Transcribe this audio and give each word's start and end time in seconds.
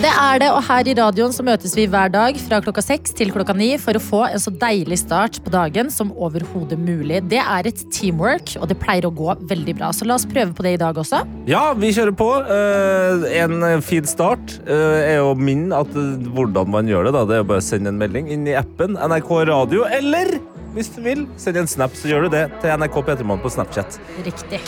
Det 0.00 0.08
er 0.08 0.38
det, 0.40 0.48
og 0.54 0.62
her 0.64 0.88
i 0.88 0.94
radioen 0.96 1.32
så 1.34 1.44
møtes 1.44 1.74
vi 1.76 1.86
hver 1.90 2.08
dag 2.12 2.36
fra 2.40 2.60
klokka 2.64 2.82
seks 2.84 3.12
til 3.18 3.32
klokka 3.34 3.52
ni 3.56 3.72
for 3.82 3.98
å 3.98 4.02
få 4.02 4.20
en 4.28 4.40
så 4.40 4.52
deilig 4.54 5.00
start 5.02 5.40
på 5.44 5.52
dagen 5.52 5.90
som 5.92 6.12
overhodet 6.14 6.78
mulig. 6.80 7.18
Det 7.28 7.40
er 7.42 7.68
et 7.68 7.82
teamwork, 7.92 8.54
og 8.60 8.70
det 8.70 8.78
pleier 8.80 9.08
å 9.08 9.12
gå 9.12 9.34
veldig 9.50 9.74
bra. 9.80 9.90
Så 9.96 10.08
la 10.08 10.16
oss 10.16 10.28
prøve 10.30 10.54
på 10.56 10.64
det 10.66 10.76
i 10.76 10.80
dag 10.80 10.96
også. 11.02 11.24
Ja, 11.50 11.64
vi 11.76 11.92
kjører 11.96 12.16
på. 12.16 12.30
Eh, 12.56 13.26
en 13.42 13.84
fin 13.84 14.08
start 14.08 14.56
eh, 14.64 15.10
er 15.10 15.18
jo 15.20 15.34
min 15.36 15.68
at 15.76 15.92
eh, 15.98 16.30
hvordan 16.30 16.70
man 16.72 16.88
gjør 16.88 17.10
det. 17.10 17.16
da. 17.18 17.26
Det 17.28 17.40
er 17.40 17.50
bare 17.50 17.64
å 17.64 17.68
sende 17.72 17.92
en 17.92 18.00
melding 18.00 18.30
inn 18.32 18.48
i 18.48 18.56
appen 18.58 18.96
NRK 18.96 19.34
Radio, 19.50 19.84
eller 19.90 20.38
hvis 20.76 20.92
du 20.94 21.02
vil, 21.02 21.26
send 21.40 21.58
en 21.58 21.70
snap, 21.70 21.98
så 21.98 22.12
gjør 22.12 22.28
du 22.28 22.36
det 22.38 22.46
til 22.62 22.72
NRK 22.78 23.02
P3morgen 23.02 23.42
på 23.42 23.52
Snapchat. 23.58 23.98
Riktig. 24.22 24.62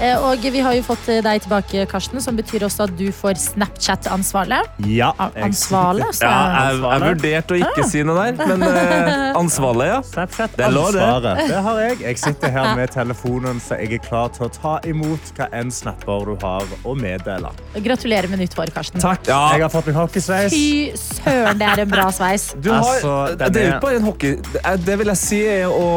Eh, 0.00 0.14
Og 0.22 0.38
vi 0.54 0.60
har 0.62 0.76
jo 0.76 0.82
fått 0.86 1.08
eh, 1.10 1.18
deg 1.24 1.40
tilbake, 1.42 1.82
Karsten, 1.90 2.20
som 2.22 2.36
betyr 2.38 2.62
også 2.68 2.84
at 2.86 2.92
du 2.98 3.08
får 3.12 3.34
Snapchat-ansvarlig. 3.42 4.60
Ja. 4.86 5.08
Jeg- 5.18 5.44
Ansvarlig, 5.48 6.06
så 6.14 6.22
Ja, 6.28 6.70
jeg, 6.70 6.82
jeg 6.82 7.00
vurderte 7.02 7.54
å 7.56 7.58
ikke 7.58 7.86
si 7.90 8.02
noe 8.06 8.28
der, 8.32 8.46
men 8.46 8.62
eh, 8.62 9.32
ansvarlig, 9.42 9.88
ja. 9.90 10.00
Snapchat 10.06 10.54
Det 10.56 10.68
lå 10.70 10.84
det. 10.94 11.32
Det 11.48 11.62
har 11.66 11.80
jeg. 11.82 11.98
Jeg 12.04 12.18
sitter 12.22 12.54
her 12.54 12.76
med 12.78 12.92
telefonen, 12.94 13.58
så 13.64 13.74
jeg 13.80 13.98
er 13.98 14.04
klar 14.06 14.28
til 14.36 14.46
å 14.46 14.50
ta 14.54 14.76
imot 14.86 15.32
hva 15.36 15.48
enn 15.58 15.70
snapper 15.74 16.30
du 16.30 16.36
har 16.44 16.62
å 16.86 16.94
meddele. 16.98 17.50
Gratulerer 17.82 18.30
med 18.30 18.38
nytt 18.44 18.54
hår, 18.54 18.70
Karsten. 18.74 19.02
Takk. 19.02 19.26
Ja. 19.26 19.40
Jeg 19.56 19.66
har 19.66 19.74
fått 19.74 19.90
meg 19.90 19.98
hockeysveis. 19.98 20.54
Fy 20.54 20.92
søren, 20.94 21.58
det 21.58 21.66
er 21.72 21.84
en 21.86 21.90
bra 21.90 22.06
sveis. 22.14 22.52
Du 22.62 22.70
har, 22.70 22.84
Altså, 22.86 23.16
denne... 23.34 23.50
det 23.54 23.60
er 23.62 23.66
jo 23.68 23.74
ikke 23.74 23.86
bare 23.88 23.98
en 23.98 24.06
hockey. 24.06 24.36
Det- 24.52 24.64
Det 24.86 24.98
vil 25.02 25.06
jeg 25.10 25.16
si 25.24 25.42
er 25.48 25.66
å 25.66 25.90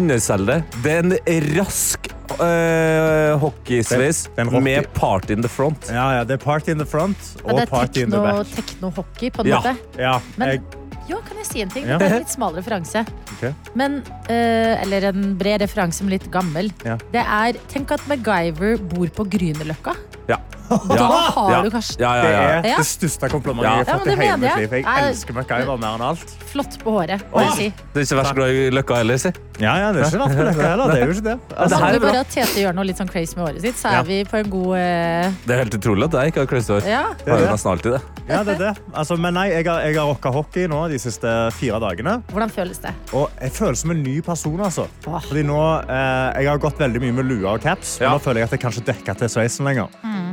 underselge 0.00 0.46
det. 0.46 0.58
Det 0.82 0.92
er 0.96 1.04
en 1.04 1.48
rask 1.58 2.08
uh, 2.40 3.38
hockeysveis 3.42 4.24
med 4.62 4.86
party 4.94 5.32
in 5.36 5.42
the 5.42 5.48
front. 5.50 5.88
Ja, 5.90 6.06
ja, 6.18 6.24
det 6.24 6.38
er 6.40 6.44
party 6.44 6.70
in 6.74 6.78
the 6.78 6.86
front 6.88 7.16
og 7.44 7.52
ja, 7.58 7.64
Party 7.64 7.70
party 7.70 8.04
in 8.06 8.10
the 8.10 8.20
back. 8.22 8.46
tekno-hockey, 8.56 9.30
på 9.34 9.42
en 9.44 9.48
Ja. 9.52 9.60
måte. 9.60 9.76
Ja, 9.98 10.20
Men- 10.36 10.48
jeg, 10.48 10.62
ja, 11.08 11.16
kan 11.26 11.36
jeg 11.36 11.46
si 11.46 11.60
en 11.62 11.68
ting? 11.70 11.86
Det 11.86 12.00
er 12.02 12.14
en 12.14 12.18
litt 12.22 12.30
smal 12.30 12.54
referanse. 12.54 13.04
Okay. 13.36 13.52
Men, 13.74 14.02
eh, 14.28 14.82
eller 14.82 15.08
en 15.10 15.36
bred 15.38 15.60
referanse, 15.60 16.02
men 16.02 16.10
litt 16.10 16.30
gammel. 16.30 16.70
Ja. 16.84 16.96
Det 17.12 17.24
er, 17.26 17.58
Tenk 17.68 17.90
at 17.90 18.00
MacGyver 18.08 18.78
bor 18.78 19.06
på 19.08 19.24
Grünerløkka. 19.28 19.96
Ja. 20.32 20.40
Da 20.72 21.04
har 21.04 21.50
Ja. 21.52 21.56
du 21.62 21.68
Karsten. 21.70 22.00
Ja, 22.00 22.10
ja, 22.16 22.22
det 22.62 22.70
er 22.72 22.78
det 22.80 22.86
største 22.88 23.28
komplimentet 23.28 23.66
Ja. 23.68 23.72
jeg 23.82 23.86
har 23.90 23.98
fått 23.98 24.06
det 24.08 24.12
i 24.14 24.20
hele 24.22 24.36
mitt 24.40 24.56
liv. 24.56 24.70
Jeg 24.78 25.08
elsker 25.10 25.34
MacGyver 25.36 25.80
mer 25.82 25.96
enn 25.98 26.04
alt. 26.06 26.30
Flott 26.48 26.78
på 26.80 26.94
håret, 26.96 27.20
må 27.32 27.42
jeg 27.44 27.52
si. 27.58 27.66
Du 27.92 27.98
er 28.00 28.04
ikke 28.06 28.16
verst 28.22 28.34
glad 28.38 28.48
i 28.56 28.62
Løkka 28.72 28.96
heller, 29.02 29.18
si. 29.20 29.32
Ja, 29.60 29.74
ja, 29.82 29.90
det 29.92 30.00
er 30.00 30.08
ikke 30.08 30.22
verst 30.22 30.38
på 30.38 30.46
Løkka 30.48 30.68
heller. 30.70 30.92
Det 30.94 30.96
er 31.02 31.04
jo 31.04 31.12
ikke 31.12 31.26
det. 31.26 31.34
det 31.50 31.58
Altså, 31.58 31.76
her 31.76 31.82
Mangler 31.84 31.98
er 31.98 32.06
bare 32.06 32.20
at 32.24 32.30
Tete 32.32 32.56
gjør 32.62 32.74
noe 32.78 32.84
litt 32.88 33.02
sånn 33.02 33.10
crazy 33.12 33.36
med 33.36 33.44
håret 33.48 33.60
sitt, 33.66 33.76
så 33.82 33.90
er 33.90 33.92
Ja. 33.98 34.02
vi 34.08 34.24
på 34.24 34.36
en 34.40 34.48
god 34.54 34.72
uh... 34.72 35.34
Det 35.44 35.52
er 35.52 35.60
helt 35.60 35.76
utrolig 35.76 36.04
at 36.08 36.12
jeg 36.22 36.32
ikke 36.32 36.40
har 36.40 36.48
kløsehår. 36.54 36.88
Ja. 36.88 37.02
det 37.20 37.28
er 37.28 37.36
det. 37.44 37.50
nesten 37.52 37.70
alltid 37.74 37.92
det. 37.92 38.02
Ja, 38.32 38.42
det 38.48 38.54
er 38.54 38.58
det. 38.64 38.72
Altså, 38.94 39.16
men 39.18 39.34
nei, 39.34 39.46
jeg 39.52 39.66
har, 39.68 39.80
jeg 39.84 39.96
har 39.98 40.06
rocka 40.08 40.30
hockey 40.32 40.66
nå 40.72 40.88
de 40.88 40.98
siste 40.98 41.28
fire 41.52 41.80
dagene. 41.84 42.22
Hvordan 42.32 42.48
føles 42.50 42.78
det? 42.80 42.94
Og 43.12 43.28
jeg 43.42 43.52
føles 43.52 43.78
som 43.84 43.90
en 43.90 44.02
ny 44.02 44.20
person, 44.24 44.56
altså. 44.60 44.88
Fordi 45.04 45.42
nå, 45.44 45.60
eh, 45.84 46.40
Jeg 46.40 46.48
har 46.48 46.56
gått 46.58 46.78
veldig 46.78 47.00
mye 47.02 47.12
med 47.12 47.24
lue 47.28 47.44
og 47.46 47.60
caps, 47.60 47.96
og 48.00 48.06
Ja. 48.06 48.10
nå 48.16 48.18
føler 48.24 48.40
jeg 48.40 48.44
at 48.44 48.50
jeg 48.56 48.60
kanskje 48.60 48.84
dekker 48.88 49.18
til 49.18 49.28
sveisen 49.28 49.66
lenger. 49.66 49.88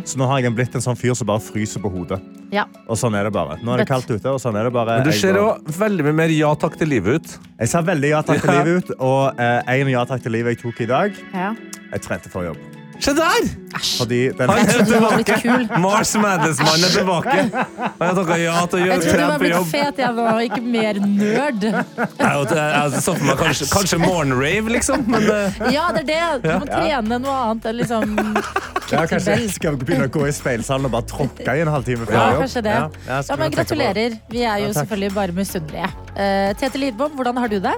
Så 0.09 0.17
nå 0.17 0.25
har 0.25 0.41
jeg 0.41 0.55
blitt 0.57 0.73
en 0.73 0.81
sånn 0.81 0.97
fyr 0.97 1.13
som 1.17 1.29
bare 1.29 1.43
fryser 1.43 1.83
på 1.83 1.91
hodet. 1.93 2.17
Ja. 2.53 2.65
Og 2.89 2.97
sånn 2.97 3.13
er 3.17 3.27
det 3.27 3.33
bare. 3.35 3.59
Nå 3.61 3.75
er 3.75 3.83
det 3.83 3.89
kaldt 3.91 4.09
ute, 4.09 4.25
og 4.31 4.41
sånn 4.41 4.57
er 4.57 4.65
det 4.65 4.73
bare. 4.73 4.97
Men 5.03 5.05
du 5.05 5.13
ser 5.13 5.37
jo 5.37 5.51
veldig 5.77 6.07
mye 6.07 6.17
mer 6.23 6.33
ja 6.33 6.49
takk 6.57 6.79
til 6.81 6.89
livet 6.95 7.19
ut. 7.19 7.37
Jeg 7.59 7.73
ser 7.75 7.85
veldig 7.91 8.13
ja 8.15 8.23
takk 8.25 8.41
til 8.41 8.55
livet 8.57 8.81
ut, 8.81 8.91
og 8.97 9.45
eh, 9.45 9.75
en 9.77 9.93
ja 9.93 10.03
takk 10.09 10.25
til 10.25 10.37
livet 10.39 10.57
jeg 10.57 10.63
tok 10.65 10.83
i 10.87 10.89
dag, 10.89 11.23
ja. 11.35 11.53
jeg 11.93 12.05
trente 12.09 12.33
for 12.33 12.49
jobb. 12.49 12.78
Se 12.99 13.13
der! 13.15 13.45
Fordi 13.97 14.17
den, 14.35 14.49
Han. 14.49 15.81
Mars 15.81 16.09
Madness-mannen 16.19 16.83
er 16.87 16.93
tilbake. 16.93 17.35
Og 17.99 18.01
jeg 18.03 18.15
takka 18.17 18.37
ja 18.41 18.55
til 18.67 18.79
å 18.81 18.87
Jeg 18.89 19.03
trodde 19.03 19.19
du 19.19 19.23
var 19.29 19.39
blitt 19.43 19.53
jobb. 19.53 19.67
fet, 19.71 20.01
jeg 20.01 20.15
var 20.17 20.39
ikke 20.43 20.61
mer 20.65 20.99
nerd. 21.03 21.63
Jeg, 21.63 22.07
jeg, 22.19 22.57
jeg 22.57 23.03
så 23.05 23.13
for 23.13 23.27
meg 23.29 23.37
kanskje, 23.39 23.67
kanskje 23.71 23.99
morgenrave, 24.01 24.73
liksom. 24.75 25.05
Men 25.13 25.29
eh, 25.31 25.61
Ja, 25.75 25.85
det 25.95 26.03
er 26.03 26.09
det. 26.09 26.23
Du 26.43 26.49
må 26.65 26.67
trene 26.73 27.21
noe 27.23 27.37
annet 27.45 27.69
enn 27.71 27.79
liksom 27.79 28.17
ja, 28.89 29.03
kanskje 29.05 29.35
jeg 29.37 29.51
skal 29.53 29.77
begynne 29.77 30.07
å 30.09 30.11
gå 30.17 30.25
i 30.25 30.33
speilsalen 30.33 30.89
og 30.89 30.93
bare 30.95 31.05
tråkke 31.11 31.55
i 31.55 31.61
en 31.61 31.69
halvtime 31.69 32.07
før 32.09 32.17
Ja, 32.17 32.25
jobb. 32.33 32.43
kanskje 32.43 32.63
det. 32.65 32.73
Ja, 32.73 33.21
ja, 33.21 33.37
men. 33.37 33.53
Gratulerer. 33.53 34.17
Vi 34.33 34.43
er 34.43 34.63
jo 34.65 34.71
Ja, 34.73 34.75
selvfølgelig 34.81 35.13
bare 35.15 35.37
misunnelige. 35.39 35.91
Uh, 36.17 36.49
Tete 36.59 36.81
Lidbom, 36.81 37.13
hvordan 37.15 37.37
har 37.37 37.53
du 37.53 37.59
det? 37.63 37.77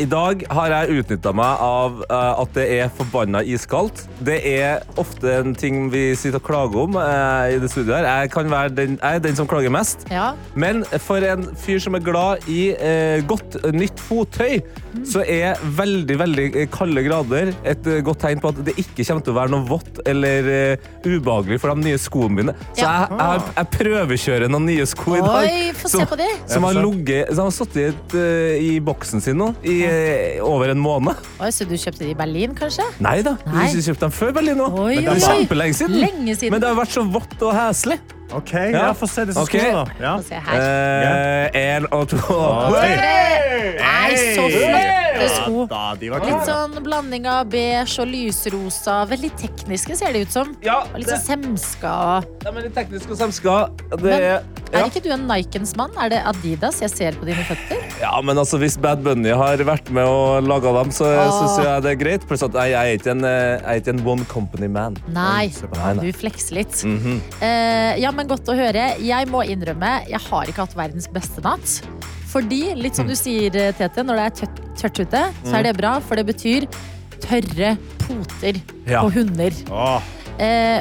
I 0.00 0.06
dag 0.08 0.40
har 0.48 0.72
jeg 0.72 1.02
utnytta 1.02 1.34
meg 1.36 1.60
av 1.60 1.98
uh, 2.08 2.40
at 2.40 2.54
det 2.56 2.64
er 2.78 2.88
forbanna 2.96 3.42
iskaldt. 3.44 4.06
Det 4.24 4.38
er 4.48 4.80
ofte 4.98 5.28
en 5.42 5.52
ting 5.58 5.90
vi 5.92 6.14
sitter 6.16 6.40
og 6.40 6.46
klager 6.46 6.78
om 6.86 6.96
uh, 6.96 7.44
i 7.52 7.58
det 7.60 7.68
studioet 7.68 7.98
her. 8.00 8.22
Jeg, 8.22 8.30
kan 8.32 8.48
være 8.48 8.72
den, 8.72 8.94
jeg 8.96 9.18
er 9.18 9.24
den 9.26 9.36
som 9.36 9.48
klager 9.50 9.74
mest. 9.74 10.06
Ja. 10.08 10.30
Men 10.56 10.80
for 11.04 11.20
en 11.28 11.44
fyr 11.60 11.82
som 11.84 11.98
er 11.98 12.04
glad 12.06 12.48
i 12.48 12.70
uh, 12.72 13.20
godt 13.28 13.58
nytt 13.76 14.00
fottøy, 14.00 14.62
så 15.08 15.26
er 15.28 15.60
veldig 15.76 16.16
veldig 16.20 16.46
kalde 16.72 17.04
grader 17.04 17.52
et 17.68 17.86
godt 18.04 18.24
tegn 18.24 18.40
på 18.42 18.50
at 18.52 18.58
det 18.64 18.74
ikke 18.80 19.04
kommer 19.08 19.24
til 19.28 19.32
å 19.34 19.38
være 19.42 19.52
noe 19.54 19.64
vått 19.68 20.00
eller 20.08 20.48
eh, 20.52 20.82
ubehagelig 21.06 21.56
for 21.62 21.72
de 21.72 21.86
nye 21.86 22.00
skoene 22.00 22.36
mine. 22.36 22.54
Så 22.76 22.82
Ja. 22.84 22.90
jeg, 22.92 23.14
jeg, 23.16 23.28
har- 23.30 23.46
jeg 23.56 23.70
prøvekjører 23.78 24.52
noen 24.52 24.66
nye 24.68 24.84
sko 24.88 25.14
i 25.16 25.22
dag. 25.24 25.48
Oi, 25.48 25.70
få 25.80 25.88
se 25.94 26.04
på 26.10 26.18
de. 26.20 26.28
Som 26.52 26.66
har, 26.68 26.76
Ja, 26.76 26.84
ligget- 26.84 27.32
som 27.32 27.48
har 27.48 27.56
sittet 27.56 28.16
i 28.60 28.74
boksen 28.84 29.24
sin 29.24 29.40
nå 29.40 29.48
i 29.64 29.78
eh, 29.88 30.40
over 30.44 30.72
en 30.72 30.80
måned. 30.82 31.28
Oi, 31.42 31.50
så 31.54 31.66
du 31.68 31.74
kjøpte 31.76 32.04
de 32.04 32.12
i 32.12 32.16
Berlin, 32.18 32.56
kanskje? 32.58 32.86
Nei 33.02 33.20
da, 33.26 33.36
Nei. 33.50 33.68
vi 33.74 33.84
kjøpte 33.84 34.06
dem 34.06 34.16
før 34.16 34.34
Berlin 34.38 34.64
òg. 34.64 34.80
Men 34.80 35.06
det 35.06 35.14
er 35.18 35.22
kjempelenge 35.26 35.78
siden. 35.82 36.00
Lenge 36.02 36.36
siden. 36.36 36.54
Men 36.54 36.64
det 36.64 36.72
har 36.72 36.80
vært 36.82 36.96
så 36.96 37.06
vått 37.06 37.38
og 37.42 37.54
heslig. 37.56 38.00
Ok, 38.32 38.52
ja, 38.72 38.86
få 38.96 39.06
se 39.12 39.26
disse 39.28 39.42
okay. 39.42 39.60
skoene, 39.60 39.82
da. 39.84 40.00
Ja. 40.00 40.12
Se 40.24 40.38
her. 40.40 41.50
Eh, 41.52 41.88
og 41.92 42.08
to. 42.08 42.16
Nei, 43.76 44.08
så 44.16 44.46
flotte 44.48 45.28
sko. 45.36 45.66
Da, 45.70 45.82
Litt 46.00 46.48
sånn 46.48 46.78
blanding 46.84 47.28
av 47.30 47.50
beige 47.52 48.02
og 48.02 48.10
lysrosa. 48.10 49.02
Veldig 49.10 49.32
tekniske, 49.40 49.96
ser 49.98 50.16
det 50.16 50.26
ut 50.26 50.34
som. 50.34 50.56
Ja, 50.64 50.82
Og 50.90 51.02
litt 51.02 51.12
sånn 51.12 51.24
semska. 51.26 51.94
Ja, 52.44 52.52
men 52.54 52.66
litt 52.66 52.76
tekniske 52.76 53.14
og 53.14 53.20
semska. 53.20 53.58
Det 53.92 54.02
Men 54.02 54.61
er, 54.80 54.88
ikke 54.88 55.02
du 55.04 55.10
en 55.12 55.26
Nikens 55.28 55.74
mann? 55.78 55.92
Er 56.00 56.12
det 56.12 56.20
Adidas 56.28 56.80
jeg 56.82 56.92
ser 56.92 57.18
på 57.20 57.28
dine 57.28 57.44
føtter? 57.48 57.82
ja, 58.04 58.12
men 58.24 58.40
altså, 58.40 58.60
hvis 58.62 58.78
Bad 58.80 59.02
Bunny 59.04 59.34
har 59.36 59.62
vært 59.68 59.90
med 59.94 60.08
og 60.08 60.48
laga 60.48 60.72
dem, 60.80 60.92
så 60.94 61.10
Åh. 61.10 61.32
syns 61.38 61.58
jeg 61.62 61.84
det 61.84 61.92
er 61.92 62.00
greit. 62.00 62.26
Pluss 62.28 62.44
at 62.46 62.56
jeg, 62.56 62.72
jeg, 62.72 62.94
er 62.94 63.00
ikke 63.00 63.12
en, 63.14 63.26
eh, 63.28 63.56
jeg 63.56 63.66
er 63.74 63.82
ikke 63.82 63.94
en 63.96 64.04
one 64.14 64.28
company 64.30 64.70
man. 64.72 64.96
Nei, 65.12 65.50
du 66.00 66.08
flekser 66.16 66.60
litt. 66.62 66.82
Mm 66.84 66.98
-hmm. 66.98 67.20
uh, 67.42 67.92
ja, 68.00 68.10
men 68.10 68.28
godt 68.28 68.48
å 68.48 68.56
høre. 68.56 68.96
Jeg 69.00 69.28
må 69.28 69.42
innrømme, 69.42 69.92
jeg 70.08 70.20
har 70.30 70.48
ikke 70.48 70.64
hatt 70.66 70.76
verdens 70.76 71.08
beste 71.08 71.44
natt. 71.44 71.82
Fordi, 72.32 72.74
litt 72.74 72.96
som 72.96 73.08
du 73.08 73.14
sier, 73.18 73.52
eh, 73.56 73.74
Tete, 73.76 74.02
når 74.02 74.16
det 74.16 74.24
er 74.24 74.34
tørt, 74.80 75.00
ute, 75.00 75.22
så 75.44 75.58
er 75.58 75.62
det 75.68 75.76
bra, 75.76 75.98
for 76.00 76.16
det 76.16 76.26
betyr 76.26 76.66
tørre 77.20 77.76
poter 77.98 78.60
Ja. 78.86 79.02
på 79.02 79.12
hunder. 79.12 79.52
Åh, 79.70 80.02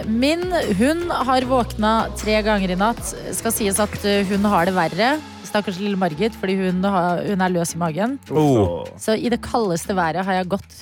min 0.07 0.45
hund 0.79 1.11
har 1.11 1.45
våkna 1.49 1.93
tre 2.19 2.37
ganger 2.45 2.71
i 2.73 2.79
natt. 2.79 3.01
Skal 3.35 3.53
sies 3.55 3.81
at 3.83 3.97
eh, 4.07 4.23
hun 4.29 4.47
har 4.47 4.69
det 4.69 4.75
verre. 4.77 5.11
Stakkars 5.47 5.81
lille 5.81 5.99
Margit, 5.99 6.35
fordi 6.39 6.55
hun, 6.61 6.79
har, 6.83 7.25
hun 7.27 7.43
er 7.43 7.51
løs 7.51 7.75
i 7.75 7.81
magen. 7.81 8.15
Oh. 8.31 8.87
Så 9.01 9.17
i 9.19 9.31
det 9.31 9.41
kaldeste 9.43 9.97
været 9.97 10.25
har 10.25 10.39
jeg 10.39 10.51
gått 10.55 10.81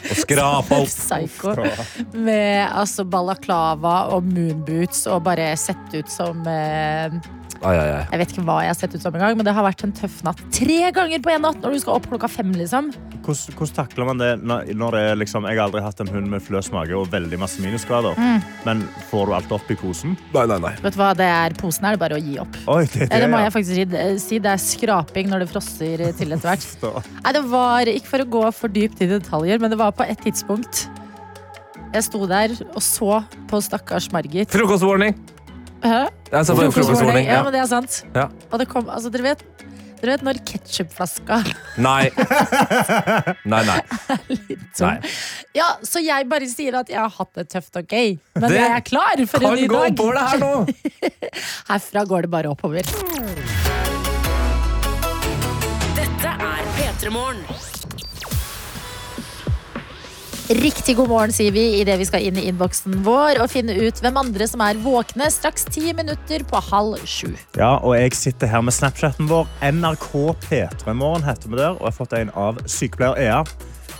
Og 0.00 0.16
skrapa 0.16 0.78
opp. 0.80 1.66
med 2.26 2.70
altså 2.70 3.04
balaklava 3.04 3.96
og 4.14 4.24
moonboots 4.30 5.04
og 5.10 5.24
bare 5.26 5.52
sett 5.60 5.92
ut 5.94 6.10
som 6.10 6.40
eh, 6.48 7.18
Ai, 7.60 7.74
ai, 7.76 7.88
ai. 7.92 8.04
Jeg 8.08 8.20
vet 8.22 8.30
ikke 8.32 8.42
hva 8.48 8.56
jeg 8.64 8.72
har 8.72 8.76
sett 8.78 8.94
ut 8.96 9.02
som 9.02 9.16
en 9.16 9.20
gang, 9.20 9.34
men 9.36 9.44
det 9.44 9.52
har 9.52 9.64
vært 9.66 9.82
en 9.84 9.92
tøff 9.92 10.20
natt. 10.24 10.38
Tre 10.56 10.78
ganger 10.96 11.20
på 11.20 11.32
en 11.34 11.42
natt 11.44 11.58
når 11.60 11.74
du 11.76 11.80
skal 11.82 11.98
opp 11.98 12.06
klokka 12.08 12.30
fem, 12.32 12.54
liksom. 12.56 12.88
Hvordan, 13.20 13.56
hvordan 13.58 13.74
takler 13.76 14.08
man 14.08 14.22
det 14.22 14.30
når, 14.40 14.94
det 14.96 15.00
er 15.10 15.18
liksom 15.20 15.44
Jeg 15.44 15.58
har 15.58 15.66
aldri 15.66 15.82
hatt 15.84 15.98
en 16.00 16.08
hund 16.08 16.30
med 16.32 16.40
fløs 16.40 16.70
mage 16.72 16.96
og 16.96 17.10
veldig 17.12 17.40
masse 17.42 17.60
minusgrader. 17.60 18.16
Mm. 18.16 18.46
Men 18.64 18.84
får 19.10 19.28
du 19.28 19.34
alt 19.36 19.52
opp 19.58 19.68
i 19.68 19.76
posen? 19.80 20.16
Nei, 20.32 20.46
nei, 20.48 20.56
nei. 20.64 20.72
Vet 20.80 20.96
du 20.96 21.00
hva 21.02 21.10
det 21.18 21.28
er? 21.28 21.56
Posen 21.60 21.88
er 21.88 21.98
det 21.98 22.02
bare 22.02 22.16
å 22.16 22.22
gi 22.22 22.38
opp. 22.40 22.56
Oi, 22.64 22.84
det, 22.86 23.10
det, 23.10 23.20
det 23.26 23.28
må 23.28 23.42
ja. 23.42 23.50
jeg 23.50 23.56
faktisk 23.58 23.76
si. 23.76 24.40
Det- 24.40 24.50
er 24.50 24.62
skraping 24.62 25.28
når 25.30 25.44
det 25.44 25.50
frosser 25.50 26.00
til 26.16 26.32
etter 26.32 26.48
hvert. 26.48 26.64
Nei, 27.26 27.34
det 27.36 27.44
var, 27.52 27.92
ikke 27.92 28.14
for 28.14 28.24
å 28.24 28.30
gå 28.38 28.46
for 28.56 28.72
dypt 28.72 29.04
i 29.04 29.10
detaljer, 29.10 29.60
men 29.60 29.72
det 29.72 29.78
var 29.80 29.92
på 29.94 30.06
et 30.08 30.24
tidspunkt 30.24 30.86
jeg 31.90 32.06
sto 32.06 32.22
der 32.30 32.52
og 32.70 32.82
så 32.84 33.20
på 33.50 33.58
stakkars 33.66 34.10
Margit. 34.14 34.50
Frokostwarning. 34.54 35.16
Hæ? 35.82 36.00
Altså, 36.32 36.54
for 36.54 36.70
bare. 37.04 37.22
Ja, 37.24 37.32
Ja. 37.38 37.42
men 37.46 37.52
det 37.54 37.60
er 37.62 37.66
sant. 37.70 38.02
Ja. 38.14 38.28
Og 38.52 38.58
det 38.60 38.68
kom, 38.68 38.88
altså 38.92 39.10
dere 39.10 39.22
vet 39.32 39.44
dere 40.00 40.14
vet 40.14 40.22
når 40.24 40.38
ketsjupflaska 40.48 41.42
Nei. 41.86 42.08
Nei, 43.44 43.62
nei. 43.68 43.80
Sånn. 44.72 44.86
nei. 44.86 45.10
Ja, 45.56 45.66
så 45.84 46.00
jeg 46.00 46.28
bare 46.30 46.48
sier 46.48 46.78
at 46.80 46.88
jeg 46.88 46.96
har 47.00 47.12
hatt 47.18 47.34
det 47.36 47.48
tøft 47.52 47.76
og 47.76 47.84
gøy. 47.92 48.16
Men 48.40 48.48
Det 48.48 48.60
jeg 48.62 48.76
er 48.78 48.84
klar 48.86 49.24
for 49.28 49.44
en 49.50 49.58
ny 49.60 49.66
dag. 49.68 49.92
gå 49.92 50.04
på 50.04 50.12
det 50.16 50.24
her 50.30 50.38
nå! 50.40 50.52
Herfra 51.70 52.04
går 52.08 52.22
det 52.28 52.30
bare 52.32 52.48
oppover. 52.54 52.88
Dette 56.00 56.32
er 56.48 56.64
P3 56.78 57.12
Morgen. 57.12 57.44
Riktig 60.50 60.96
god 60.98 61.06
morgen, 61.08 61.30
sier 61.30 61.52
vi 61.54 61.62
idet 61.78 61.94
vi 62.00 62.06
skal 62.08 62.24
inn 62.26 62.38
i 62.40 62.48
innboksen 62.50 63.04
vår 63.06 63.38
og 63.38 63.52
finne 63.52 63.76
ut 63.86 64.00
hvem 64.02 64.16
andre 64.18 64.48
som 64.50 64.62
er 64.66 64.80
våkne 64.82 65.28
straks 65.30 65.62
ti 65.70 65.92
minutter 65.94 66.42
på 66.42 66.58
halv 66.72 66.98
sju. 67.06 67.28
Ja, 67.54 67.76
og 67.76 67.94
jeg 67.94 68.16
sitter 68.18 68.50
her 68.50 68.64
med 68.66 68.74
Snapchaten 68.74 69.30
vår. 69.30 69.46
NRK 69.62 70.08
P3 70.48 70.96
Morgen 70.98 71.22
heter 71.22 71.52
vi 71.52 71.60
der. 71.60 71.76
Og 71.76 71.84
jeg 71.84 71.92
har 71.92 71.94
fått 72.00 72.16
en 72.18 72.34
av 72.34 72.58
sykepleier 72.66 73.22
Ea. 73.28 73.38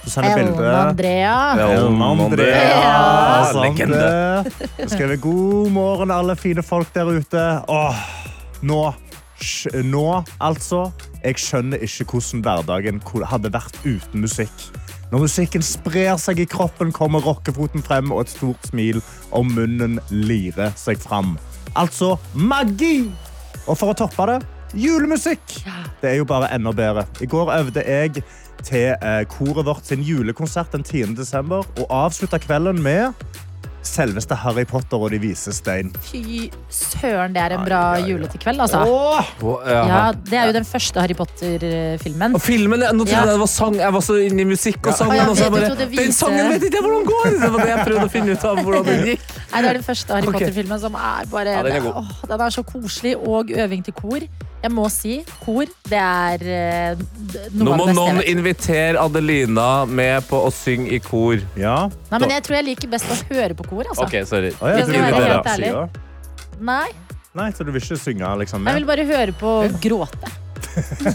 Så 0.01 0.17
sender 0.17 0.41
Ellen 0.41 0.59
bilde 0.59 0.75
Andrea. 0.81 1.37
Ellen 1.69 2.03
Andrea. 2.03 2.67
Ja. 2.67 3.55
Legende. 3.61 4.03
skriver 4.91 5.23
god 5.23 5.71
morgen, 5.79 6.11
alle 6.11 6.35
fine 6.35 6.67
folk 6.67 6.91
der 6.97 7.15
ute. 7.15 7.47
Åh, 7.71 8.05
nå, 8.67 8.83
nå, 9.87 10.07
altså. 10.43 10.89
Jeg 11.23 11.39
skjønner 11.47 11.87
ikke 11.87 12.11
hvordan 12.11 12.43
hverdagen 12.43 13.03
hadde 13.31 13.55
vært 13.55 13.85
uten 13.87 14.27
musikk. 14.27 14.71
Når 15.11 15.25
musikken 15.25 15.63
sprer 15.67 16.15
seg 16.23 16.39
i 16.39 16.47
kroppen, 16.47 16.93
kommer 16.95 17.25
rockefoten 17.27 17.83
frem, 17.83 18.13
og 18.15 18.23
et 18.23 18.31
stort 18.31 18.69
smil 18.71 19.01
om 19.35 19.49
munnen 19.57 19.99
lirer 20.15 20.71
seg 20.79 21.01
fram. 21.03 21.35
Altså 21.75 22.13
magi! 22.39 23.09
Og 23.67 23.75
for 23.75 23.91
å 23.91 23.97
toppe 23.99 24.29
det, 24.31 24.37
julemusikk! 24.79 25.57
Det 25.99 26.13
er 26.13 26.21
jo 26.21 26.29
bare 26.31 26.53
enda 26.55 26.71
bedre. 26.71 27.09
I 27.19 27.27
går 27.31 27.51
øvde 27.57 27.83
jeg 27.83 28.23
til 28.63 28.87
eh, 28.95 29.25
koret 29.31 29.67
vårt 29.67 29.91
sin 29.91 30.05
julekonsert 30.07 30.71
den 30.77 30.87
10. 30.87 31.17
desember, 31.19 31.67
og 31.81 31.91
avslutta 31.91 32.39
kvelden 32.39 32.79
med 32.83 33.11
selveste 33.87 34.37
Harry 34.43 34.65
Potter 34.69 35.01
og 35.01 35.11
De 35.11 35.19
vise 35.23 35.53
stein. 35.57 35.91
Fy 36.05 36.49
søren, 36.71 37.33
det 37.35 37.43
er 37.43 37.55
en 37.57 37.65
bra 37.65 37.81
ja, 37.97 38.01
ja, 38.01 38.05
ja. 38.05 38.11
jule 38.13 38.29
til 38.31 38.41
kveld, 38.43 38.61
altså. 38.61 38.83
Åh! 38.85 39.31
Ja, 39.71 40.01
det 40.13 40.39
er 40.39 40.51
jo 40.51 40.57
den 40.59 40.67
første 40.69 41.01
Harry 41.01 41.17
Potter-filmen. 41.17 42.35
Og 42.37 42.43
filmen, 42.45 42.81
Nå 42.81 43.05
trodde 43.05 43.11
Ja. 43.11 43.25
jeg 43.25 43.33
det 43.35 43.41
var 43.41 43.47
sang. 43.51 43.75
Jeg 43.81 43.93
var 43.93 44.01
så 44.05 44.19
inne 44.21 44.41
i 44.41 44.45
musikk 44.45 44.87
og 44.87 44.93
Ja. 45.01 45.15
ja, 45.15 45.29
og 45.31 45.37
bare, 45.53 45.75
Den 45.89 46.13
sangen 46.13 46.49
vet 46.53 46.63
ikke 46.69 46.77
jeg 46.81 46.85
hvordan 46.85 47.07
går! 47.09 47.41
Det 47.41 47.53
var 47.53 47.59
det 47.65 47.71
jeg 47.71 47.87
prøvde 47.87 48.05
å 48.05 48.11
finne 48.11 48.33
ut 48.33 48.45
av. 48.45 48.57
hvordan 48.65 48.85
den 48.85 49.07
gikk. 49.07 49.21
Nei, 49.51 49.63
det 49.65 49.71
er 49.71 49.79
den 49.81 49.87
første 49.87 50.15
Harry 50.15 50.31
Potter-filmen 50.31 50.81
som 50.83 50.95
er 50.99 51.27
bare 51.31 51.57
Ja, 51.57 51.65
den 51.67 51.77
er. 51.81 51.89
Åh, 52.01 52.13
den 52.31 52.45
er 52.47 52.55
så 52.55 52.63
koselig, 52.67 53.17
og 53.19 53.51
øving 53.51 53.85
til 53.87 53.97
kor. 53.97 54.25
Jeg 54.61 54.73
må 54.77 54.85
si, 54.93 55.15
kor, 55.41 55.71
det 55.89 56.01
er 56.01 56.43
uh, 56.45 57.05
noe 57.57 57.65
Nå 57.65 57.73
av 57.73 57.79
må 57.81 57.87
det 57.87 57.95
beste 57.95 57.97
noen 57.97 58.21
jeg 58.21 58.35
invitere 58.37 59.01
Adelina 59.01 59.69
med 59.89 60.27
på 60.29 60.43
å 60.45 60.51
synge 60.55 60.93
i 60.93 61.01
kor. 61.03 61.41
Ja. 61.59 61.77
Nei, 62.11 62.21
men 62.21 62.35
jeg 62.37 62.45
tror 62.47 62.61
jeg 62.61 62.69
liker 62.69 62.93
best 62.93 63.09
å 63.11 63.19
høre 63.33 63.57
på 63.57 63.67
kor, 63.73 63.87
altså. 63.89 64.05
Ok, 64.05 64.21
sorry. 64.29 64.53
Oh, 64.61 64.69
ja, 64.69 64.85
Jeg 64.85 65.07
helt 65.09 65.55
ærlig. 65.55 65.73
Nei, 66.61 66.89
Nei, 67.31 67.53
så 67.55 67.63
du 67.63 67.71
vil 67.71 67.79
ikke 67.79 67.95
synge 67.95 68.29
liksom, 68.41 68.65
jeg 68.67 68.81
vil 68.81 68.87
bare 68.89 69.05
høre 69.07 69.35
på 69.39 69.51
gråte. 69.83 70.33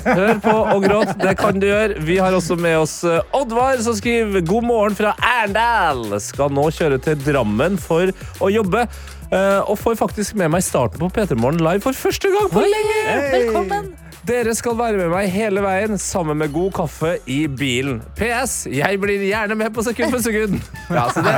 Hør 0.06 0.40
på 0.44 0.54
og 0.76 0.84
gråt. 0.86 1.14
Det 1.22 1.36
kan 1.40 1.60
du 1.62 1.68
gjøre. 1.70 2.00
Vi 2.08 2.18
har 2.22 2.36
også 2.38 2.58
med 2.60 2.78
oss 2.84 2.98
eh, 3.08 3.22
Oddvar, 3.38 3.80
som 3.86 3.96
skriver 3.98 4.44
god 4.46 4.68
morgen 4.68 4.96
fra 4.98 5.14
Arendal. 5.24 6.18
Skal 6.24 6.54
nå 6.56 6.68
kjøre 6.76 7.00
til 7.06 7.20
Drammen 7.26 7.78
for 7.82 8.12
å 8.44 8.52
jobbe. 8.54 8.86
eh, 9.32 9.60
Og 9.66 9.78
får 9.82 9.98
faktisk 10.02 10.36
med 10.40 10.52
meg 10.56 10.66
starten 10.66 11.00
på 11.02 11.12
P3 11.16 11.38
Morgen 11.40 11.64
live 11.66 11.82
for 11.86 11.96
første 11.98 12.32
gang 12.34 12.50
på 12.54 12.66
lenge. 12.66 13.22
Velkommen! 13.38 13.94
Dere 14.26 14.56
skal 14.58 14.74
være 14.74 14.98
med 14.98 15.12
meg 15.12 15.28
hele 15.30 15.62
veien 15.62 16.00
sammen 16.02 16.40
med 16.42 16.50
god 16.54 16.72
kaffe 16.74 17.12
i 17.30 17.44
bilen. 17.46 18.00
PS. 18.18 18.64
Jeg 18.74 18.98
blir 19.02 19.22
gjerne 19.28 19.54
med 19.60 19.70
på 19.76 19.84
sekund 19.86 20.16
for 20.16 20.24
sekund. 20.26 20.58
Ja, 20.96 21.04
så 21.14 21.22
det, 21.26 21.34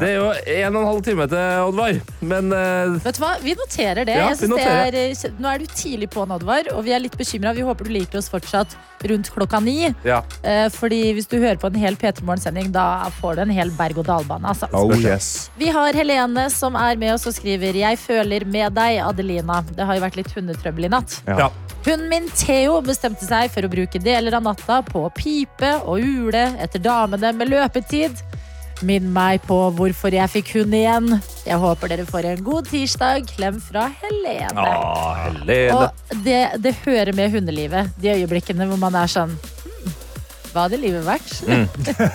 det 0.00 0.08
er 0.10 0.16
jo 0.18 0.26
en 0.30 0.74
og 0.76 0.82
en 0.82 0.88
halv 0.90 1.02
time 1.04 1.26
til 1.28 1.62
Oddvar, 1.66 1.98
men 2.20 2.50
eh, 2.52 2.96
Vet 3.04 3.16
du 3.16 3.22
hva, 3.22 3.30
Vi 3.40 3.54
noterer 3.56 4.04
det. 4.08 4.16
Ja, 4.16 4.28
jeg 4.28 4.36
vi 4.36 4.40
synes 4.44 4.60
det 4.60 4.66
er, 4.68 4.98
eh, 5.30 5.40
nå 5.40 5.52
er 5.52 5.62
du 5.62 5.72
tidlig 5.72 6.10
på, 6.12 6.24
Oddvar, 6.24 6.68
og 6.76 6.84
vi 6.84 6.92
er 6.96 7.02
litt 7.02 7.16
bekymra. 7.20 7.54
Vi 7.56 7.64
håper 7.64 7.88
du 7.88 7.92
liker 7.96 8.20
oss 8.20 8.28
fortsatt 8.32 8.76
rundt 9.08 9.30
klokka 9.34 9.60
ni. 9.64 9.94
ja. 10.04 10.22
Eh, 10.42 10.68
fordi 10.72 11.12
hvis 11.16 11.28
du 11.30 11.38
hører 11.38 11.58
på 11.60 11.70
en 11.70 11.78
hel 11.80 11.96
P3 11.96 12.24
Morgen-sending, 12.24 12.70
da 12.72 13.08
får 13.20 13.36
du 13.38 13.42
en 13.46 13.54
hel 13.54 13.70
berg-og-dal-bane. 13.78 14.46
Altså. 14.48 14.68
Oh, 14.76 14.92
yes. 14.96 15.50
Vi 15.58 15.70
har 15.72 15.96
Helene 15.96 16.48
som 16.52 16.76
er 16.76 16.96
med 17.00 17.14
oss 17.14 17.26
og 17.28 17.34
skriver 17.36 17.76
Jeg 17.80 17.98
føler 17.98 18.44
med 18.44 18.74
deg, 18.76 19.00
Adelina. 19.04 19.62
Det 19.72 19.86
har 19.86 19.98
jo 19.98 20.04
vært 20.04 20.20
litt 20.20 20.32
hundetrøbbel 20.36 20.88
i 20.88 20.92
natt. 20.92 21.20
Ja. 21.28 21.50
Hunden 21.84 22.10
min 22.10 22.28
Theo 22.36 22.80
bestemte 22.84 23.24
seg 23.24 23.48
for 23.54 23.64
å 23.64 23.70
bruke 23.72 24.00
deler 24.02 24.34
av 24.36 24.44
natta 24.44 24.82
på 24.84 25.06
å 25.06 25.12
pipe 25.16 25.70
og 25.80 26.02
ule 26.04 26.50
etter 26.60 26.82
damene 26.84 27.32
med 27.36 27.48
løpetid. 27.48 28.20
Minn 28.86 29.10
meg 29.12 29.42
på 29.44 29.56
hvorfor 29.76 30.14
jeg 30.14 30.30
fikk 30.32 30.54
hund 30.56 30.72
igjen. 30.76 31.10
Jeg 31.44 31.58
håper 31.60 31.90
dere 31.92 32.06
får 32.08 32.28
en 32.30 32.44
god 32.46 32.68
tirsdag. 32.70 33.26
Klem 33.28 33.58
fra 33.60 33.90
Helene. 34.00 34.56
Ah, 34.56 35.18
Helene. 35.26 35.74
Og 35.76 36.14
det, 36.24 36.38
det 36.64 36.72
hører 36.86 37.12
med 37.16 37.34
hundelivet, 37.34 37.90
de 38.00 38.14
øyeblikkene 38.14 38.64
hvor 38.70 38.80
man 38.80 38.96
er 38.96 39.10
sånn 39.12 39.34
hmm, 39.36 39.92
Hva 40.54 40.64
hadde 40.64 40.80
livet 40.80 41.04
vært? 41.06 41.28
Mm. 41.44 41.66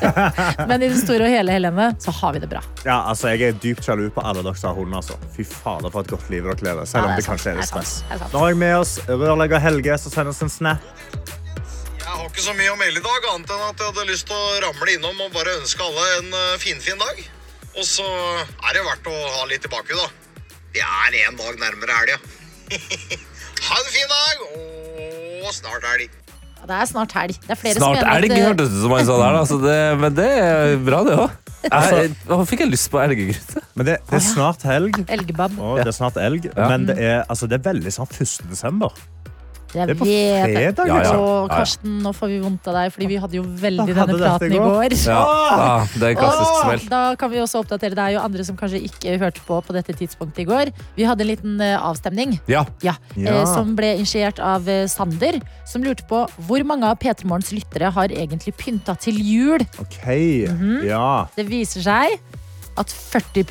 Men 0.72 0.82
i 0.82 0.90
det 0.90 0.98
store 1.04 1.28
og 1.30 1.36
hele, 1.36 1.54
Helene, 1.56 1.92
så 2.02 2.12
har 2.18 2.34
vi 2.36 2.42
det 2.44 2.50
bra. 2.52 2.64
Ja, 2.84 2.98
altså, 3.12 3.30
jeg 3.36 3.46
er 3.54 3.62
dypt 3.62 3.86
sjalu 3.86 4.08
på 4.16 4.26
alle 4.26 4.42
dere 4.42 4.58
som 4.58 4.72
har 4.74 4.80
hund. 4.82 4.98
Altså. 4.98 5.20
Fy 5.38 5.46
fader, 5.48 5.94
for 5.94 6.02
et 6.02 6.12
godt 6.16 6.28
liv 6.34 6.50
dere 6.50 6.66
lever. 6.72 6.90
Selv 6.90 7.06
Ja, 7.06 7.14
det 7.14 7.22
det 7.22 7.30
kanskje 7.30 7.54
er 7.54 7.62
litt 7.62 7.70
stress. 7.70 8.00
er. 8.10 8.26
Nå 8.34 8.42
har 8.42 8.54
jeg 8.56 8.62
med 8.66 8.78
oss 8.82 8.98
rørlegger 9.08 9.62
Helge, 9.70 10.02
som 10.02 10.18
sender 10.18 10.34
oss 10.34 10.42
en 10.46 10.54
snap. 10.58 10.94
Jeg 12.06 12.14
har 12.14 12.28
ikke 12.30 12.44
så 12.46 12.54
mye 12.54 12.70
å 12.70 12.78
melde 12.78 13.02
i 13.02 13.06
dag, 13.06 13.24
annet 13.34 13.50
enn 13.56 13.64
at 13.66 13.80
jeg 13.82 13.90
hadde 13.90 14.04
lyst 14.12 14.28
til 14.30 14.38
å 14.38 14.60
ramle 14.62 14.94
innom 14.94 15.24
og 15.26 15.32
bare 15.34 15.56
ønske 15.58 15.82
alle 15.82 16.04
en 16.20 16.28
finfin 16.62 16.84
fin 16.86 17.00
dag. 17.02 17.22
Og 17.76 17.88
så 17.88 18.06
er 18.06 18.78
det 18.78 18.84
verdt 18.86 19.10
å 19.10 19.16
ha 19.40 19.48
litt 19.50 19.66
i 19.66 19.72
bakhuet, 19.72 19.98
da. 19.98 20.52
Vi 20.76 20.84
er 20.86 21.18
en 21.26 21.40
dag 21.40 21.58
nærmere 21.64 21.96
helga. 21.98 22.20
ha 23.70 23.80
en 23.82 23.90
fin 23.96 24.14
dag, 24.14 24.46
og 25.42 25.50
snart 25.56 25.88
helg. 25.90 26.14
Ja, 26.60 26.70
Det 26.70 26.78
er 26.78 26.92
snart 26.92 27.18
helg. 27.18 27.42
Det 27.42 27.56
er 27.56 27.60
flere 27.64 27.82
Snart 27.82 27.98
som 28.00 28.06
mener 28.06 28.20
elg, 28.20 28.32
at 28.32 28.38
eh, 28.38 28.46
hørtes 28.52 28.70
det 28.70 28.78
ut 28.78 28.86
som 28.86 28.96
han 28.96 29.10
sa 29.10 29.18
der. 29.24 29.40
altså 29.42 29.60
det, 29.66 29.80
men 30.06 30.16
det 30.22 30.30
er 30.46 30.78
bra, 30.86 31.02
det 31.10 31.18
òg. 31.26 31.36
Nå 32.30 32.40
fikk 32.46 32.62
jeg 32.68 32.70
lyst 32.72 32.92
på 32.94 33.02
elggryte. 33.02 33.66
Men 33.74 33.90
det, 33.90 33.98
det 34.06 34.20
er 34.20 34.26
snart 34.30 34.66
helg. 34.70 35.02
elgebab. 35.10 35.58
Og 35.58 35.82
det 35.82 35.90
er 35.90 35.98
snart 35.98 36.22
elg, 36.22 36.52
Ja. 36.54 36.70
men 36.70 36.86
det 36.92 37.00
er, 37.02 37.24
altså, 37.26 37.50
det 37.50 37.58
er 37.60 37.66
veldig 37.72 37.98
sånn 37.98 38.14
1. 38.14 38.46
desember. 38.54 38.94
Jeg 39.76 39.88
Det 39.88 39.96
er 39.96 40.00
på 40.00 40.06
vet 40.08 40.46
fredag, 40.46 40.88
Ja, 40.88 40.96
ja. 40.96 41.00
liksom. 41.02 41.20
Å, 41.26 41.50
Karsten, 41.52 41.96
nå 42.06 42.12
får 42.16 42.28
vi 42.32 42.40
vondt 42.40 42.68
av 42.72 42.74
deg, 42.78 42.94
fordi 42.96 43.08
vi 43.12 43.18
hadde 43.20 43.36
jo 43.36 43.44
veldig 43.44 43.86
hadde 43.86 43.96
denne 44.16 44.20
praten 44.22 44.54
i 44.56 44.62
går. 44.62 44.96
Ja, 45.06 45.20
ja, 45.60 45.88
det 46.00 46.10
er 46.10 46.16
klassisk 46.20 46.54
smell. 46.64 46.86
da 46.90 47.02
kan 47.20 47.32
vi 47.32 47.38
også 47.44 47.62
oppdatere. 47.64 47.98
Er 48.06 48.14
jo 48.16 48.20
andre 48.24 48.44
som 48.48 48.56
kanskje 48.58 48.82
ikke 48.88 49.18
hørte 49.20 49.42
på 49.48 49.60
på 49.66 49.74
dette 49.76 49.94
tidspunktet 50.00 50.40
i 50.40 50.48
går. 50.50 50.72
Vi 50.96 51.04
hadde 51.04 51.22
en 51.22 51.28
liten 51.28 51.60
eh, 51.62 51.76
avstemning 51.78 52.40
Ja. 52.48 52.66
ja, 52.82 52.96
Ja. 53.16 53.42
eh, 53.42 53.46
som 53.54 53.76
ble 53.76 53.96
initiert 53.98 54.40
av 54.40 54.68
eh, 54.70 54.86
Sander, 54.88 55.42
som 55.66 55.84
lurte 55.84 56.08
på 56.08 56.24
hvor 56.48 56.64
mange 56.66 56.84
av 56.88 56.98
P3 57.00 57.26
Morgens 57.26 57.52
lyttere 57.52 57.92
har 57.92 58.08
egentlig 58.08 58.56
pynta 58.56 58.96
til 58.98 59.16
jul. 59.20 59.60
OK. 59.80 60.00
Mhm. 60.06 60.86
Ja. 60.88 61.28
Det 61.36 61.48
viser 61.50 61.82
seg 61.82 62.20
at 62.78 62.88
40 62.92 63.44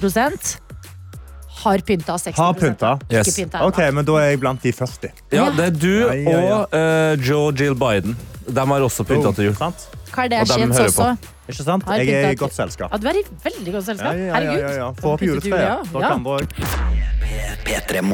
har 1.64 1.82
pynta, 1.88 2.16
60 2.20 2.38
Har 2.40 2.54
pynta. 2.58 2.92
ikke 3.08 3.18
Yes. 3.18 3.36
pynta. 3.38 3.64
OK, 3.66 3.80
men 3.96 4.04
da 4.08 4.16
er 4.20 4.30
jeg 4.30 4.40
blant 4.44 4.62
de 4.62 4.72
40. 4.72 5.12
ja, 5.32 5.50
det 5.56 5.66
er 5.66 5.70
du 5.70 5.92
Ja, 5.94 6.12
ja, 6.14 6.30
ja. 6.30 6.54
og 6.54 6.74
uh, 6.74 7.28
Joe 7.28 7.52
Jill 7.58 7.74
Biden. 7.74 8.16
De 8.46 8.60
har 8.60 8.80
også 8.84 9.04
pynta 9.08 9.32
til 9.34 9.50
jul. 9.50 9.56
Sant? 9.56 9.88
Kardashians 10.14 10.78
også. 10.78 11.14
Ikke 11.48 11.64
sant? 11.64 11.84
Jeg 11.98 12.08
er 12.08 12.30
i 12.32 12.36
godt 12.40 12.54
selskap. 12.56 12.92
Ja, 12.92 13.00
du 13.00 13.08
er 13.10 13.18
i 13.20 13.24
veldig 13.44 13.72
godt 13.74 13.86
selskap. 13.90 14.14
Herregud. 14.16 14.60
ja, 14.62 14.70
ja. 14.78 14.90
Få 15.00 15.14
opp 15.16 15.24
juletreet. 15.24 15.90
Ja. 15.92 16.14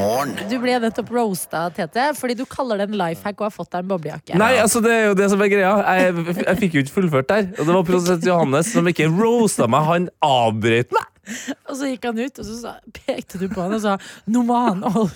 òg. 0.01 0.33
Du 0.49 0.57
ble 0.63 0.77
nettopp 0.81 1.11
roasta, 1.13 1.65
Tete, 1.75 2.09
fordi 2.17 2.35
du 2.39 2.43
kaller 2.49 2.81
det 2.81 2.89
en 2.89 2.97
life 2.99 3.23
hack 3.27 3.39
og 3.39 3.49
har 3.49 3.53
fått 3.55 3.71
deg 3.75 3.83
en 3.85 3.91
boblejakke. 3.91 4.39
Nei, 4.39 4.53
altså 4.63 4.81
det 4.83 4.91
er 4.95 5.05
jo 5.11 5.15
det 5.19 5.29
som 5.31 5.43
er 5.43 5.51
greia. 5.51 5.71
Jeg, 6.01 6.37
jeg 6.41 6.59
fikk 6.63 6.77
jo 6.77 6.83
ikke 6.85 6.95
fullført 6.97 7.31
der. 7.31 7.47
Og 7.57 7.63
det 7.67 7.75
var 7.77 7.87
produsent 7.87 8.27
Johannes 8.27 8.71
som 8.73 8.87
ikke 8.91 9.07
roasta 9.11 9.67
meg. 9.71 9.87
Han 9.91 10.09
avbrøt 10.25 10.95
meg. 10.95 11.10
Og 11.69 11.75
så 11.77 11.87
gikk 11.91 12.05
han 12.09 12.17
ut, 12.19 12.39
og 12.41 12.45
så 12.47 12.55
sa, 12.57 12.71
pekte 13.05 13.37
du 13.41 13.45
på 13.51 13.61
han 13.61 13.75
og 13.77 13.81
sa 13.83 13.93
nå 14.31 14.41
må 14.47 14.55
han 14.65 14.81
holde 14.81 15.11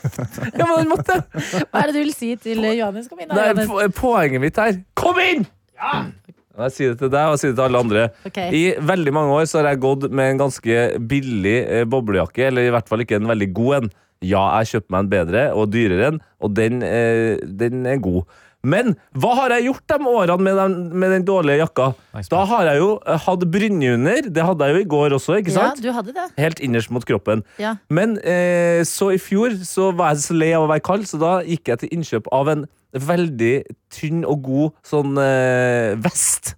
Ja. 0.60 0.68
Hva 0.70 1.82
er 1.82 1.90
det 1.90 1.94
du 1.96 2.00
vil 2.04 2.12
si 2.14 2.32
til 2.40 2.62
eh, 2.64 2.76
Johannes? 2.78 3.08
Kom 3.10 3.20
inn, 3.22 3.28
da, 3.30 3.34
Nei, 3.36 3.48
Johannes. 3.50 3.70
po- 3.70 3.88
poenget 4.00 4.42
mitt 4.44 4.60
her 4.62 4.78
Kom 4.98 5.18
inn! 5.24 5.46
Jeg 6.60 6.72
sier 6.76 6.92
det 6.92 7.00
til 7.00 7.10
deg 7.14 7.24
og 7.30 7.34
jeg 7.36 7.40
sier 7.40 7.52
det 7.54 7.56
til 7.56 7.64
alle 7.70 7.80
andre. 7.80 8.00
Ok. 8.28 8.38
I 8.52 8.62
veldig 8.84 9.12
mange 9.16 9.32
år 9.38 9.46
så 9.48 9.60
har 9.62 9.70
jeg 9.70 9.80
gått 9.80 10.02
med 10.12 10.34
en 10.34 10.40
ganske 10.42 10.80
billig 11.08 11.54
eh, 11.62 11.84
boblejakke, 11.88 12.42
eller 12.50 12.66
i 12.68 12.72
hvert 12.74 12.90
fall 12.90 13.00
ikke 13.06 13.16
en 13.16 13.30
veldig 13.30 13.48
god 13.56 13.76
en. 13.78 13.88
Ja, 14.20 14.42
jeg 14.60 14.68
kjøpte 14.74 14.92
meg 14.92 15.06
en 15.06 15.10
bedre 15.14 15.44
og 15.56 15.70
dyrere 15.72 16.10
en, 16.10 16.18
og 16.44 16.52
den, 16.58 16.82
eh, 16.84 17.40
den 17.62 17.86
er 17.88 18.02
god. 18.04 18.26
Men 18.62 18.92
hva 19.16 19.30
har 19.38 19.54
jeg 19.56 19.70
gjort 19.70 19.86
de 19.88 20.08
årene 20.10 20.44
med 20.44 20.58
den, 20.58 20.74
med 21.00 21.14
den 21.14 21.24
dårlige 21.24 21.62
jakka? 21.62 21.86
Da 22.28 22.42
har 22.50 22.66
jeg 22.68 22.82
jo 22.82 22.90
eh, 23.06 23.16
hatt 23.24 23.46
brynje 23.54 23.94
under. 23.96 24.28
Det 24.28 24.44
hadde 24.44 24.68
jeg 24.68 24.76
jo 24.76 24.82
i 24.84 24.88
går 24.96 25.16
også, 25.16 25.38
ikke 25.40 25.54
sant? 25.54 25.80
Ja, 25.80 25.86
du 25.88 25.96
hadde 25.96 26.12
det. 26.18 26.26
Helt 26.36 26.60
innerst 26.60 26.92
mot 26.92 27.06
kroppen. 27.08 27.42
Ja. 27.62 27.76
Men 27.88 28.18
eh, 28.20 28.82
så 28.84 29.12
i 29.16 29.18
fjor 29.22 29.56
så 29.64 29.90
var 29.96 30.12
jeg 30.12 30.26
så 30.26 30.36
lei 30.36 30.52
av 30.58 30.66
å 30.66 30.70
være 30.74 30.84
kald, 30.84 31.08
så 31.08 31.20
da 31.22 31.32
gikk 31.46 31.72
jeg 31.72 31.84
til 31.86 31.94
innkjøp 31.96 32.28
av 32.36 32.52
en 32.52 32.66
veldig 32.92 33.54
tynn 33.94 34.24
og 34.28 34.44
god 34.44 34.72
sånn 34.92 35.16
eh, 35.22 35.96
vest. 36.04 36.54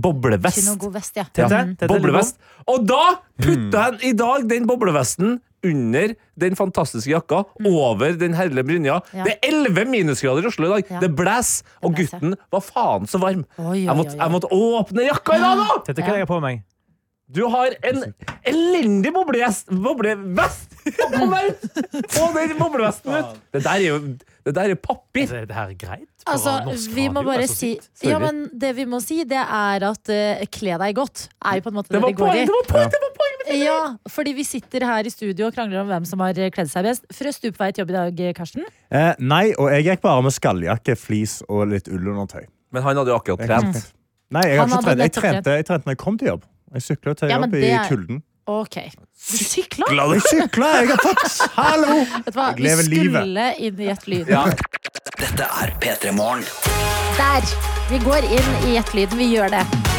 Boblevest. 0.00 0.60
Tynn 0.62 0.74
og 0.76 0.84
god 0.86 0.98
vest, 1.00 1.16
ja. 1.18 1.26
Tete, 1.34 1.50
Mm. 1.50 1.74
Tete 1.80 1.90
boblevest. 1.90 2.38
Og 2.70 2.84
da 2.86 3.02
putta 3.42 3.88
han 3.88 3.98
i 4.06 4.12
dag 4.14 4.46
den 4.48 4.68
boblevesten 4.70 5.40
under 5.66 6.14
den 6.40 6.56
fantastiske 6.58 7.12
jakka, 7.12 7.42
over 7.68 8.16
den 8.20 8.34
herlige 8.38 8.64
brynja. 8.64 9.00
Mm. 9.10 9.20
Ja. 9.20 9.28
Det 9.28 9.36
er 9.36 9.52
11 9.52 9.84
minusgrader 9.90 10.46
i 10.46 10.50
Oslo 10.50 10.68
i 10.68 10.72
dag. 10.76 10.90
Ja. 10.96 11.04
Det 11.04 11.12
blæs, 11.16 11.52
og 11.82 11.96
gutten 11.98 12.36
var 12.52 12.64
faen 12.64 13.06
så 13.10 13.20
varm. 13.22 13.44
Oi, 13.58 13.68
oi, 13.68 13.84
Jeg 13.84 13.96
måtte, 14.00 14.18
jeg 14.18 14.36
måtte 14.36 14.52
åpne 14.56 15.06
jakka 15.10 15.38
i 15.38 15.44
dag, 15.44 15.64
da! 15.64 15.80
Dette 15.90 16.06
kan 16.06 16.20
jeg 16.20 16.30
på 16.30 16.40
meg? 16.42 16.64
Du 17.30 17.44
har 17.46 17.76
en 17.86 18.02
elendig 18.42 19.12
boblevest! 19.14 19.68
boblevest. 19.70 20.72
på 21.14 21.26
meg 21.30 21.52
ut! 21.52 21.80
Få 22.10 22.30
den 22.34 22.56
boblevesten 22.58 23.14
ut! 23.20 23.36
Det 23.54 23.62
der 23.62 23.76
er 23.76 23.86
jo 23.86 24.00
det 24.46 24.54
der 24.56 24.72
er 24.72 24.78
papir. 24.80 25.28
Altså, 25.28 25.36
er 25.36 25.44
det 25.46 25.54
her 25.54 25.74
greit? 25.78 26.08
Altså, 26.26 26.54
vi 26.94 27.08
må 27.08 27.22
bare 27.22 27.44
Altså, 27.44 27.54
si. 27.54 28.08
Ja, 28.08 28.18
men 28.18 28.48
det 28.60 28.72
vi 28.76 28.86
må 28.88 29.00
si, 29.04 29.22
det 29.28 29.38
er 29.40 29.84
at 29.90 30.10
uh, 30.10 30.42
kle 30.52 30.78
deg 30.82 30.96
godt 30.96 31.28
er 31.44 31.60
jo 31.60 31.66
på 31.66 31.72
en 31.72 31.78
måte 31.78 31.92
Det 31.92 31.98
det, 31.98 32.02
var 32.02 32.14
det 32.14 32.18
går 32.18 32.40
i. 32.40 32.46
Det 32.48 32.56
var 32.56 32.66
point, 32.72 32.96
det 32.96 33.02
var 33.04 33.14
poeng. 33.20 33.29
Ja, 33.58 33.78
fordi 34.08 34.32
vi 34.36 34.44
sitter 34.46 34.84
her 34.86 35.06
i 35.06 35.10
studio 35.12 35.48
og 35.48 35.54
krangler 35.56 35.80
om 35.82 35.88
hvem 35.90 36.04
som 36.08 36.20
har 36.22 36.34
kledd 36.54 36.70
seg 36.70 36.86
best. 36.86 37.04
Frøs 37.14 37.40
du 37.42 37.50
på 37.50 37.58
vei 37.64 37.70
til 37.72 37.82
jobb 37.84 37.90
i 37.90 37.96
dag, 37.98 38.20
Karsten? 38.38 38.64
Eh, 38.90 39.12
nei, 39.18 39.52
og 39.58 39.70
jeg 39.74 39.84
gikk 39.88 40.02
bare 40.06 40.22
med 40.22 40.32
skalljakke, 40.36 40.96
flis 40.98 41.40
og 41.48 41.68
litt 41.72 41.88
ullundertøy. 41.90 42.46
Men 42.72 42.82
han 42.86 42.96
hadde 43.00 43.10
jo 43.10 43.18
akkurat 43.18 43.42
trent. 43.46 43.92
Nei, 44.30 44.44
jeg, 44.46 44.58
har 44.60 44.68
ikke 44.70 44.82
trent. 44.86 45.00
jeg, 45.02 45.12
trente, 45.18 45.54
jeg 45.58 45.66
trente 45.66 45.88
når 45.88 45.96
jeg 45.96 46.02
kom 46.04 46.18
til 46.20 46.28
jobb. 46.34 46.44
Jeg 46.74 46.82
sykla 46.86 47.14
til 47.18 47.28
Ja, 47.32 47.38
jobb 47.40 47.54
i 47.58 47.64
er- 47.70 47.88
kulden. 47.90 48.22
Ok. 48.50 48.76
Du 49.30 49.36
sykla? 49.44 49.86
Jeg 49.90 50.22
sykla! 50.26 50.68
Jeg 50.80 50.88
har 50.88 51.02
fått 51.04 51.50
Hallo! 51.54 51.98
Vet 52.24 52.32
du 52.32 52.38
hva, 52.38 52.46
Jeg 52.48 52.56
vi 52.56 52.62
lever 52.66 52.88
livet. 52.94 53.20
skulle 53.20 53.46
inn 53.58 53.80
i 53.80 53.90
et 53.92 54.08
lyd. 54.08 54.28
Ja. 54.32 54.44
Dette 55.20 55.50
er 55.62 55.74
P3 55.82 56.14
Morgen. 56.16 56.42
Der! 57.20 57.54
Vi 57.90 57.98
går 58.06 58.26
inn 58.30 58.50
i 58.72 58.76
et 58.80 58.94
lyd. 58.94 59.14
Vi 59.18 59.32
gjør 59.34 59.50
det. 59.58 59.89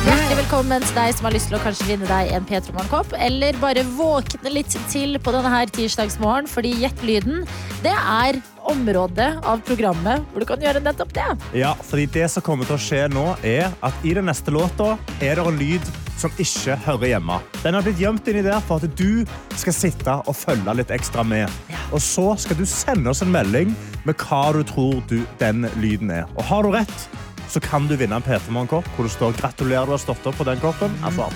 Hjertelig 0.00 0.36
velkommen 0.38 0.80
til 0.80 0.96
deg 0.96 1.10
som 1.12 1.26
har 1.28 1.34
lyst 1.34 1.50
til 1.50 1.58
å 1.58 1.60
kanskje 1.60 1.86
vinne 1.90 2.06
deg 2.08 2.30
en 2.32 2.46
P3 2.48 2.72
Morgenkopp, 2.72 3.10
eller 3.20 3.58
bare 3.60 3.82
våkne 3.98 4.52
litt 4.54 4.72
til 4.88 5.18
på 5.20 5.34
denne 5.34 5.50
her 5.52 5.68
tirsdagsmorgen, 5.76 6.48
fordi 6.48 6.72
Gjett 6.80 7.02
lyden, 7.04 7.42
det 7.84 7.92
er 7.92 8.38
området 8.70 9.28
av 9.44 9.60
programmet 9.68 10.24
hvor 10.30 10.40
du 10.40 10.48
kan 10.48 10.64
gjøre 10.64 10.80
nettopp 10.84 11.12
det. 11.16 11.28
Ja, 11.60 11.74
fordi 11.84 12.08
det 12.16 12.30
som 12.32 12.44
kommer 12.46 12.64
til 12.64 12.78
å 12.78 12.80
skje 12.80 13.04
nå, 13.12 13.26
er 13.44 13.68
at 13.84 14.06
i 14.06 14.16
den 14.16 14.30
neste 14.30 14.54
låta 14.56 14.94
er 15.20 15.36
det 15.36 15.44
en 15.44 15.60
lyd 15.60 15.92
som 16.20 16.32
ikke 16.40 16.80
hører 16.86 17.14
hjemme. 17.14 17.36
Den 17.60 17.76
har 17.76 17.84
blitt 17.84 18.00
gjemt 18.00 18.28
inni 18.32 18.44
der 18.44 18.60
for 18.64 18.80
at 18.80 18.96
du 18.96 19.24
skal 19.60 19.76
sitte 19.76 20.18
og 20.24 20.36
følge 20.36 20.80
litt 20.80 20.92
ekstra 20.96 21.24
med. 21.24 21.52
Og 21.92 22.00
så 22.04 22.30
skal 22.40 22.56
du 22.56 22.64
sende 22.68 23.12
oss 23.12 23.20
en 23.24 23.32
melding 23.32 23.76
med 24.08 24.16
hva 24.24 24.46
du 24.56 24.62
tror 24.64 25.00
du, 25.12 25.18
den 25.40 25.68
lyden 25.80 26.12
er. 26.22 26.28
Og 26.36 26.46
har 26.48 26.64
du 26.64 26.72
rett, 26.72 27.10
så 27.50 27.60
kan 27.62 27.86
du 27.90 27.96
vinne 27.98 28.16
en 28.16 28.24
P3 28.24 28.52
Morgenkopp 28.54 28.88
hvor 28.96 29.06
det 29.06 29.12
står 29.12 29.36
'Gratulerer, 29.38 29.86
du 29.86 29.96
har 29.96 30.02
stått 30.02 30.26
opp 30.26 30.36
på 30.38 30.46
den 30.46 30.60
koppen'. 30.62 30.94
Altså, 31.04 31.28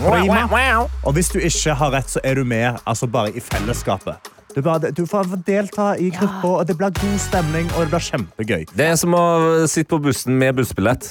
prima. 0.00 0.88
Og 1.04 1.12
hvis 1.12 1.28
du 1.28 1.38
ikke 1.38 1.74
har 1.74 1.92
rett, 1.92 2.10
så 2.10 2.20
er 2.24 2.34
du 2.34 2.44
med 2.44 2.78
altså 2.86 3.06
bare 3.06 3.36
i 3.36 3.40
fellesskapet. 3.40 4.32
Du, 4.54 4.60
bare, 4.60 4.90
du 4.92 5.06
får 5.08 5.30
delta 5.46 5.94
i 5.96 6.10
gruppa, 6.12 6.48
og 6.60 6.66
det 6.68 6.76
blir 6.76 6.92
god 6.92 7.18
stemning, 7.18 7.70
og 7.72 7.86
det 7.86 7.88
blir 7.94 8.04
kjempegøy. 8.04 8.66
Det 8.76 8.84
er 8.84 8.96
som 9.00 9.14
å 9.16 9.24
sitte 9.70 9.88
på 9.94 10.00
bussen 10.04 10.36
med 10.36 10.58
bussbillett. 10.58 11.08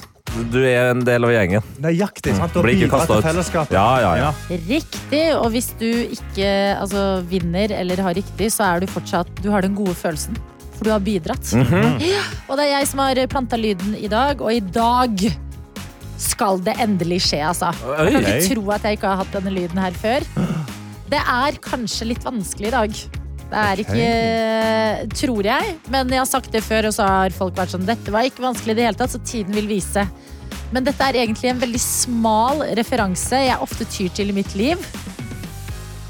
Du 0.54 0.60
er 0.62 0.92
en 0.92 1.02
del 1.04 1.26
av 1.26 1.34
gjengen. 1.34 1.66
Nøyaktig. 1.84 2.36
sant? 2.38 2.54
Blir 2.54 2.78
ikke 2.78 2.92
bidrar 2.92 3.10
til 3.10 3.18
ut. 3.18 3.26
fellesskapet. 3.26 3.76
Ja, 3.76 3.88
ja, 4.00 4.12
ja. 4.22 4.60
Riktig. 4.70 5.24
Og 5.36 5.50
hvis 5.56 5.72
du 5.82 5.90
ikke 5.90 6.48
altså, 6.78 7.06
vinner 7.28 7.74
eller 7.82 8.00
har 8.06 8.16
riktig, 8.16 8.52
så 8.54 8.70
er 8.70 8.86
du 8.86 8.88
fortsatt 8.88 9.28
Du 9.42 9.50
har 9.52 9.66
den 9.66 9.76
gode 9.76 9.98
følelsen. 9.98 10.38
For 10.82 10.90
du 10.90 10.96
har 10.96 11.04
bidratt. 11.06 11.46
ja, 12.02 12.26
og 12.50 12.58
det 12.58 12.64
er 12.66 12.72
jeg 12.80 12.88
som 12.90 13.04
har 13.04 13.20
planta 13.30 13.58
lyden 13.62 13.94
i 14.02 14.08
dag, 14.10 14.40
og 14.42 14.50
i 14.50 14.64
dag 14.66 15.20
skal 16.18 16.58
det 16.66 16.74
endelig 16.82 17.20
skje, 17.28 17.44
altså. 17.46 17.70
Jeg 17.70 18.16
kan 18.16 18.26
ikke 18.32 18.56
tro 18.56 18.72
at 18.74 18.88
jeg 18.88 18.98
ikke 18.98 19.12
har 19.12 19.20
hatt 19.20 19.36
denne 19.36 19.54
lyden 19.54 19.78
her 19.78 19.94
før. 20.02 20.26
Det 21.12 21.20
er 21.22 21.60
kanskje 21.62 22.08
litt 22.10 22.26
vanskelig 22.26 22.72
i 22.72 22.74
dag. 22.74 22.98
Det 23.52 23.62
er 23.62 23.82
ikke, 23.84 24.08
tror 25.22 25.50
jeg. 25.52 25.76
Men 25.94 26.10
jeg 26.16 26.22
har 26.24 26.30
sagt 26.32 26.50
det 26.56 26.64
før, 26.66 26.88
og 26.90 26.96
så 26.98 27.06
har 27.06 27.36
folk 27.36 27.54
vært 27.60 27.76
sånn 27.76 27.86
Dette 27.86 28.14
var 28.14 28.26
ikke 28.26 28.42
vanskelig 28.46 28.74
i 28.74 28.80
det 28.80 28.88
hele 28.88 28.98
tatt, 28.98 29.14
så 29.14 29.22
tiden 29.22 29.54
vil 29.58 29.70
vise. 29.70 30.08
Men 30.74 30.88
dette 30.88 31.04
er 31.04 31.20
egentlig 31.22 31.52
en 31.52 31.62
veldig 31.62 31.84
smal 31.84 32.66
referanse 32.80 33.44
jeg 33.44 33.62
ofte 33.62 33.86
tyr 33.92 34.10
til 34.18 34.34
i 34.34 34.38
mitt 34.40 34.58
liv. 34.58 34.82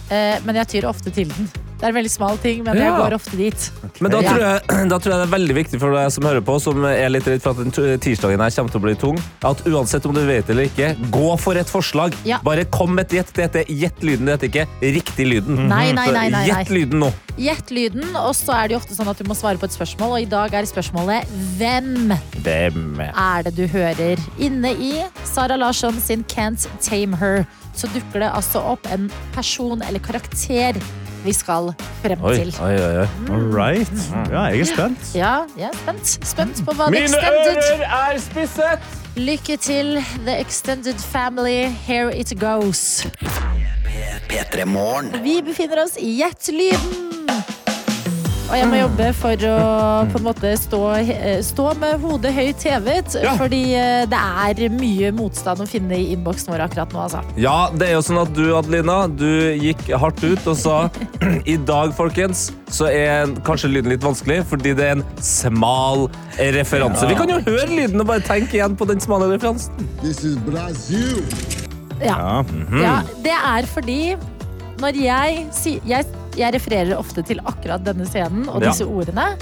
Eh, 0.07 0.39
men 0.47 0.61
jeg 0.61 0.77
tyr 0.77 0.87
ofte 0.91 1.11
til 1.11 1.27
den. 1.33 1.51
Det 1.81 1.87
er 1.87 1.95
en 1.95 1.97
veldig 1.97 2.11
smal 2.13 2.37
ting, 2.37 2.59
men 2.61 2.77
jeg 2.77 2.93
går 2.93 3.13
ofte 3.15 3.37
dit. 3.39 3.63
Men 4.05 4.13
da 4.13 4.19
tror, 4.21 4.43
jeg, 4.43 4.87
da 4.91 4.99
tror 5.01 5.13
jeg 5.15 5.17
det 5.23 5.25
er 5.25 5.31
veldig 5.31 5.55
viktig 5.57 5.79
for 5.81 5.95
deg 5.97 6.11
som 6.13 6.27
hører 6.29 6.43
på, 6.45 6.57
som 6.61 6.83
er 6.85 7.09
litt 7.09 7.25
redd 7.25 7.41
for 7.41 7.57
at 7.57 7.79
tirsdagen 8.05 8.43
her 8.45 8.53
kommer 8.53 8.75
til 8.75 8.81
å 8.81 8.83
bli 8.83 8.93
tung, 9.01 9.17
at 9.49 9.63
uansett 9.65 10.05
om 10.05 10.13
du 10.13 10.21
vet 10.27 10.45
det 10.45 10.53
eller 10.53 10.69
ikke, 10.69 10.91
gå 11.15 11.31
for 11.41 11.57
et 11.57 11.71
forslag. 11.73 12.13
Ja. 12.27 12.37
Bare 12.45 12.67
kom 12.69 12.93
med 12.99 13.09
et 13.09 13.17
gjett. 13.17 13.33
Det 13.33 13.47
heter 13.47 13.73
gjett 13.81 14.05
lyden, 14.05 14.29
det 14.29 14.37
heter 14.37 14.51
ikke 14.51 14.93
riktig 14.99 15.27
lyden. 15.31 15.63
Nei, 15.71 15.87
nei, 15.97 16.05
Så 16.05 16.13
nei, 16.13 16.27
nei, 16.29 16.29
nei. 16.37 16.43
Gjett 16.51 16.73
lyden 16.77 17.01
nå. 17.01 17.09
Gjett 17.41 17.73
lyden, 17.73 18.05
og 18.19 18.35
så 18.37 18.53
er 18.59 18.69
det 18.69 18.75
jo 18.75 18.81
ofte 18.83 18.99
sånn 18.99 19.09
at 19.09 19.17
du 19.17 19.25
må 19.25 19.37
svare 19.39 19.57
på 19.57 19.65
et 19.65 19.73
spørsmål. 19.73 20.13
Og 20.19 20.27
i 20.27 20.29
dag 20.29 20.53
er 20.53 20.69
spørsmålet 20.69 21.33
hvem 21.57 22.13
Hvem? 22.45 23.01
er 23.09 23.47
det 23.47 23.55
du 23.57 23.65
hører? 23.73 24.21
Inne 24.37 24.75
i 24.77 24.93
Sara 25.25 25.57
Larsson 25.57 25.97
sin 25.97 26.21
Can't 26.29 26.69
Tame 26.85 27.17
Her 27.17 27.41
så 27.73 27.87
dukker 27.93 28.21
det 28.21 28.31
altså 28.35 28.61
opp 28.73 28.85
en 28.91 29.09
person 29.33 29.81
eller 29.87 30.03
karakter 30.03 30.77
vi 31.23 31.33
skal 31.33 31.71
frem 32.01 32.23
Oi, 32.23 32.35
til. 32.35 32.55
oi, 32.61 32.73
oi. 32.75 32.97
oi. 33.03 33.07
All 33.29 33.47
right. 33.53 33.91
Ja, 34.31 34.47
jeg 34.49 34.59
er 34.59 34.69
spent. 34.71 35.11
Ja, 35.15 35.35
jeg 35.57 35.69
er 35.69 35.77
spent. 35.83 36.15
Spent 36.27 36.63
på 36.65 36.73
hva 36.73 36.89
The 36.89 36.95
Mine 36.95 37.03
Extended 37.03 37.61
ører 37.61 37.85
er 37.99 38.19
spisset! 38.19 38.79
Lykke 39.15 39.57
til, 39.57 39.97
The 40.25 40.39
Extended 40.39 40.99
Family. 40.99 41.65
Here 41.87 42.15
it 42.15 42.33
goes. 42.39 43.05
P3 44.31 44.63
Vi 45.23 45.41
befinner 45.45 45.83
oss 45.83 45.97
i 45.99 46.13
Gjett-lyden. 46.21 47.11
Og 48.51 48.57
jeg 48.59 48.67
må 48.67 48.79
jobbe 48.81 49.05
for 49.15 49.43
å 49.47 49.57
på 50.11 50.19
en 50.19 50.25
måte 50.25 50.49
stå, 50.59 50.79
eh, 50.99 51.37
stå 51.45 51.69
med 51.79 52.01
hodet 52.03 52.33
høyt 52.35 52.65
hevet. 52.67 53.15
Ja. 53.23 53.37
Fordi 53.39 53.61
eh, 53.79 54.03
det 54.11 54.19
er 54.19 54.73
mye 54.75 55.11
motstand 55.15 55.63
å 55.63 55.67
finne 55.69 55.95
i 55.95 56.09
innboksen 56.17 56.51
vår 56.51 56.65
akkurat 56.65 56.91
nå. 56.91 57.05
Altså. 57.05 57.21
Ja, 57.39 57.69
det 57.71 57.87
er 57.87 57.95
jo 57.95 58.01
sånn 58.03 58.19
at 58.19 58.33
du, 58.35 58.43
Adelina, 58.57 59.05
du 59.07 59.55
gikk 59.55 59.85
hardt 59.95 60.19
ut 60.25 60.51
og 60.51 60.59
sa 60.59 60.77
i 61.53 61.55
dag, 61.55 61.95
folkens, 61.95 62.49
så 62.67 62.89
er 62.91 63.31
kanskje 63.47 63.71
lyden 63.71 63.95
litt 63.95 64.03
vanskelig, 64.03 64.41
fordi 64.51 64.75
det 64.75 64.89
er 64.89 64.99
en 64.99 65.05
smal 65.23 66.09
referanse. 66.59 67.07
Vi 67.07 67.15
kan 67.19 67.31
jo 67.31 67.39
høre 67.47 67.69
lyden 67.71 68.03
og 68.03 68.11
bare 68.11 68.25
tenke 68.27 68.59
igjen 68.59 68.75
på 68.75 68.89
den 68.91 68.99
smale 69.03 69.31
referansen. 69.31 69.87
This 70.03 70.25
is 70.27 70.35
Brazil. 70.43 71.23
Ja. 72.03 72.17
Ja. 72.19 72.81
ja, 72.81 72.95
det 73.23 73.37
er 73.37 73.67
fordi 73.69 74.01
når 74.81 74.97
jeg 74.97 75.45
sier 75.53 75.85
jeg, 76.37 76.53
refererer 76.55 76.97
ofte 76.99 77.23
til 77.27 77.41
akkurat 77.45 77.83
denne 77.85 78.05
scenen 78.09 78.47
og 78.49 78.61
Ja. 78.61 78.69
disse 78.71 78.85
ordene. 78.87 79.35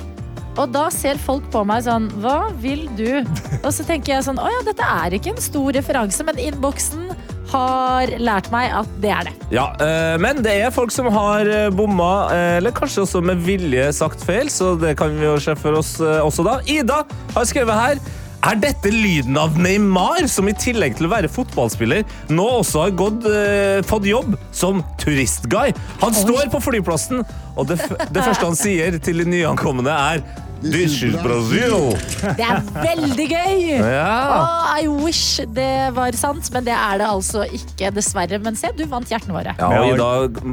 Og 0.59 0.71
da 0.73 0.89
ser 0.91 1.15
folk 1.21 1.45
på 1.53 1.61
meg 1.63 1.83
sånn 1.85 2.09
Hva 2.19 2.49
vil 2.59 2.87
du? 2.97 3.21
Og 3.63 3.71
så 3.71 3.85
tenker 3.87 4.15
jeg 4.17 4.25
sånn 4.25 4.39
Å 4.41 4.49
ja, 4.49 4.61
dette 4.65 4.83
er 4.83 5.13
ikke 5.15 5.31
en 5.35 5.41
stor 5.43 5.71
referanse, 5.77 6.25
men 6.25 6.41
innboksen 6.41 7.13
har 7.49 8.11
lært 8.21 8.51
meg 8.53 8.69
at 8.77 8.89
det 9.01 9.09
er 9.09 9.23
det. 9.29 9.31
Ja, 9.55 9.63
eh, 9.81 10.17
men 10.21 10.43
det 10.45 10.51
er 10.61 10.69
folk 10.73 10.91
som 10.93 11.07
har 11.09 11.47
eh, 11.49 11.69
bomma, 11.73 12.29
eh, 12.29 12.57
eller 12.59 12.75
kanskje 12.75 13.01
også 13.07 13.23
med 13.25 13.41
vilje 13.41 13.87
sagt 13.97 14.21
feil, 14.21 14.51
så 14.53 14.75
det 14.79 14.91
kan 14.99 15.15
vi 15.17 15.25
jo 15.25 15.33
se 15.41 15.55
for 15.57 15.79
oss 15.79 15.95
også 15.99 16.45
da. 16.45 16.59
Ida 16.69 16.99
har 17.33 17.47
skrevet 17.49 17.73
her 17.73 18.03
er 18.51 18.59
dette 18.63 18.91
lyden 18.93 19.37
av 19.39 19.57
Neymar, 19.59 20.27
som 20.31 20.47
i 20.49 20.53
tillegg 20.53 20.97
til 20.99 21.07
å 21.07 21.13
være 21.13 21.29
fotballspiller, 21.31 22.03
nå 22.33 22.45
også 22.59 22.83
har 22.87 22.91
gått, 22.99 23.25
eh, 23.29 23.79
fått 23.87 24.05
jobb 24.09 24.35
som 24.51 24.83
turistguide? 25.01 25.77
Han 26.01 26.13
står 26.13 26.49
på 26.53 26.61
flyplassen, 26.61 27.23
og 27.55 27.67
det, 27.67 27.79
f- 27.79 27.97
det 28.13 28.23
første 28.23 28.45
han 28.45 28.55
sier 28.59 28.99
til 28.99 29.17
de 29.23 29.25
nyankomne, 29.25 29.87
er 29.89 30.23
This 30.59 30.97
is 31.07 31.13
Brazil. 31.23 31.93
Det 32.35 32.43
er 32.43 32.57
veldig 32.75 33.27
gøy! 33.31 33.61
Ja. 33.79 34.09
Åh, 34.27 34.81
I 34.83 34.87
wish 34.91 35.39
det 35.55 35.69
var 35.95 36.11
sant, 36.19 36.49
men 36.51 36.65
det 36.67 36.73
er 36.75 36.97
det 36.99 37.07
altså 37.07 37.45
ikke, 37.47 37.93
dessverre. 37.95 38.41
Men 38.43 38.57
se, 38.59 38.67
du 38.75 38.83
vant 38.91 39.07
hjertene 39.07 39.37
våre. 39.37 39.53
ja, 39.55 39.69
og 39.69 39.93
Ida, 39.93 40.09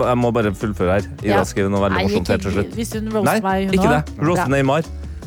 jeg 0.06 0.20
må 0.22 0.30
bare 0.36 0.52
fullføre 0.54 1.00
her. 1.00 1.08
Ida 1.24 1.40
Ja. 1.40 1.42
skrev 1.42 1.66
noe 1.74 1.82
veldig 1.88 1.98
Nei, 1.98 2.04
morsomt 2.06 2.28
helt 2.28 2.38
ikke- 2.38 2.46
til 2.46 2.52
slutt. 2.54 2.78
Hvis 2.78 2.92
hun 2.94 3.04
Nei, 3.08 3.12
roaster 3.18 3.42
meg, 3.42 3.66
hun 3.66 3.74
ikke 3.80 3.90
det. 3.96 4.16
Bra. 4.22 4.46
Neymar. 4.54 4.84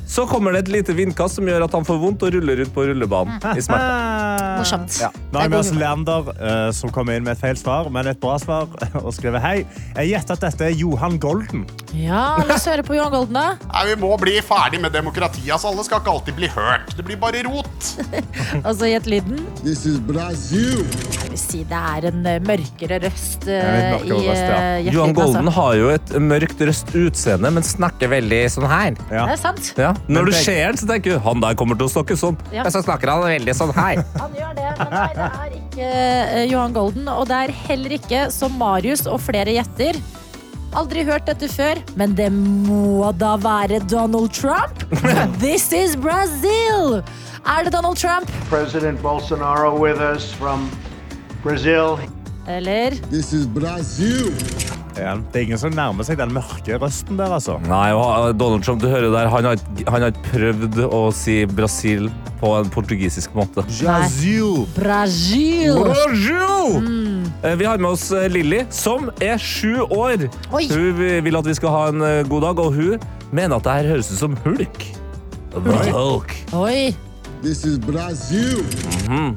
Så 0.10 0.26
kommer 0.26 0.56
det 0.56 0.64
et 0.66 0.72
lite 0.74 0.94
vindkast 0.98 1.38
som 1.38 1.46
gjør 1.46 1.68
at 1.68 1.76
han 1.78 1.86
får 1.86 2.00
vondt 2.02 2.24
og 2.26 2.34
ruller 2.34 2.64
ut 2.64 2.72
på 2.74 2.88
rullebanen 2.90 3.38
i 3.54 3.62
smerte. 3.62 4.48
Morsomt. 4.60 4.96
Ja. 5.00 5.12
Nå 5.30 5.38
har 5.40 5.52
vi 5.52 5.54
god 5.54 5.60
oss. 5.62 5.70
Leander, 5.78 6.32
eh, 6.34 6.72
som 6.76 6.90
kommer 6.94 7.16
inn 7.16 7.28
med 7.28 7.38
et 7.38 7.42
feil 7.44 7.60
svar, 7.60 7.92
men 7.94 8.10
et 8.10 8.20
bra 8.20 8.40
svar, 8.42 8.66
og 9.04 9.12
skriver 9.16 9.44
hei. 9.44 9.58
Jeg 10.00 10.10
gjetter 10.16 10.40
at 10.40 10.48
dette 10.48 10.66
er 10.72 10.74
Johan 10.80 11.20
Golden. 11.22 11.68
Ja, 11.94 12.40
la 12.42 12.58
oss 12.58 12.66
høre 12.70 12.84
på 12.86 12.98
Johan 12.98 13.14
Golden, 13.14 13.38
da. 13.38 13.70
Nei, 13.70 13.86
Vi 13.92 14.00
må 14.02 14.12
bli 14.22 14.36
ferdig 14.46 14.82
med 14.82 14.94
demokratiet. 14.98 15.52
Altså, 15.54 15.70
alle 15.72 15.86
skal 15.86 16.02
ikke 16.02 16.16
alltid 16.18 16.38
bli 16.42 16.50
hørt. 16.58 16.92
Det 16.98 17.06
blir 17.06 17.22
bare 17.22 17.46
rot. 17.48 17.94
Altså, 18.66 18.88
gjett 18.90 19.06
lyden. 19.08 19.40
This 19.62 19.86
is 19.88 20.00
Brazil. 20.04 20.82
Jeg 20.82 21.30
vil 21.30 21.40
si 21.40 21.62
det 21.70 21.80
er 21.94 22.10
en 22.10 22.26
eh, 22.28 22.40
mørkere 22.44 22.98
røst 23.06 23.46
eh, 23.48 23.62
litt 23.62 24.10
mørkere 24.10 24.18
i 24.18 24.28
røst, 24.28 24.42
ja. 24.42 24.60
eh, 24.80 24.90
Johan 24.90 25.14
Golden 25.18 25.46
altså. 25.46 25.56
har 25.60 25.78
jo 25.80 25.92
et 25.94 26.14
mørkt 26.24 26.64
røst 26.70 26.94
utseende, 26.98 27.54
men 27.54 27.66
snakker 27.66 28.12
veldig 28.12 28.42
sånn 28.58 28.68
her. 28.70 28.98
Ja. 29.14 29.28
Det 29.30 29.38
er 29.38 29.42
sant. 29.42 29.72
Ja. 29.80 29.94
Når 30.08 30.30
du 30.30 30.32
ser 30.34 30.62
den, 30.70 30.78
så 30.80 30.88
tenker 30.90 31.16
du 31.16 31.24
han 31.26 31.42
der 31.44 31.58
kommer 31.60 31.78
til 31.78 31.90
å 31.90 31.92
snakke 31.92 32.18
sånn. 32.18 32.38
Ja. 32.54 32.64
Men 32.64 32.74
så 32.74 32.82
snakker 32.86 33.12
han 33.12 33.26
veldig 33.26 33.56
sånn 33.58 33.74
her. 33.76 34.02
Han 34.22 34.38
gjør 34.38 34.56
det, 34.58 34.70
men 34.80 34.96
nei, 34.96 35.10
det 35.18 35.28
er 35.28 35.58
ikke 35.60 35.90
uh, 35.90 36.46
Johan 36.50 36.78
Golden. 36.78 37.12
Og 37.14 37.28
det 37.30 37.42
er 37.46 37.54
heller 37.68 37.98
ikke, 38.00 38.24
som 38.34 38.56
Marius 38.62 39.06
og 39.10 39.20
flere 39.22 39.54
gjetter, 39.58 40.00
aldri 40.78 41.04
hørt 41.06 41.26
dette 41.30 41.50
før, 41.50 41.82
men 42.00 42.14
det 42.18 42.30
må 42.34 43.10
da 43.18 43.36
være 43.42 43.82
Donald 43.90 44.34
Trump? 44.34 44.86
This 45.44 45.72
is 45.74 45.96
Brazil! 45.98 47.02
Er 47.46 47.66
det 47.66 47.74
Donald 47.74 47.98
Trump? 47.98 48.30
President 48.50 49.02
Bolsonaro 49.02 49.78
with 49.80 50.02
us 50.02 50.32
from 50.34 50.70
Brazil. 51.44 52.00
Eller 52.48 52.92
This 53.10 53.34
is 53.34 53.48
Brazil. 53.48 54.34
Ja, 55.00 55.14
det 55.32 55.40
er 55.40 55.46
ingen 55.48 55.58
som 55.62 55.72
nærmer 55.76 56.04
seg 56.08 56.18
den 56.20 56.34
mørke 56.36 56.78
røsten 56.82 57.18
der, 57.20 57.32
altså. 57.38 57.56
Nei, 57.70 57.92
og 57.96 58.34
Donald 58.40 58.64
Trump, 58.66 58.82
du 58.84 58.90
hører 58.92 59.10
der, 59.14 59.30
han 59.32 59.46
har, 59.48 59.56
ikke- 59.56 59.90
han 59.90 60.02
har 60.06 60.12
prøvd 60.28 60.80
å 60.90 61.02
si 61.16 61.46
Brasil 61.46 62.10
på 62.42 62.52
en 62.60 62.70
portugisisk 62.72 63.34
måte. 63.36 63.64
Brasil! 63.80 64.66
Brasil? 64.76 65.74
Brasil! 65.80 66.80
Mm. 66.84 67.26
Vi 67.60 67.66
har 67.66 67.78
med 67.80 67.92
oss 67.92 68.10
eh, 68.12 68.28
Lilly, 68.32 68.66
som 68.70 69.10
er 69.22 69.38
sju 69.40 69.80
år. 69.88 70.28
Oi. 70.52 70.66
Hun 70.68 71.00
vil 71.24 71.36
at 71.40 71.46
vi 71.48 71.54
skal 71.58 71.70
ha 71.76 71.84
en 71.94 72.02
eh, 72.06 72.24
god 72.28 72.42
dag, 72.48 72.60
og 72.60 72.74
hun 72.76 73.00
mener 73.32 73.56
at 73.60 73.64
det 73.68 73.78
her 73.80 73.92
høres 73.96 74.12
ut 74.12 74.20
som 74.20 74.36
hulk. 74.44 74.84
Hulk. 75.54 76.36
Oi. 76.54 76.92
This 77.42 77.64
is 77.66 77.78
Brazil. 77.80 78.60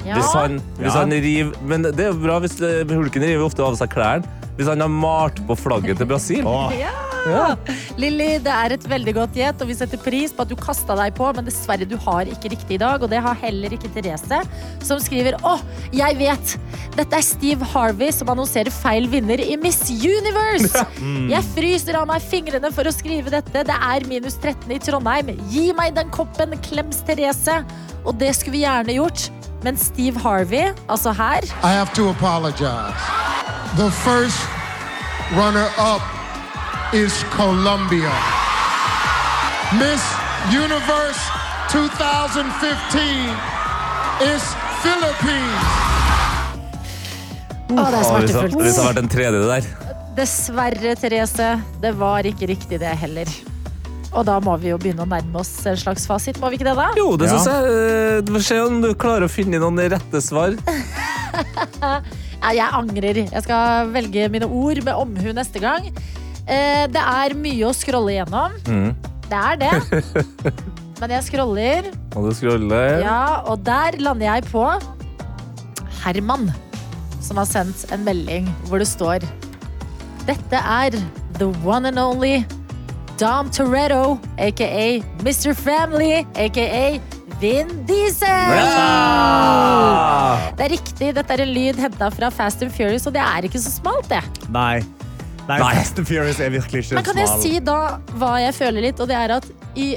Ja. 0.03 0.17
Hvis 0.19 0.33
han, 0.35 0.57
hvis 0.77 0.91
Ja. 0.93 0.99
han 0.99 1.11
river 1.11 1.53
Men 1.65 1.83
det 1.87 1.99
er 2.03 2.09
jo 2.11 2.19
bra 2.19 2.35
hvis 2.43 2.57
eh, 2.61 2.83
hulken 2.91 3.23
river 3.23 3.45
ofte 3.45 3.63
av 3.63 3.77
seg 3.79 3.89
klærne. 3.93 4.27
Hvis 4.57 4.69
han 4.69 4.83
har 4.83 4.91
malt 4.91 5.39
på 5.47 5.57
flagget 5.57 5.97
til 6.01 6.09
Brasil. 6.09 6.45
Åh, 6.47 6.75
Ja. 7.23 7.53
Lilly, 7.95 8.37
det 8.43 8.51
er 8.51 8.73
et 8.75 8.85
veldig 8.89 9.13
godt 9.15 9.37
gjett, 9.39 9.61
og 9.63 9.69
vi 9.69 9.75
setter 9.77 9.99
pris 10.01 10.33
på 10.35 10.43
at 10.43 10.49
du 10.51 10.57
kasta 10.59 10.95
deg 10.99 11.13
på, 11.15 11.29
men 11.35 11.45
dessverre, 11.47 11.87
du 11.87 11.95
har 12.03 12.27
ikke 12.27 12.51
riktig 12.51 12.75
i 12.75 12.81
dag, 12.81 12.99
og 12.99 13.07
det 13.13 13.21
har 13.23 13.37
heller 13.39 13.71
ikke 13.77 13.87
Therese, 13.95 14.41
som 14.83 14.99
skriver 14.99 15.37
Å, 15.47 15.53
jeg 15.95 16.17
vet! 16.19 16.55
Dette 16.97 17.15
er 17.21 17.23
Steve 17.23 17.69
Harvey 17.71 18.11
som 18.11 18.27
annonserer 18.33 18.73
feil 18.75 19.07
vinner 19.07 19.39
i 19.39 19.55
Miss 19.55 19.85
Universe! 19.87 20.83
Jeg 21.33 21.47
fryser 21.53 22.01
av 22.01 22.09
meg 22.11 22.25
fingrene 22.27 22.73
for 22.75 22.89
å 22.89 22.93
skrive 22.93 23.31
dette. 23.31 23.63
Det 23.71 23.77
er 23.87 24.05
minus 24.09 24.35
13 24.43 24.67
i 24.75 24.81
Trondheim. 24.83 25.31
Gi 25.53 25.69
meg 25.77 25.95
den 25.95 26.11
koppen, 26.11 26.57
klems 26.67 26.99
Therese! 27.07 27.61
Og 28.03 28.17
det 28.19 28.33
skulle 28.35 28.57
vi 28.57 28.65
gjerne 28.65 28.97
gjort, 28.97 29.29
men 29.63 29.77
Steve 29.77 30.19
Harvey, 30.19 30.73
altså 30.89 31.11
her 31.11 31.43
I 31.63 31.71
have 31.71 31.89
to 31.95 32.09
apologize. 32.09 32.99
The 33.77 33.89
first 33.91 34.39
runner 35.33 35.67
up 35.79 36.03
is 36.93 37.23
Colombia. 37.31 38.13
Miss 39.79 40.03
Universe 40.53 41.21
2015 41.71 43.33
is 44.33 44.43
Philippines. 44.83 45.65
Å, 47.73 47.85
det 47.89 47.97
er 47.97 48.05
smertefullt. 48.05 48.59
hvis 48.59 48.75
det 48.75 48.83
hadde 48.83 48.89
vært 48.91 49.01
en 49.01 49.09
tredje 49.09 49.41
der. 49.49 49.71
Dessverre, 50.19 50.93
Therese. 51.01 51.49
Det 51.81 51.95
var 51.97 52.29
ikke 52.29 52.51
riktig, 52.53 52.77
det 52.83 52.93
heller. 53.01 53.31
Og 54.13 54.25
da 54.27 54.35
må 54.45 54.53
vi 54.61 54.69
jo 54.69 54.77
begynne 54.77 55.01
å 55.05 55.09
nærme 55.09 55.39
oss 55.41 55.51
en 55.65 55.77
slags 55.79 56.05
fasit, 56.09 56.37
må 56.41 56.49
vi 56.53 56.59
ikke 56.59 56.67
det, 56.69 56.75
da? 56.77 56.89
Jo, 56.97 57.15
det 57.17 57.27
Ja. 57.31 57.37
syns 57.37 57.47
jeg. 57.49 57.63
Eh, 57.73 58.33
får 58.35 58.43
se 58.45 58.59
om 58.61 58.81
du 58.83 58.93
klarer 58.93 59.25
å 59.25 59.31
finne 59.31 59.57
noen 59.59 59.79
rette 59.89 60.21
svar. 60.21 60.53
Jeg 62.53 62.67
angrer. 62.75 63.17
Jeg 63.31 63.43
skal 63.45 63.87
velge 63.93 64.27
mine 64.29 64.45
ord 64.51 64.81
med 64.83 64.93
omhu 64.99 65.31
neste 65.33 65.61
gang. 65.63 65.87
Eh, 66.45 66.85
det 66.91 66.99
er 67.01 67.33
mye 67.39 67.69
å 67.69 67.73
scrolle 67.73 68.17
gjennom. 68.17 68.51
Mm. 68.67 68.89
Det 69.31 69.39
er 69.39 69.55
det. 69.61 69.71
Men 71.01 71.09
jeg 71.17 71.23
scroller, 71.25 71.87
Og 72.15 72.29
du 72.29 72.35
scroller. 72.37 73.01
ja, 73.01 73.41
og 73.49 73.63
der 73.65 73.97
lander 73.99 74.27
jeg 74.37 74.45
på 74.51 74.61
Herman, 76.03 76.45
som 77.23 77.39
har 77.41 77.47
sendt 77.49 77.85
en 77.91 78.03
melding 78.05 78.47
hvor 78.69 78.79
det 78.79 78.87
står 78.87 79.25
Dette 80.27 80.59
er 80.61 80.95
the 81.39 81.49
one 81.65 81.85
and 81.89 81.99
only 81.99 82.45
Dom 83.19 83.49
Toretto, 83.49 84.19
aka 84.37 85.03
Mr. 85.21 85.53
Family, 85.53 86.25
aka 86.35 86.99
Vin 87.39 87.67
Diesel! 87.85 88.27
Ja! 88.57 90.37
Det 90.57 90.65
er 90.65 90.71
riktig, 90.73 91.11
dette 91.17 91.35
er 91.35 91.43
en 91.43 91.51
lyd 91.53 91.77
henta 91.81 92.09
fra 92.13 92.31
Fast 92.33 92.63
and 92.65 92.73
Furious, 92.73 93.05
og 93.09 93.13
det 93.13 93.21
er 93.21 93.45
ikke 93.45 93.61
så 93.61 93.69
smalt, 93.73 94.09
det. 94.09 94.23
Nei. 94.49 94.81
Nei, 95.43 95.59
Nei. 95.59 95.73
Fast 95.75 95.99
and 95.99 96.07
Furious 96.09 96.39
er 96.41 96.53
virkelig 96.55 96.85
ikke 96.85 96.95
Men 96.97 97.07
kan 97.09 97.21
jeg 97.21 97.29
si 97.43 97.53
da 97.61 97.77
hva 98.17 98.33
jeg 98.41 98.57
føler 98.57 98.87
litt, 98.87 99.03
og 99.03 99.11
det 99.11 99.17
er 99.19 99.35
at 99.37 99.45
i, 99.75 99.91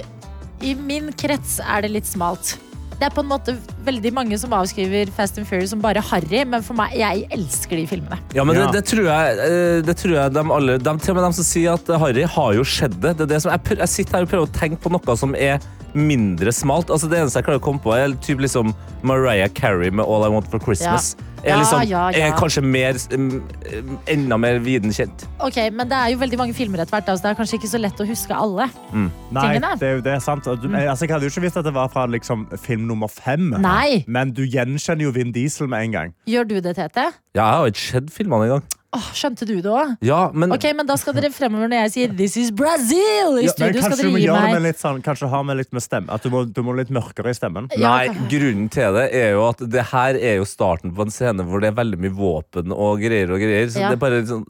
i 0.60 0.74
min 0.76 1.12
krets 1.16 1.56
er 1.62 1.86
det 1.86 1.94
litt 1.96 2.08
smalt. 2.10 2.56
Det 2.96 3.04
er 3.04 3.12
på 3.12 3.20
en 3.20 3.28
måte 3.28 3.52
veldig 3.84 4.10
mange 4.16 4.38
som 4.40 4.54
avskriver 4.56 5.10
Fast 5.12 5.36
and 5.36 5.44
Furious 5.48 5.74
som 5.74 5.82
bare 5.84 6.00
harry, 6.00 6.42
men 6.48 6.64
for 6.64 6.78
meg, 6.78 6.94
jeg 6.96 7.26
elsker 7.34 7.76
de 7.76 7.84
filmene. 7.90 8.16
Ja, 8.36 8.44
men 8.46 8.56
Det, 8.56 8.70
det 8.78 8.84
tror 8.88 9.10
jeg, 9.10 9.38
eh, 9.44 9.80
det 9.84 9.96
tror 10.00 10.14
jeg 10.16 10.32
de 10.32 10.44
alle 10.56 10.78
de, 10.80 10.94
Til 11.04 11.12
og 11.12 11.18
med 11.20 11.26
de 11.26 11.32
som 11.36 11.46
sier 11.46 11.76
at 11.76 11.92
Harry 12.00 12.24
har 12.36 12.56
jo 12.56 12.64
skjedd 12.64 12.96
det. 13.02 13.18
det, 13.18 13.26
er 13.26 13.32
det 13.34 13.42
som, 13.44 13.52
jeg, 13.52 13.78
jeg 13.82 13.92
sitter 13.92 14.16
her 14.16 14.28
og 14.28 14.32
prøver 14.32 14.48
å 14.48 14.54
tenke 14.56 14.80
på 14.80 14.92
noe 14.96 15.18
som 15.20 15.36
er 15.36 15.60
mindre 15.96 16.52
smalt. 16.52 16.90
Altså 16.92 17.08
Det 17.12 17.20
eneste 17.20 17.40
jeg 17.40 17.48
klarer 17.50 17.60
å 17.60 17.66
komme 17.68 17.84
på, 17.84 17.92
er 17.96 18.16
typ 18.24 18.40
liksom 18.44 18.72
Mariah 19.06 19.52
Carey 19.52 19.92
med 19.92 20.04
All 20.08 20.24
I 20.24 20.32
Want 20.32 20.48
for 20.52 20.62
Christmas. 20.62 21.14
Ja. 21.16 21.25
Er, 21.44 21.58
liksom, 21.60 21.82
Ja, 21.86 22.10
ja, 22.10 22.18
ja. 22.18 22.26
er 22.26 22.36
kanskje 22.38 22.62
mer, 22.64 22.96
mm, 23.12 23.98
enda 24.08 24.38
mer 24.40 24.58
viden 24.64 24.90
kjent. 24.94 25.26
Ok, 25.38 25.58
Men 25.72 25.88
det 25.88 25.98
er 25.98 26.12
jo 26.14 26.18
veldig 26.18 26.38
mange 26.40 26.54
filmer 26.56 26.82
etter 26.82 26.96
hvert, 26.96 27.10
så 27.18 27.22
det 27.22 27.30
er 27.32 27.38
kanskje 27.38 27.58
ikke 27.60 27.70
så 27.70 27.80
lett 27.80 28.00
å 28.02 28.06
huske 28.08 28.34
alle. 28.34 28.68
Nei, 28.92 29.10
tingene. 29.34 29.74
det 29.78 29.88
er 29.88 29.94
jo 29.98 30.04
det 30.06 30.16
sant. 30.24 30.44
Du, 30.44 30.66
altså, 30.74 31.06
jeg 31.06 31.14
hadde 31.14 31.28
jo 31.28 31.34
ikke 31.34 31.44
visst 31.46 31.60
at 31.60 31.64
det 31.68 31.74
var 31.76 31.88
fra 31.92 32.06
liksom, 32.10 32.46
film 32.62 32.86
nummer 32.88 33.08
fem. 33.12 33.50
Nei. 33.62 34.04
Men 34.06 34.32
du 34.32 34.42
gjenkjenner 34.46 35.06
jo 35.08 35.12
Vin 35.16 35.32
Diesel 35.32 35.68
med 35.68 35.84
en 35.86 35.92
gang. 35.92 36.14
Gjør 36.26 36.48
du 36.48 36.58
det, 36.60 36.76
Tete? 36.76 37.10
Ja, 37.36 37.44
jeg 37.44 37.60
har 37.60 37.66
ikke 37.74 37.86
sett 37.86 38.10
filmene 38.14 38.48
engang. 38.48 38.66
Åh, 38.96 39.08
skjønte 39.12 39.44
du 39.48 39.54
det 39.60 39.68
òg? 39.70 39.96
Ja, 40.06 40.30
men 40.32 40.52
Ok, 40.54 40.64
men 40.78 40.86
da 40.88 40.96
skal 40.96 41.12
dere 41.18 41.28
fremover 41.34 41.68
når 41.68 41.82
jeg 41.84 41.92
sier 41.92 42.14
'This 42.16 42.36
is 42.40 42.50
Brazil' 42.50 43.36
i 43.42 43.44
Men 43.44 43.52
studio. 43.52 43.82
skal 43.82 43.96
dere 44.00 44.12
gi 44.22 44.26
meg 44.32 44.52
med 44.56 44.62
litt 44.62 44.80
sånn, 44.80 45.02
kanskje 45.04 45.28
ha 45.28 45.42
med 45.42 45.56
litt 45.60 45.72
med 45.76 45.82
stemme. 45.84 46.08
At 46.12 46.22
du 46.22 46.30
må, 46.30 46.44
du 46.50 46.62
må 46.64 46.74
litt 46.76 46.88
mørkere 46.88 47.28
i 47.30 47.36
stemmen. 47.36 47.68
Ja, 47.76 47.96
Nei, 47.98 48.08
grunnen 48.32 48.70
til 48.72 48.94
det 48.96 49.10
er 49.12 49.32
jo 49.36 49.48
at 49.50 49.58
det 49.58 49.84
her 49.92 50.14
er 50.16 50.36
jo 50.40 50.44
starten 50.48 50.94
på 50.96 51.02
en 51.04 51.10
scene 51.12 51.44
hvor 51.44 51.60
det 51.60 51.68
er 51.74 51.76
veldig 51.84 51.98
mye 52.00 52.14
våpen 52.16 52.72
og 52.72 53.00
greier 53.00 53.30
og 53.30 53.38
greier. 53.40 53.68
Så 53.68 53.80
Ja. 53.80 53.90
det 53.90 53.96
er 54.00 54.04
bare 54.06 54.22
sånn 54.26 54.46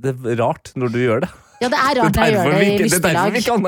Det 0.00 0.14
er 0.14 0.36
rart 0.38 0.72
når 0.76 0.92
du 0.92 0.98
gjør 0.98 1.20
det. 1.22 1.28
Ja, 1.60 1.68
det 1.72 1.78
er 1.78 1.98
rart 1.98 2.14
når 2.14 2.24
jeg 2.24 2.34
gjør 2.34 2.44
det 2.52 2.66
i 2.68 2.70
ikke- 2.70 2.88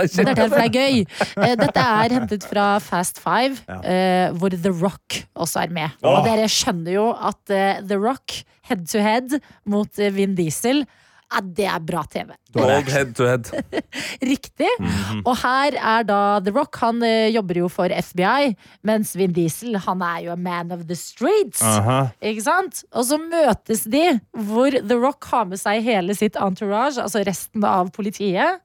det 0.07 0.29
er 0.29 0.35
derfor 0.35 0.57
det 0.57 0.67
er 0.67 0.75
gøy. 0.79 0.99
Eh, 1.45 1.55
Dette 1.59 1.81
er 1.81 2.09
hentet 2.15 2.45
fra 2.47 2.67
Fast 2.79 3.19
Five, 3.19 3.57
ja. 3.69 4.31
hvor 4.33 4.49
The 4.55 4.71
Rock 4.71 5.25
også 5.35 5.65
er 5.65 5.73
med. 5.75 5.91
Og 6.03 6.25
dere 6.25 6.47
skjønner 6.49 6.93
jo 6.95 7.09
at 7.13 7.51
eh, 7.51 7.81
The 7.89 7.99
Rock 7.99 8.43
head 8.71 8.87
to 8.93 8.99
head 9.03 9.41
mot 9.67 9.99
eh, 9.99 10.13
Vin 10.15 10.37
Diesel, 10.39 10.85
ja, 11.31 11.41
det 11.41 11.67
er 11.71 11.83
bra 11.87 12.03
TV. 12.11 12.33
Old 12.59 12.91
head 12.91 13.15
to 13.15 13.27
head. 13.29 13.51
Riktig. 14.33 14.69
Mhm. 14.81 15.23
Og 15.25 15.37
her 15.45 15.77
er 15.79 16.07
da 16.09 16.21
The 16.43 16.55
Rock, 16.55 16.77
han 16.83 17.03
eh, 17.07 17.31
jobber 17.35 17.63
jo 17.63 17.71
for 17.71 17.93
FBI, 18.11 18.55
mens 18.87 19.15
Vin 19.19 19.35
Diesel, 19.37 19.79
han 19.87 20.03
er 20.03 20.27
jo 20.27 20.35
a 20.35 20.37
man 20.37 20.73
of 20.75 20.87
the 20.89 20.99
streets. 20.99 21.63
Aha. 21.63 22.11
Ikke 22.23 22.43
sant? 22.47 22.85
Og 22.93 23.07
så 23.07 23.19
møtes 23.23 23.87
de 23.91 24.05
hvor 24.35 24.75
The 24.75 24.99
Rock 24.99 25.31
har 25.31 25.47
med 25.51 25.61
seg 25.63 25.83
hele 25.87 26.17
sitt 26.19 26.39
entourage, 26.41 26.99
altså 27.01 27.23
resten 27.27 27.65
av 27.67 27.93
politiet. 27.95 28.61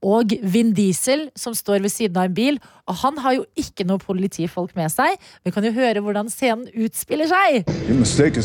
Og 0.00 0.32
Vin 0.42 0.72
Diesel, 0.72 1.26
som 1.36 1.52
står 1.54 1.82
ved 1.84 1.92
siden 1.92 2.16
av 2.16 2.30
en 2.30 2.34
bil. 2.34 2.56
Og 2.88 2.96
han 3.02 3.18
har 3.20 3.34
jo 3.36 3.44
ikke 3.60 3.84
noe 3.84 4.00
politifolk 4.00 4.72
med 4.76 4.88
seg. 4.92 5.20
Vi 5.44 5.52
kan 5.52 5.64
jo 5.64 5.74
høre 5.76 6.00
hvordan 6.00 6.32
scenen 6.32 6.70
utspiller 6.72 7.28
seg. 7.28 7.68
The 7.68 7.94
mistake 8.00 8.40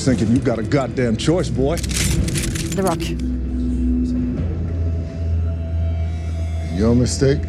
Your 6.75 6.93
mistake? 6.93 7.39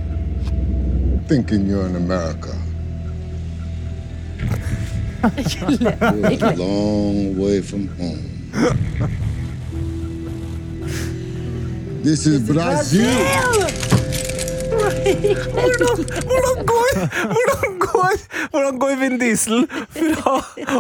Thinking 1.26 1.66
you're 1.66 1.84
in 1.86 1.96
America. 1.96 2.56
You're 5.80 6.52
a 6.52 6.54
long 6.54 7.36
way 7.36 7.60
from 7.60 7.88
home. 7.98 8.22
This 12.04 12.24
is 12.26 12.38
Brazil. 12.48 13.02
Hvordan 15.56 16.56
går, 16.70 16.92
hvordan, 17.34 17.78
går, 17.78 18.12
hvordan 18.50 18.78
går 18.78 18.94
Vin 19.00 19.18
Diesel 19.18 19.66
fra 19.90 20.36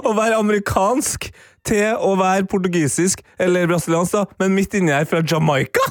å 0.06 0.14
være 0.14 0.38
amerikansk 0.38 1.32
til 1.66 1.98
å 2.02 2.12
være 2.18 2.46
portugisisk 2.50 3.22
eller 3.42 3.66
brasiliansk, 3.70 4.14
da, 4.16 4.38
men 4.40 4.54
midt 4.56 4.76
inni 4.78 4.94
her 4.94 5.06
fra 5.08 5.22
Jamaica. 5.26 5.82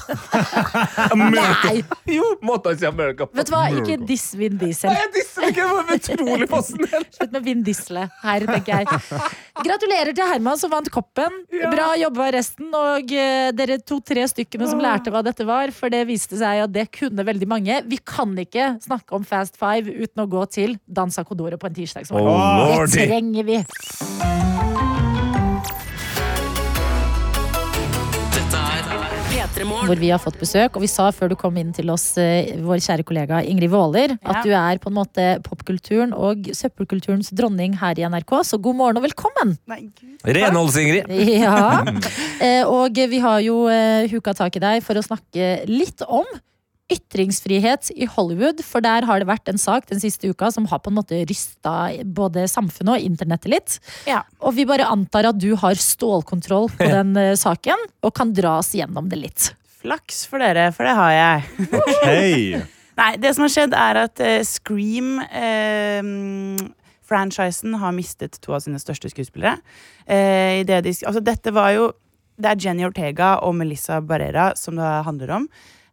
America. 1.16 1.72
Nei. 1.72 2.16
Jo, 2.16 2.36
måtte 2.46 2.72
han 2.72 2.80
si 2.82 2.88
America. 2.90 3.28
Vet 3.36 3.50
du 3.50 3.54
hva, 3.56 3.64
ikke 3.74 3.98
diss 4.08 4.28
Vin 4.38 4.58
Diesel. 4.62 4.92
Nei, 4.92 5.02
jeg 5.04 5.12
disser 5.18 5.50
ikke, 5.50 5.66
det 5.66 5.76
var 5.76 5.96
utrolig 6.00 6.50
fascinerende. 6.52 7.16
Slutt 7.18 7.36
med 7.36 7.48
Vin 7.48 7.64
Diesle 7.66 8.06
her, 8.24 8.48
tenker 8.50 8.84
jeg. 8.84 9.22
Gratulerer 9.66 10.16
til 10.16 10.32
Herman 10.32 10.60
som 10.62 10.74
vant 10.74 10.90
koppen. 10.94 11.42
Bra 11.72 11.92
jobba 12.00 12.30
resten. 12.36 12.72
Og 12.76 13.16
uh, 13.16 13.50
dere 13.56 13.80
to-tre 13.84 14.26
stykkene 14.32 14.70
som 14.72 14.82
lærte 14.84 15.14
hva 15.14 15.24
dette 15.26 15.48
var, 15.48 15.74
for 15.76 15.94
det 15.94 16.06
viste 16.10 16.40
seg 16.40 16.66
at 16.66 16.76
det 16.76 16.88
kunne 16.96 17.26
veldig 17.28 17.50
mange. 17.52 17.82
Vi 17.90 18.00
kan 18.02 18.34
ikke 18.42 18.76
snakke 18.86 19.18
om 19.18 19.28
Fast 19.28 19.60
Five 19.62 19.92
uten 19.92 20.26
å 20.26 20.30
gå 20.30 20.46
til 20.52 20.80
Dansa 20.86 21.26
Codoro 21.28 21.60
på 21.62 21.72
en 21.72 21.78
tirsdagsmorgen. 21.82 22.32
Oh, 22.32 22.84
det 22.86 23.10
trenger 23.10 23.48
vi. 23.48 23.62
Hvor 29.56 29.96
vi 30.00 30.10
har 30.12 30.20
fått 30.20 30.36
besøk. 30.40 30.76
Og 30.76 30.84
vi 30.84 30.90
sa 30.92 31.08
før 31.16 31.30
du 31.32 31.36
kom 31.40 31.56
inn 31.58 31.72
til 31.74 31.90
oss, 31.94 32.18
eh, 32.20 32.58
vår 32.60 32.82
kjære 32.84 33.06
kollega 33.08 33.40
Ingrid 33.48 33.72
Waaler, 33.72 34.18
at 34.24 34.36
Ja. 34.36 34.44
du 34.44 34.50
er 34.52 34.78
på 34.84 34.88
en 34.92 34.98
måte 34.98 35.42
popkulturen 35.44 36.12
og 36.14 36.44
søppelkulturens 36.52 37.32
dronning 37.32 37.78
her 37.80 37.94
i 37.98 38.04
NRK. 38.04 38.44
Så 38.44 38.60
god 38.62 38.76
morgen 38.76 38.98
og 38.98 39.04
velkommen! 39.04 39.58
Renholds-Ingrid. 40.26 41.08
Ja. 41.40 41.84
Eh, 42.42 42.64
Og 42.68 42.92
vi 42.94 43.20
har 43.20 43.40
jo 43.40 43.68
eh, 43.72 44.08
huka 44.12 44.34
tak 44.36 44.58
i 44.58 44.60
deg 44.60 44.84
for 44.84 44.94
å 45.00 45.04
snakke 45.04 45.66
litt 45.70 46.02
om 46.08 46.26
ytringsfrihet 46.92 47.90
i 47.96 48.08
Hollywood. 48.10 48.62
For 48.66 48.84
der 48.86 49.08
har 49.08 49.22
det 49.22 49.30
vært 49.30 49.50
en 49.52 49.62
sak 49.62 49.90
den 49.90 50.02
siste 50.04 50.30
uka 50.30 50.52
som 50.54 50.68
har 50.70 50.84
på 50.84 50.92
en 50.94 51.00
måte 51.00 51.24
rysta 51.30 51.76
både 52.06 52.46
samfunnet 52.52 52.98
og 52.98 53.10
internettet 53.10 53.52
litt. 53.52 53.78
Ja. 54.10 54.24
Og 54.40 54.58
vi 54.60 54.68
bare 54.70 54.88
antar 54.90 55.32
at 55.32 55.42
du 55.42 55.52
har 55.60 55.80
stålkontroll 55.80 56.70
på 56.78 56.90
den 56.98 57.16
eh, 57.20 57.34
saken 57.40 57.90
og 58.06 58.16
kan 58.18 58.34
dra 58.38 58.60
oss 58.62 58.74
gjennom 58.78 59.10
det 59.12 59.22
litt. 59.24 59.52
Flaks 59.86 60.24
for 60.30 60.42
dere, 60.42 60.72
for 60.74 60.88
det 60.88 60.96
har 60.98 61.14
jeg. 61.16 61.68
Okay. 61.82 62.64
Nei, 63.00 63.12
det 63.20 63.36
som 63.36 63.44
har 63.46 63.52
skjedd 63.52 63.76
er 63.76 64.00
at 64.06 64.22
uh, 64.24 64.40
Scream 64.48 65.18
mm, 65.20 66.72
Franchisen 67.06 67.76
har 67.82 67.94
mistet 67.94 68.40
to 68.42 68.56
av 68.56 68.64
sine 68.64 68.80
største 68.82 69.12
skuespillere. 69.12 69.60
Eh, 70.08 70.62
i 70.62 70.66
det 70.68 70.82
de, 70.88 70.94
altså 71.06 71.22
dette 71.24 71.54
var 71.54 71.76
jo 71.76 71.92
Det 72.36 72.50
er 72.52 72.60
Jenny 72.60 72.84
Ortega 72.84 73.38
og 73.48 73.54
Melissa 73.56 74.02
Barrera 74.04 74.50
som 74.60 74.76
det 74.76 74.90
handler 75.08 75.30
om. 75.38 75.46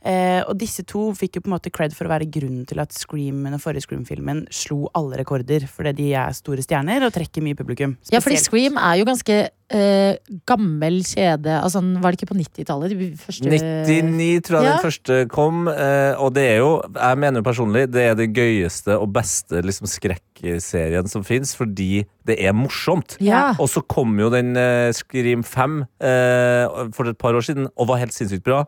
Eh, 0.04 0.40
og 0.50 0.56
disse 0.58 0.82
to 0.88 1.12
fikk 1.14 1.36
jo 1.38 1.44
på 1.44 1.50
en 1.50 1.54
måte 1.54 1.70
cred 1.74 1.94
for 1.94 2.08
å 2.08 2.12
være 2.12 2.26
grunnen 2.32 2.64
til 2.66 2.80
at 2.82 2.90
Scream, 2.96 3.44
den 3.46 3.60
forrige 3.62 3.84
Scream-filmen 3.86 4.44
slo 4.50 4.88
alle 4.98 5.20
rekorder. 5.20 5.68
Fordi 5.70 5.92
de 6.00 6.08
er 6.18 6.34
store 6.34 6.64
stjerner 6.64 7.06
og 7.06 7.14
trekker 7.14 7.44
mye 7.44 7.58
publikum. 7.58 7.96
Ja, 8.10 8.22
fordi 8.24 8.40
Scream 8.42 8.80
er 8.82 8.98
jo 8.98 9.06
ganske 9.06 9.36
eh, 9.72 10.16
gammel 10.48 11.00
kjede. 11.06 11.54
Altså, 11.62 11.80
var 12.02 12.10
det 12.12 12.20
ikke 12.20 12.32
på 12.32 12.38
90-tallet? 12.40 12.96
99 12.96 14.42
tror 14.46 14.58
jeg 14.58 14.66
Ja. 14.66 14.74
den 14.74 14.84
første 14.84 15.28
kom, 15.32 15.68
eh, 15.68 16.14
og 16.18 16.34
det 16.34 16.44
er 16.50 16.58
jo, 16.58 16.82
jeg 16.94 17.18
mener 17.18 17.40
jo 17.40 17.46
personlig, 17.46 17.86
det 17.92 18.02
er 18.10 18.14
det 18.18 18.32
gøyeste 18.34 18.98
og 18.98 19.12
beste 19.14 19.62
liksom, 19.62 19.86
skrekkserien 19.86 21.08
som 21.08 21.24
fins, 21.24 21.54
fordi 21.56 22.04
det 22.26 22.36
er 22.42 22.52
morsomt. 22.52 23.16
Ja. 23.20 23.54
Og 23.58 23.68
så 23.68 23.82
kom 23.86 24.18
jo 24.20 24.30
den 24.30 24.56
eh, 24.56 24.92
Scream 24.92 25.42
5 25.42 25.82
eh, 26.02 26.90
for 26.92 27.08
et 27.08 27.18
par 27.18 27.34
år 27.34 27.46
siden, 27.46 27.68
og 27.76 27.88
var 27.88 28.02
helt 28.02 28.14
sinnssykt 28.14 28.44
bra. 28.44 28.64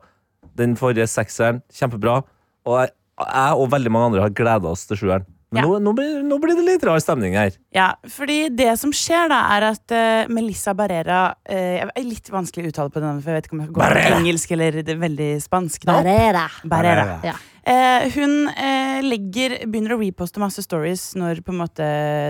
Den 0.56 0.76
forrige 0.78 1.06
sekseren, 1.10 1.62
kjempebra. 1.74 2.20
Og 2.68 2.80
jeg, 2.82 2.92
jeg 3.20 3.62
og 3.62 3.70
veldig 3.74 3.90
mange 3.94 4.12
andre 4.12 4.26
har 4.28 4.34
gleda 4.34 4.70
oss 4.74 4.86
til 4.90 4.96
sjueren. 5.02 5.26
Men 5.54 5.62
Ja. 5.62 5.68
nå, 5.68 5.76
nå, 5.84 5.92
blir, 5.94 6.22
nå 6.26 6.36
blir 6.42 6.56
det 6.58 6.64
litt 6.66 6.82
rar 6.82 6.98
stemning 6.98 7.36
her. 7.38 7.52
Ja, 7.76 7.92
fordi 8.10 8.48
det 8.50 8.72
som 8.80 8.90
skjer 8.90 9.28
da, 9.30 9.36
er 9.54 9.66
at 9.68 9.92
uh, 9.94 10.32
Melissa 10.34 10.72
Barrera 10.74 11.28
uh, 11.46 11.54
Jeg 11.54 11.90
er 11.94 12.08
litt 12.08 12.30
vanskelig 12.32 12.64
å 12.66 12.72
uttale 12.72 12.90
på 12.90 13.02
den, 13.04 13.20
for 13.22 13.30
jeg 13.30 13.36
vet 13.38 13.46
ikke 13.46 13.54
om 13.54 13.62
jeg 13.62 13.70
går 13.76 13.84
Barrera. 13.84 14.08
på 14.08 14.18
engelsk 14.24 14.54
eller 14.56 14.78
det 14.80 14.96
er 14.96 14.98
veldig 15.04 15.28
spansk. 15.44 15.86
Da. 15.86 16.00
Barrera. 16.00 16.42
Barrera. 16.72 17.04
Ja. 17.28 17.36
Uh, 17.64 18.10
hun 18.16 18.34
eh, 18.50 18.98
legger, 19.06 19.54
begynner 19.70 19.94
å 19.94 20.00
reposte 20.02 20.42
masse 20.42 20.60
stories 20.66 21.14
når 21.16 21.38
på 21.46 21.54
en 21.54 21.62
måte 21.62 21.86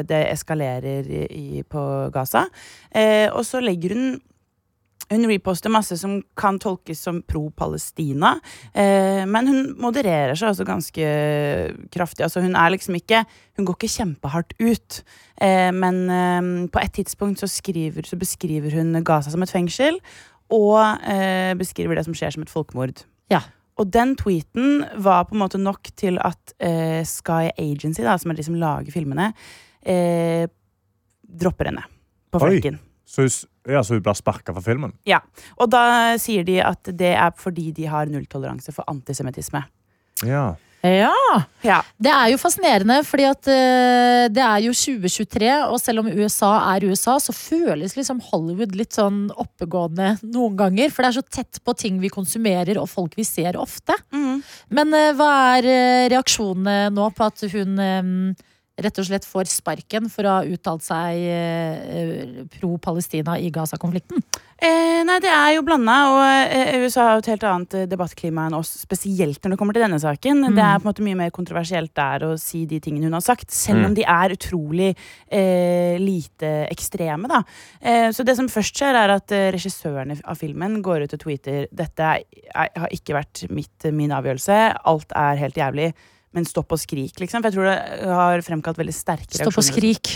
det 0.06 0.20
eskalerer 0.34 1.08
i, 1.08 1.24
i, 1.32 1.64
på 1.64 1.80
Gaza. 2.14 2.44
Eh, 2.92 3.26
og 3.32 3.40
så 3.48 3.58
legger 3.64 3.96
hun 3.96 4.12
hun 5.10 5.26
reposter 5.28 5.70
masse 5.70 5.96
som 6.00 6.22
kan 6.36 6.56
tolkes 6.58 7.00
som 7.04 7.22
pro-Palestina. 7.22 8.34
Eh, 8.72 9.24
men 9.28 9.46
hun 9.50 9.58
modererer 9.78 10.34
seg 10.34 10.48
altså 10.52 10.64
ganske 10.68 11.08
kraftig. 11.94 12.24
Altså 12.26 12.40
hun 12.44 12.56
er 12.56 12.72
liksom 12.74 12.96
ikke 12.98 13.24
Hun 13.56 13.66
går 13.68 13.76
ikke 13.78 13.92
kjempehardt 13.94 14.54
ut. 14.58 15.02
Eh, 15.40 15.70
men 15.76 15.98
eh, 16.10 16.68
på 16.74 16.80
et 16.82 16.92
tidspunkt 16.96 17.38
så, 17.38 17.46
skriver, 17.46 18.02
så 18.08 18.16
beskriver 18.18 18.74
hun 18.74 18.96
Gaza 19.06 19.30
som 19.30 19.42
et 19.44 19.52
fengsel. 19.52 20.00
Og 20.50 20.80
eh, 21.06 21.52
beskriver 21.58 21.94
det 22.00 22.04
som 22.08 22.14
skjer 22.16 22.34
som 22.34 22.42
et 22.42 22.50
folkemord. 22.50 23.04
Ja. 23.30 23.40
Og 23.78 23.88
den 23.92 24.16
tweeten 24.16 24.84
var 25.02 25.24
på 25.26 25.34
en 25.34 25.40
måte 25.42 25.58
nok 25.58 25.88
til 25.98 26.18
at 26.22 26.52
eh, 26.62 27.02
Sky 27.06 27.48
Agency, 27.58 28.02
da, 28.06 28.16
som 28.18 28.30
er 28.30 28.38
de 28.38 28.44
som 28.46 28.54
lager 28.58 28.92
filmene, 28.94 29.32
eh, 29.82 30.44
dropper 31.24 31.70
henne 31.72 31.82
på 32.30 32.38
Oi. 32.42 32.50
flekken. 32.52 32.76
Så, 33.06 33.22
hun 33.24 33.30
s- 33.32 33.46
ja, 33.68 33.80
så 33.84 33.96
hun 33.96 34.02
blir 34.04 34.16
sparka 34.18 34.52
fra 34.52 34.62
filmen? 34.64 34.92
Ja, 35.08 35.22
og 35.56 35.70
da 35.72 35.84
sier 36.20 36.44
de 36.46 36.60
at 36.64 36.90
det 36.92 37.14
er 37.16 37.32
fordi 37.40 37.70
de 37.76 37.88
har 37.88 38.10
nulltoleranse 38.12 38.74
for 38.76 38.86
antisemittisme. 38.90 39.64
Ja. 40.24 40.54
ja. 40.84 41.14
Ja. 41.64 41.78
Det 41.96 42.12
er 42.12 42.28
jo 42.30 42.38
fascinerende, 42.40 43.00
fordi 43.08 43.26
at 43.28 43.48
uh, 43.48 44.26
det 44.32 44.44
er 44.44 44.66
jo 44.66 44.74
2023, 44.76 45.50
og 45.72 45.78
selv 45.80 46.04
om 46.04 46.10
USA 46.12 46.52
er 46.74 46.86
USA, 46.90 47.16
så 47.22 47.34
føles 47.34 47.96
liksom 47.96 48.20
Hollywood 48.28 48.76
litt 48.76 48.96
sånn 48.96 49.26
oppegående 49.32 50.14
noen 50.22 50.58
ganger. 50.60 50.92
For 50.92 51.02
det 51.02 51.10
er 51.10 51.18
så 51.18 51.26
tett 51.40 51.62
på 51.64 51.76
ting 51.80 51.98
vi 52.04 52.12
konsumerer, 52.12 52.78
og 52.80 52.90
folk 52.92 53.16
vi 53.18 53.26
ser 53.26 53.58
ofte. 53.60 53.96
Men 54.12 54.92
uh, 54.92 55.12
hva 55.16 55.30
er 55.56 55.70
uh, 55.70 56.08
reaksjonene 56.14 56.92
nå 56.94 57.08
på 57.16 57.30
at 57.32 57.48
hun 57.54 57.80
eh, 57.80 58.50
rett 58.76 58.98
og 58.98 59.06
slett 59.06 59.26
får 59.28 59.46
sparken 59.52 60.08
for 60.10 60.26
å 60.26 60.38
ha 60.38 60.46
uttalt 60.50 60.82
seg 60.82 61.20
eh, 61.30 62.40
pro-Palestina 62.56 63.36
i 63.38 63.50
Gaza-konflikten? 63.54 64.22
Eh, 64.64 65.02
nei, 65.04 65.18
det 65.20 65.30
er 65.30 65.52
jo 65.56 65.64
blanda, 65.66 65.94
og 66.10 66.20
eh, 66.54 66.78
USA 66.82 67.04
har 67.08 67.16
jo 67.18 67.22
et 67.24 67.28
helt 67.34 67.44
annet 67.46 67.74
eh, 67.78 67.86
debattklima 67.90 68.46
enn 68.48 68.56
oss, 68.56 68.70
spesielt 68.80 69.42
når 69.44 69.54
det 69.54 69.58
kommer 69.60 69.76
til 69.76 69.84
denne 69.84 69.98
saken. 70.02 70.40
Mm. 70.46 70.56
Det 70.56 70.64
er 70.64 70.78
på 70.78 70.86
en 70.86 70.88
måte 70.90 71.04
mye 71.06 71.18
mer 71.18 71.32
kontroversielt 71.34 71.92
der 71.98 72.24
å 72.26 72.30
si 72.40 72.64
de 72.70 72.78
tingene 72.82 73.10
hun 73.10 73.18
har 73.18 73.24
sagt, 73.26 73.50
selv 73.54 73.82
Mm. 73.84 73.86
om 73.90 73.94
de 73.98 74.04
er 74.06 74.34
utrolig 74.36 74.90
eh, 75.28 75.98
lite 76.00 76.52
ekstreme, 76.70 77.28
da. 77.28 77.42
Eh, 77.82 78.08
så 78.14 78.24
det 78.24 78.36
som 78.38 78.48
først 78.48 78.78
skjer, 78.78 78.94
er 78.94 79.14
at 79.18 79.34
regissøren 79.54 80.16
av 80.24 80.38
filmen 80.40 80.80
går 80.82 81.04
ut 81.04 81.14
og 81.18 81.22
tweeter 81.26 81.66
dette 81.74 82.02
er, 82.02 82.24
er, 82.54 82.70
har 82.74 82.94
ikke 82.94 83.18
vært 83.18 83.44
mitt, 83.50 83.90
min 83.92 84.14
avgjørelse, 84.14 84.58
alt 84.86 85.12
er 85.14 85.42
helt 85.42 85.58
jævlig. 85.58 85.92
Men 86.34 86.48
stopp 86.48 86.74
og 86.74 86.80
skrik, 86.82 87.14
liksom. 87.22 87.44
For 87.44 87.50
jeg 87.50 87.56
tror 87.56 87.70
det 87.70 88.10
har 88.10 88.44
fremkalt 88.46 88.80
veldig 88.80 88.94
sterke 88.96 89.30
Stopp 89.30 89.54
og 89.54 89.62
reaksjoner. 89.62 89.72
skrik. 89.72 90.14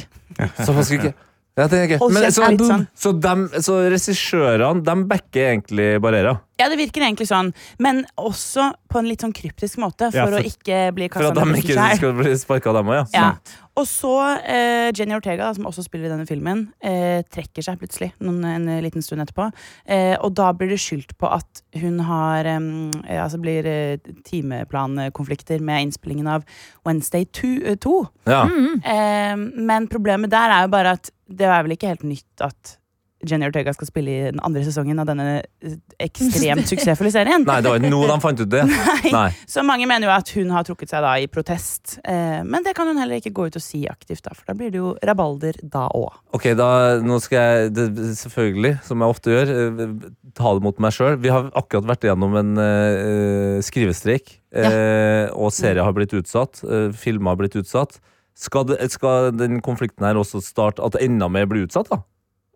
Så 0.58 0.74
man 0.74 0.86
skal 0.86 1.12
ja, 1.58 1.64
det 1.66 1.78
er 1.78 1.88
gøy. 1.90 2.02
Men, 2.14 2.26
så, 2.30 2.44
sånn. 2.68 2.84
så, 2.94 3.12
dem, 3.18 3.40
så 3.66 3.76
regissørene 3.90 4.84
de 4.86 4.94
backer 5.10 5.48
egentlig 5.56 5.88
Barrera? 6.02 6.36
Ja, 6.60 6.68
det 6.70 6.78
virker 6.78 7.02
egentlig 7.02 7.26
sånn, 7.30 7.50
men 7.82 8.04
også 8.18 8.68
på 8.90 9.00
en 9.00 9.08
litt 9.10 9.24
sånn 9.24 9.34
kryptisk 9.34 9.80
måte, 9.82 10.12
for, 10.12 10.20
Ja, 10.20 10.26
for- 10.28 10.38
å 10.38 10.44
ikke 10.46 10.78
bli 10.94 11.08
For 11.10 11.18
kasta 11.18 11.32
at 11.34 11.50
de 11.50 11.62
ikke 11.64 11.88
skal 11.98 12.14
bli 12.20 12.36
sparka, 12.38 12.74
dem 12.78 12.92
òg, 12.92 13.00
ja. 13.00 13.04
Ja. 13.14 13.58
Og 13.78 13.86
så 13.86 14.12
eh, 14.42 14.88
Jenny 14.96 15.14
Ortega, 15.14 15.50
som 15.54 15.68
også 15.68 15.84
spiller 15.86 16.08
i 16.08 16.12
denne 16.12 16.26
filmen, 16.28 16.64
eh, 16.82 17.20
trekker 17.30 17.64
seg 17.64 17.78
plutselig 17.80 18.10
noen, 18.18 18.42
en 18.48 18.66
liten 18.82 19.04
stund 19.04 19.22
etterpå. 19.22 19.48
Eh, 19.86 20.16
og 20.16 20.34
da 20.38 20.50
blir 20.56 20.72
det 20.72 20.80
skyldt 20.82 21.14
på 21.20 21.30
at 21.30 21.62
hun 21.78 22.00
har 22.08 22.48
em, 22.48 22.90
eh, 23.04 23.20
Altså 23.22 23.38
blir 23.42 23.66
eh, 23.66 23.98
timeplankonflikter 24.26 25.62
med 25.62 25.88
innspillingen 25.88 26.30
av 26.30 26.46
Wednesday 26.86 27.26
2. 27.28 27.94
Ja. 28.30 28.42
Eh, 28.48 29.36
men 29.36 29.88
problemet 29.90 30.32
der 30.32 30.54
er 30.54 30.66
jo 30.66 30.74
bare 30.74 30.96
at 30.98 31.12
det 31.28 31.46
er 31.46 31.62
vel 31.62 31.76
ikke 31.76 31.92
helt 31.92 32.06
nytt 32.08 32.44
at 32.44 32.77
Jenny 33.26 33.48
Ortega 33.48 33.72
skal 33.74 33.88
spille 33.88 34.12
i 34.12 34.26
den 34.28 34.38
andre 34.46 34.62
sesongen 34.62 35.00
av 35.02 35.08
denne 35.08 35.40
eh, 35.64 35.74
ekstremt 36.02 36.68
suksessfulle 36.70 37.10
serien. 37.10 37.42
Nei, 37.48 37.58
det 37.64 37.72
var 37.72 37.80
ikke 37.80 37.90
nå 37.90 38.02
de 38.06 38.18
fant 38.22 38.42
ut 38.42 38.50
det. 38.52 38.62
Nei. 39.16 39.28
Så 39.50 39.64
mange 39.66 39.88
mener 39.90 40.06
jo 40.06 40.12
at 40.14 40.30
hun 40.36 40.52
har 40.54 40.66
trukket 40.66 40.92
seg 40.92 41.02
da 41.02 41.16
i 41.18 41.26
protest. 41.30 41.96
Eh, 42.06 42.40
men 42.46 42.66
det 42.66 42.76
kan 42.78 42.86
hun 42.90 43.00
heller 43.00 43.18
ikke 43.18 43.32
gå 43.34 43.48
ut 43.48 43.58
og 43.58 43.64
si 43.64 43.82
aktivt, 43.90 44.22
da, 44.26 44.36
for 44.36 44.52
da 44.52 44.54
blir 44.58 44.70
det 44.74 44.82
jo 44.82 44.92
rabalder 45.02 45.58
da 45.66 45.88
òg. 45.98 46.20
Ok, 46.38 46.50
da, 46.58 46.68
nå 47.02 47.18
skal 47.24 47.38
jeg 47.38 47.72
det, 47.74 47.88
selvfølgelig, 48.20 48.76
som 48.86 49.02
jeg 49.02 49.16
ofte 49.16 49.34
gjør, 49.34 49.54
eh, 49.64 49.96
ta 50.38 50.52
det 50.54 50.64
mot 50.66 50.78
meg 50.84 50.94
sjøl. 50.94 51.18
Vi 51.22 51.32
har 51.32 51.50
akkurat 51.58 51.88
vært 51.88 52.06
igjennom 52.06 52.36
en 52.38 52.52
uh, 52.60 53.58
skrivestreik, 53.64 54.36
eh, 54.54 55.26
og 55.34 55.50
serier 55.54 55.82
har 55.82 55.96
blitt 55.96 56.14
utsatt. 56.14 56.62
Uh, 56.62 56.94
filmer 56.94 57.34
har 57.34 57.40
blitt 57.40 57.58
utsatt. 57.58 57.98
Skal, 58.38 58.68
det, 58.70 58.78
skal 58.94 59.32
den 59.34 59.58
konflikten 59.64 60.06
her 60.06 60.14
også 60.14 60.38
starte 60.44 60.84
At 60.86 60.94
enda 61.02 61.26
mer 61.26 61.48
blir 61.50 61.64
utsatt, 61.66 61.88
da? 61.90 62.04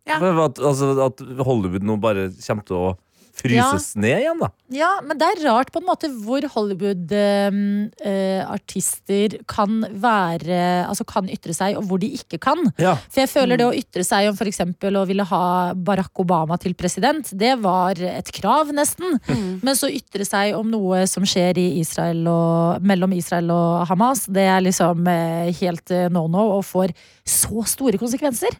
Ja. 0.09 0.19
At, 0.19 0.59
altså, 0.59 0.93
at 1.05 1.23
Hollywood 1.47 1.85
nå 1.87 1.99
bare 2.03 2.27
kommer 2.43 2.67
til 2.67 2.79
å 2.79 2.87
fryses 3.33 3.97
ned 3.99 4.21
igjen, 4.23 4.39
da. 4.41 4.49
Ja, 4.73 5.01
men 5.05 5.19
det 5.21 5.27
er 5.27 5.45
rart 5.47 5.73
på 5.73 5.79
en 5.81 5.87
måte 5.89 6.09
hvor 6.23 6.43
Hollywood-artister 6.55 9.29
kan 9.51 9.87
være 10.03 10.87
Altså 10.87 11.05
kan 11.09 11.29
ytre 11.33 11.53
seg, 11.57 11.77
og 11.79 11.85
hvor 11.89 11.99
de 12.03 12.09
ikke 12.17 12.39
kan. 12.43 12.59
Ja. 12.81 12.95
For 13.13 13.21
jeg 13.25 13.31
føler 13.33 13.57
det 13.61 13.67
å 13.67 13.77
ytre 13.77 14.05
seg 14.07 14.29
om 14.31 14.37
f.eks. 14.37 14.61
å 14.63 15.09
ville 15.09 15.25
ha 15.29 15.45
Barack 15.75 16.21
Obama 16.23 16.55
til 16.61 16.75
president, 16.79 17.27
det 17.33 17.55
var 17.63 17.93
et 17.97 18.33
krav, 18.35 18.73
nesten. 18.75 19.19
Men 19.65 19.75
så 19.79 19.89
ytre 19.93 20.25
seg 20.29 20.55
om 20.59 20.71
noe 20.73 21.07
som 21.11 21.25
skjer 21.29 21.59
i 21.61 21.81
Israel 21.81 22.27
og, 22.31 22.83
mellom 22.85 23.13
Israel 23.17 23.51
og 23.55 23.87
Hamas, 23.91 24.21
det 24.33 24.47
er 24.49 24.61
liksom 24.65 25.07
eh, 25.11 25.49
helt 25.63 25.91
eh, 25.95 26.11
no 26.13 26.23
no 26.33 26.43
og 26.59 26.65
får 26.67 26.89
så 27.29 27.63
store 27.69 27.99
konsekvenser. 28.01 28.51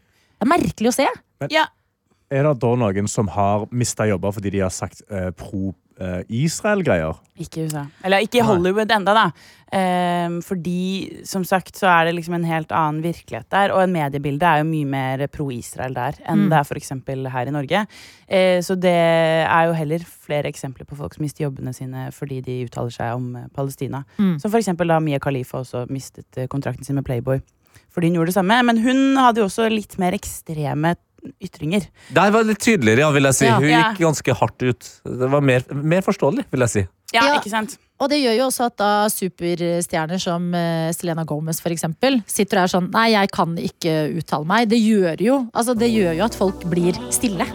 Det 0.43 0.49
er 0.49 0.57
merkelig 0.57 0.91
å 0.91 0.97
se. 0.97 1.07
Ja, 1.55 1.69
Er 2.33 2.47
det 2.49 2.59
da 2.63 2.69
noen 2.81 3.09
som 3.13 3.29
har 3.29 3.67
mista 3.71 4.07
jobber 4.09 4.33
fordi 4.33 4.51
de 4.55 4.63
har 4.65 4.73
sagt 4.73 5.03
eh, 5.13 5.29
pro 5.37 5.75
eh, 6.01 6.23
Israel-greier? 6.33 7.19
Ikke 7.39 7.61
i 7.61 7.67
USA. 7.69 7.85
Eller 8.03 8.25
ikke 8.25 8.41
i 8.41 8.47
Hollywood 8.49 8.91
enda, 8.91 9.13
da. 9.15 9.27
Ehm, 9.77 10.41
fordi, 10.43 11.21
som 11.29 11.45
sagt, 11.45 11.77
så 11.77 11.87
er 11.93 12.09
det 12.09 12.17
liksom 12.17 12.35
en 12.39 12.49
helt 12.49 12.73
annen 12.73 13.05
virkelighet 13.05 13.51
der. 13.53 13.77
Og 13.77 13.85
en 13.85 13.93
mediebilde 13.93 14.49
er 14.49 14.63
jo 14.63 14.69
mye 14.71 14.89
mer 14.89 15.27
pro-Israel 15.29 15.95
der 15.95 16.19
enn 16.25 16.47
Mm. 16.47 16.51
det 16.51 16.59
er 16.59 16.65
eksempel 16.81 17.31
her 17.31 17.47
i 17.47 17.55
Norge. 17.55 17.87
Eh, 18.27 18.59
så 18.65 18.81
det 18.81 18.97
er 19.47 19.67
jo 19.69 19.79
heller 19.79 19.99
flere 20.01 20.49
eksempler 20.51 20.89
på 20.89 20.97
folk 20.97 21.15
som 21.15 21.23
mister 21.23 21.45
jobbene 21.45 21.75
sine 21.75 22.11
fordi 22.11 22.41
de 22.41 22.65
uttaler 22.65 22.91
seg 22.91 23.15
om 23.15 23.37
eh, 23.37 23.49
Palestina. 23.55 24.05
Mm. 24.19 24.39
Som 24.41 24.51
eksempel 24.51 24.89
da 24.89 24.99
Mia 25.01 25.19
Khalifa 25.19 25.61
også 25.61 25.87
mistet 25.89 26.27
eh, 26.37 26.49
kontrakten 26.49 26.85
sin 26.85 26.97
med 26.97 27.05
Playboy. 27.05 27.41
Fordi 27.93 28.09
hun 28.11 28.21
gjorde 28.21 28.33
det 28.33 28.39
samme. 28.39 28.59
Men 28.65 28.79
hun 28.83 29.03
hadde 29.21 29.43
jo 29.43 29.49
også 29.51 29.69
litt 29.73 29.99
mer 30.01 30.13
ekstreme 30.17 30.95
ytringer. 31.43 31.85
Der 32.11 32.33
var 32.35 32.43
det 32.43 32.49
litt 32.57 32.65
tydeligere, 32.65 33.05
ja, 33.05 33.11
vil 33.15 33.29
jeg 33.29 33.35
si. 33.39 33.47
Ja. 33.47 33.59
Hun 33.61 33.69
Ja. 33.71 33.83
gikk 33.93 34.01
ganske 34.03 34.35
hardt 34.41 34.63
ut. 34.67 34.89
Det 35.07 35.29
var 35.31 35.41
mer, 35.41 35.63
mer 35.71 36.03
forståelig, 36.03 36.45
vil 36.51 36.61
jeg 36.67 36.69
si. 36.73 36.87
Ja, 37.15 37.27
Ja. 37.29 37.39
ikke 37.39 37.51
sant? 37.53 37.77
Og 38.01 38.09
det 38.11 38.19
gjør 38.19 38.35
jo 38.39 38.47
også 38.49 38.65
at 38.67 38.77
da 38.81 39.07
superstjerner 39.13 40.19
som 40.19 40.53
eh, 40.59 40.91
Selena 40.97 41.23
Gomez 41.25 41.61
for 41.63 41.71
eksempel, 41.71 42.23
sitter 42.27 42.59
og 42.59 42.63
er 42.65 42.73
sånn 42.73 42.91
Nei, 42.91 43.11
jeg 43.13 43.31
kan 43.31 43.55
ikke 43.57 43.95
uttale 44.19 44.45
meg. 44.49 44.69
Det 44.73 44.81
gjør 44.83 45.21
jo, 45.21 45.37
altså, 45.55 45.77
det 45.79 45.93
gjør 45.93 46.17
jo 46.19 46.25
at 46.25 46.35
folk 46.35 46.65
blir 46.73 46.99
stille. 47.15 47.47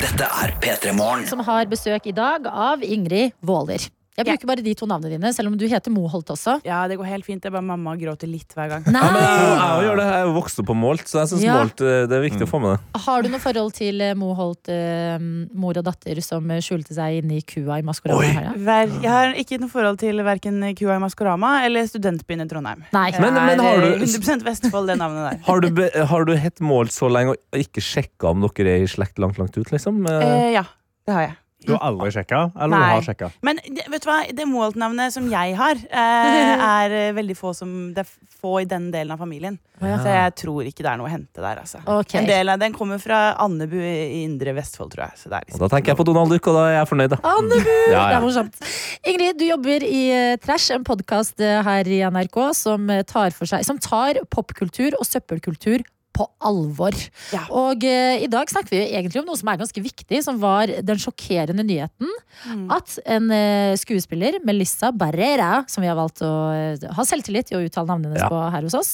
Dette 0.00 0.26
er 0.26 0.54
P3 0.60 0.92
Morgen. 0.96 1.26
Som 1.30 1.44
har 1.46 1.66
besøk 1.70 2.08
i 2.10 2.12
dag 2.16 2.46
av 2.50 2.82
Ingrid 2.82 3.32
Waaler. 3.46 3.86
Jeg 4.14 4.26
bruker 4.28 4.46
bare 4.46 4.62
de 4.62 4.72
to 4.78 4.86
navnene 4.86 5.10
dine, 5.16 5.30
selv 5.34 5.50
om 5.50 5.56
du 5.58 5.64
heter 5.66 5.90
Moholt 5.90 6.28
også. 6.30 6.60
Ja, 6.62 6.84
det 6.86 6.94
går 7.00 7.08
helt 7.10 7.24
fint. 7.26 7.42
Det 7.42 7.48
er 7.50 7.54
bare 7.56 7.66
mamma 7.66 7.96
gråter 7.98 8.30
litt 8.30 8.52
hver 8.54 8.68
gang. 8.70 8.84
Nei! 8.86 9.00
Ja, 9.02 9.10
men 9.10 9.24
jeg, 9.24 9.48
jeg, 9.58 9.86
gjør 9.88 9.96
det. 9.98 10.04
jeg 10.06 10.18
er 10.20 10.28
jo 10.28 10.34
vokst 10.36 10.60
opp 10.62 10.68
på 10.68 10.76
Målt, 10.78 11.02
så 11.10 11.18
jeg 11.24 11.30
syns 11.32 11.42
Ja. 11.42 11.56
Målt 11.58 11.82
eh, 11.82 12.04
det 12.06 12.14
er 12.14 12.22
viktig 12.22 12.46
å 12.46 12.50
få 12.52 12.60
med 12.62 12.76
det. 12.76 13.00
Har 13.08 13.26
du 13.26 13.28
noe 13.32 13.42
forhold 13.42 13.74
til 13.74 14.00
eh, 14.06 14.14
Moholt, 14.14 14.70
eh, 14.70 15.18
mor 15.64 15.80
og 15.82 15.84
datter, 15.90 16.20
som 16.22 16.46
eh, 16.54 16.62
skjulte 16.62 16.94
seg 16.94 17.18
inne 17.24 17.40
i 17.40 17.42
kua 17.42 17.80
i 17.82 17.86
Maskorama 17.90 18.22
Oi. 18.22 18.30
her? 18.38 18.48
Ja? 18.54 18.78
Jeg 19.02 19.10
har 19.16 19.34
ikke 19.44 19.58
noe 19.64 19.72
forhold 19.74 19.98
til 20.04 20.22
verken 20.30 20.62
Kua 20.78 20.94
i 20.94 21.02
Maskorama 21.02 21.52
eller 21.66 21.90
studentbyen 21.90 22.46
i 22.46 22.48
Trondheim. 22.54 22.86
Nei. 22.94 23.10
Det 23.10 23.20
Men- 23.20 23.34
men 23.34 23.58
er 23.58 23.62
har 23.66 23.82
eh, 23.90 23.98
du- 23.98 24.06
100 24.06 24.44
Vestfold, 24.46 24.86
det 24.94 24.98
navnet 25.02 25.30
der. 25.32 25.42
Har 25.50 25.60
du, 25.60 25.70
be, 25.70 25.90
har 26.14 26.24
du 26.24 26.36
hett 26.38 26.60
Målt 26.62 26.94
så 26.94 27.10
lenge 27.10 27.34
og 27.34 27.58
ikke 27.66 27.82
sjekka 27.82 28.30
om 28.30 28.46
dere 28.46 28.78
er 28.78 28.86
i 28.86 28.86
slekt 28.86 29.18
langt, 29.18 29.38
langt 29.42 29.58
ut, 29.58 29.74
liksom? 29.74 30.04
Eh, 30.06 30.22
Eh, 30.24 30.52
ja, 30.54 30.62
det 31.06 31.12
har 31.18 31.22
jeg. 31.32 31.40
Du 31.66 31.72
har 31.74 31.82
aldri 31.88 32.10
sjekka? 32.14 32.40
Eller 32.54 32.74
Nei. 32.76 32.88
du 32.88 32.94
har 32.98 33.06
sjekka? 33.08 33.30
Men 33.46 33.60
vet 33.64 34.04
du 34.04 34.08
hva, 34.08 34.18
det 34.36 34.46
Moholt-navnet 34.50 35.14
som 35.14 35.26
jeg 35.32 35.56
har, 35.58 35.80
eh, 35.88 36.52
er 36.68 36.94
eh, 36.98 37.12
veldig 37.16 37.36
få 37.38 37.54
som 37.56 37.70
Det 37.96 38.04
er 38.04 38.10
få 38.44 38.58
i 38.60 38.66
den 38.68 38.90
delen 38.92 39.14
av 39.14 39.22
familien. 39.22 39.58
ja. 39.80 39.96
Så 40.02 40.12
jeg 40.12 40.34
tror 40.42 40.66
ikke 40.68 40.84
det 40.84 40.90
er 40.90 40.98
noe 41.00 41.08
å 41.08 41.12
hente 41.12 41.40
der. 41.40 41.62
Altså. 41.62 41.80
Okay. 41.80 42.20
En 42.20 42.28
del 42.28 42.52
av 42.52 42.60
Den 42.60 42.74
kommer 42.76 43.00
fra 43.00 43.20
Andebu 43.40 43.78
i 43.80 44.20
indre 44.22 44.52
Vestfold, 44.58 44.92
tror 44.92 45.06
jeg. 45.06 45.16
Så 45.22 45.32
det 45.32 45.38
er 45.38 45.46
og 45.46 45.48
liksom 45.54 45.64
da 45.64 45.70
tenker 45.72 45.94
jeg 45.94 46.00
på 46.02 46.06
Donald 46.10 46.34
Duck, 46.34 46.50
og 46.52 46.58
da 46.58 46.66
er 46.68 46.76
jeg 46.80 46.90
fornøyd, 46.92 47.14
da. 47.16 47.20
Andebu! 47.34 47.72
Ja, 47.94 48.04
Det 48.10 48.18
er 48.18 48.24
morsomt. 48.24 48.60
Ingrid, 49.08 49.40
du 49.40 49.46
jobber 49.48 49.84
i 49.88 50.02
eh, 50.12 50.36
Trash, 50.44 50.70
en 50.76 50.84
podkast 50.84 51.40
her 51.40 51.88
i 51.88 52.02
NRK 52.04 52.38
som 52.56 52.88
tar, 53.08 53.32
seg, 53.40 53.64
som 53.66 53.80
tar 53.80 54.20
popkultur 54.32 54.98
og 55.00 55.08
søppelkultur 55.08 55.84
på 56.14 56.26
alvor. 56.46 56.94
Ja. 57.34 57.42
Og 57.50 57.82
eh, 57.84 58.22
i 58.22 58.28
dag 58.30 58.48
snakker 58.52 58.70
vi 58.76 58.82
egentlig 58.94 59.20
om 59.20 59.26
noe 59.28 59.38
som 59.40 59.50
er 59.50 59.58
ganske 59.60 59.82
viktig, 59.82 60.20
som 60.22 60.38
var 60.42 60.70
den 60.70 61.00
sjokkerende 61.02 61.66
nyheten 61.66 62.10
Mm. 62.44 62.64
at 62.74 62.96
en 63.06 63.28
eh, 63.30 63.76
skuespiller, 63.78 64.40
Melissa 64.44 64.88
Barrera, 64.90 65.62
som 65.70 65.84
vi 65.84 65.86
har 65.86 65.94
valgt 65.94 66.18
å 66.26 66.30
eh, 66.50 66.82
ha 66.96 67.04
selvtillit 67.06 67.52
i 67.52 67.56
å 67.56 67.62
uttale 67.62 67.86
navnet 67.86 68.10
hennes 68.10 68.24
Ja. 68.24 68.28
på 68.32 68.40
her 68.50 68.66
hos 68.66 68.74
oss, 68.74 68.90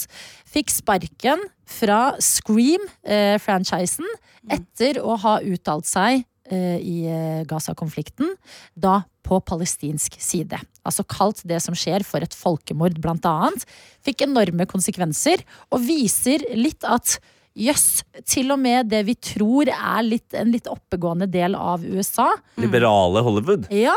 fikk 0.52 0.68
sparken 0.70 1.40
fra 1.64 2.12
Scream-franchisen 2.20 4.06
etter 4.50 5.00
å 5.02 5.16
ha 5.20 5.38
uttalt 5.40 5.88
seg 5.88 6.22
eh, 6.50 6.78
i 6.80 6.98
eh, 7.08 7.42
Gaza-konflikten, 7.48 8.34
da 8.76 9.00
på 9.26 9.40
palestinsk 9.46 10.16
side. 10.20 10.58
Altså 10.86 11.04
kalt 11.04 11.42
det 11.48 11.60
som 11.64 11.76
skjer 11.76 12.04
for 12.06 12.24
et 12.24 12.36
folkemord, 12.36 12.96
blant 13.02 13.26
annet. 13.28 13.66
Fikk 14.06 14.24
enorme 14.26 14.66
konsekvenser, 14.70 15.44
og 15.70 15.84
viser 15.84 16.44
litt 16.56 16.86
at 16.88 17.18
jøss, 17.58 18.02
til 18.30 18.52
og 18.54 18.60
med 18.62 18.88
det 18.92 19.02
vi 19.08 19.14
tror 19.18 19.68
er 19.72 20.02
litt, 20.06 20.34
en 20.38 20.52
litt 20.54 20.68
oppegående 20.70 21.26
del 21.30 21.56
av 21.58 21.84
USA, 21.84 22.30
Liberale 22.62 23.20
Hollywood. 23.26 23.66
ja, 23.74 23.96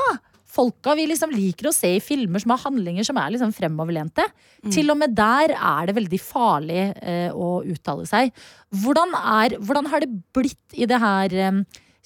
folka 0.53 0.93
vi 0.97 1.07
liksom 1.09 1.31
liker 1.33 1.69
å 1.69 1.73
se 1.73 1.95
i 1.97 2.01
filmer 2.03 2.39
som 2.41 2.51
har 2.53 2.61
handlinger 2.67 3.03
som 3.07 3.17
er 3.17 3.31
liksom 3.33 3.53
fremoverlente. 3.55 4.25
Til 4.73 4.91
og 4.93 4.97
med 5.01 5.15
der 5.17 5.55
er 5.55 5.87
det 5.89 5.95
veldig 5.97 6.21
farlig 6.21 6.83
eh, 7.01 7.31
å 7.33 7.63
uttale 7.65 8.05
seg. 8.09 8.29
Hvordan, 8.83 9.09
er, 9.17 9.57
hvordan 9.59 9.89
har 9.89 9.99
det 10.03 10.11
blitt 10.35 10.77
i 10.77 10.85
det 10.89 10.99
her 11.01 11.33
eh, 11.33 11.61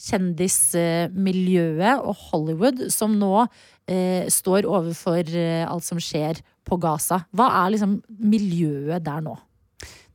kjendismiljøet 0.07 1.99
og 1.99 2.15
Hollywood, 2.29 2.79
som 2.93 3.19
nå 3.19 3.47
eh, 3.88 4.28
står 4.32 4.67
overfor 4.67 5.23
eh, 5.36 5.65
alt 5.67 5.84
som 5.88 5.97
skjer 6.02 6.41
på 6.67 6.80
Gaza? 6.84 7.23
Hva 7.36 7.50
er 7.65 7.73
liksom 7.76 8.00
miljøet 8.19 9.04
der 9.06 9.21
nå? 9.26 9.38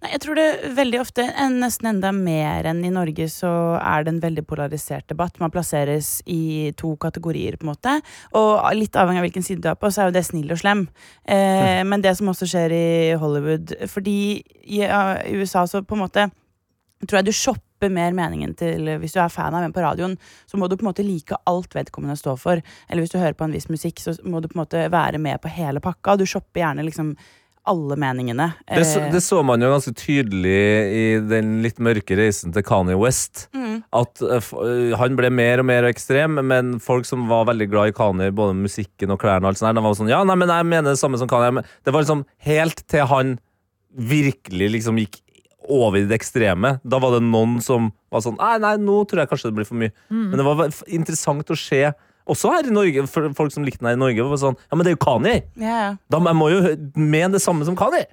Nei, 0.03 0.11
jeg 0.17 0.21
tror 0.25 0.35
det 0.35 0.47
veldig 0.75 0.99
ofte, 0.99 1.23
en- 1.39 1.61
nesten 1.63 1.87
enda 1.93 2.11
mer 2.13 2.67
enn 2.67 2.81
i 2.85 2.91
Norge, 2.91 3.29
så 3.31 3.79
er 3.79 4.03
det 4.03 4.11
en 4.11 4.21
veldig 4.25 4.43
polarisert 4.51 5.07
debatt. 5.07 5.39
Man 5.39 5.53
plasseres 5.55 6.17
i 6.27 6.73
to 6.77 6.97
kategorier, 6.97 7.55
på 7.57 7.63
en 7.63 7.71
måte. 7.71 7.93
Og 8.35 8.67
litt 8.75 8.99
avhengig 8.99 9.23
av 9.23 9.27
hvilken 9.29 9.47
side 9.47 9.63
du 9.63 9.69
er 9.71 9.79
på, 9.79 9.93
så 9.95 10.03
er 10.03 10.11
jo 10.11 10.17
det 10.19 10.25
snill 10.27 10.51
og 10.51 10.59
slem. 10.59 10.89
Eh, 11.25 11.85
men 11.87 12.03
det 12.03 12.17
som 12.19 12.27
også 12.35 12.49
skjer 12.51 12.75
i 12.75 13.15
Hollywood 13.15 13.77
Fordi 13.89 14.43
i 14.67 14.83
ja, 14.83 15.21
i 15.23 15.39
USA 15.39 15.63
så 15.71 15.85
på 15.87 15.95
en 15.95 16.03
måte 16.03 16.27
tror 17.07 17.19
jeg 17.21 17.27
du 17.27 17.33
shopper 17.33 17.63
mer 17.91 18.15
meningen 18.17 18.55
til 18.59 18.87
Hvis 19.03 19.17
du 19.17 19.21
er 19.23 19.33
fan 19.33 19.55
av 19.55 19.65
en 19.65 19.75
på 19.75 19.83
radioen, 19.83 20.17
så 20.47 20.61
må 20.61 20.69
du 20.69 20.77
på 20.77 20.87
en 20.87 20.93
måte 20.93 21.07
like 21.07 21.37
alt 21.49 21.75
vedkommende 21.75 22.17
står 22.19 22.39
for. 22.41 22.63
Eller 22.89 23.03
hvis 23.03 23.15
du 23.15 23.19
hører 23.19 23.39
på 23.39 23.49
en 23.49 23.55
viss 23.55 23.71
musikk, 23.73 24.01
så 24.01 24.15
må 24.25 24.41
du 24.41 24.49
på 24.49 24.59
en 24.59 24.65
måte 24.65 24.89
være 24.93 25.19
med 25.19 25.41
på 25.43 25.53
hele 25.53 25.81
pakka. 25.83 26.17
Du 26.17 26.27
shopper 26.27 26.63
gjerne 26.63 26.87
liksom 26.87 27.17
alle 27.65 27.97
meningene. 27.97 28.53
Det 28.67 28.85
så, 28.85 29.01
Eh, 29.01 29.13
det 29.13 29.21
så 29.23 29.43
man 29.43 29.63
jo 29.63 29.71
ganske 29.71 29.95
tydelig 29.95 30.63
i 30.99 31.05
den 31.31 31.61
litt 31.63 31.79
mørke 31.79 32.17
reisen 32.19 32.53
til 32.55 32.65
Kanye 32.67 32.99
West. 32.99 33.47
Mm. 33.55 33.85
At 33.95 34.23
uh, 34.23 34.97
han 34.99 35.17
ble 35.19 35.31
mer 35.31 35.63
og 35.63 35.69
mer 35.71 35.87
ekstrem, 35.87 36.41
men 36.43 36.79
folk 36.83 37.07
som 37.07 37.29
var 37.31 37.47
veldig 37.53 37.71
glad 37.71 37.93
i 37.93 37.97
Kanye, 37.97 38.35
både 38.35 38.59
musikken 38.59 39.15
og 39.15 39.23
klærne, 39.23 39.47
og 39.47 39.53
alt 39.53 39.63
sånt, 39.63 39.79
de 39.79 39.87
var 39.87 39.95
sånn 39.99 40.11
Ja, 40.11 40.25
nei, 40.27 40.39
men 40.43 40.51
jeg 40.51 40.69
mener 40.73 40.91
det 40.91 41.03
samme 41.03 41.21
som 41.21 41.31
Kanye. 41.31 41.63
Det 41.85 41.95
var 41.95 42.03
liksom 42.03 42.27
helt 42.49 42.83
til 42.91 43.07
han 43.07 43.39
virkelig 43.93 44.71
liksom 44.79 44.99
gikk 45.03 45.22
over 45.69 46.01
i 46.01 46.07
det 46.09 46.17
ekstreme. 46.19 46.77
Da 46.83 46.99
var 47.03 47.17
det 47.17 47.23
noen 47.27 47.59
som 47.65 47.91
var 48.13 48.25
sånn 48.25 48.39
Nei, 48.41 48.57
nei, 48.63 48.77
nå 48.83 49.03
tror 49.09 49.23
jeg 49.23 49.31
kanskje 49.31 49.51
det 49.51 49.59
blir 49.61 49.69
for 49.69 49.81
mye. 49.83 49.95
Men 50.11 50.41
det 50.41 50.47
var 50.49 50.65
interessant 50.87 51.53
å 51.53 51.59
se. 51.59 51.85
Også 52.31 52.53
her 52.55 52.69
i 52.71 52.75
Norge, 52.75 53.07
for 53.11 53.33
folk 53.35 53.53
som 53.55 53.65
likte 53.67 53.83
den 53.83 53.93
her 53.93 53.99
i 53.99 54.03
Norge. 54.03 54.27
Var 54.31 54.43
sånn, 54.43 54.59
ja, 54.59 54.77
men 54.77 54.87
det 54.87 54.93
er 54.93 54.99
jo 54.99 55.05
Kani! 55.05 55.37
ja, 55.59 55.79
ja. 55.89 55.93
Da, 56.11 56.21
jeg 56.23 56.39
må 56.39 56.51
jo 56.53 56.61
mene 56.95 57.35
det 57.37 57.43
samme 57.45 57.67
som 57.69 57.79
Kani! 57.79 58.05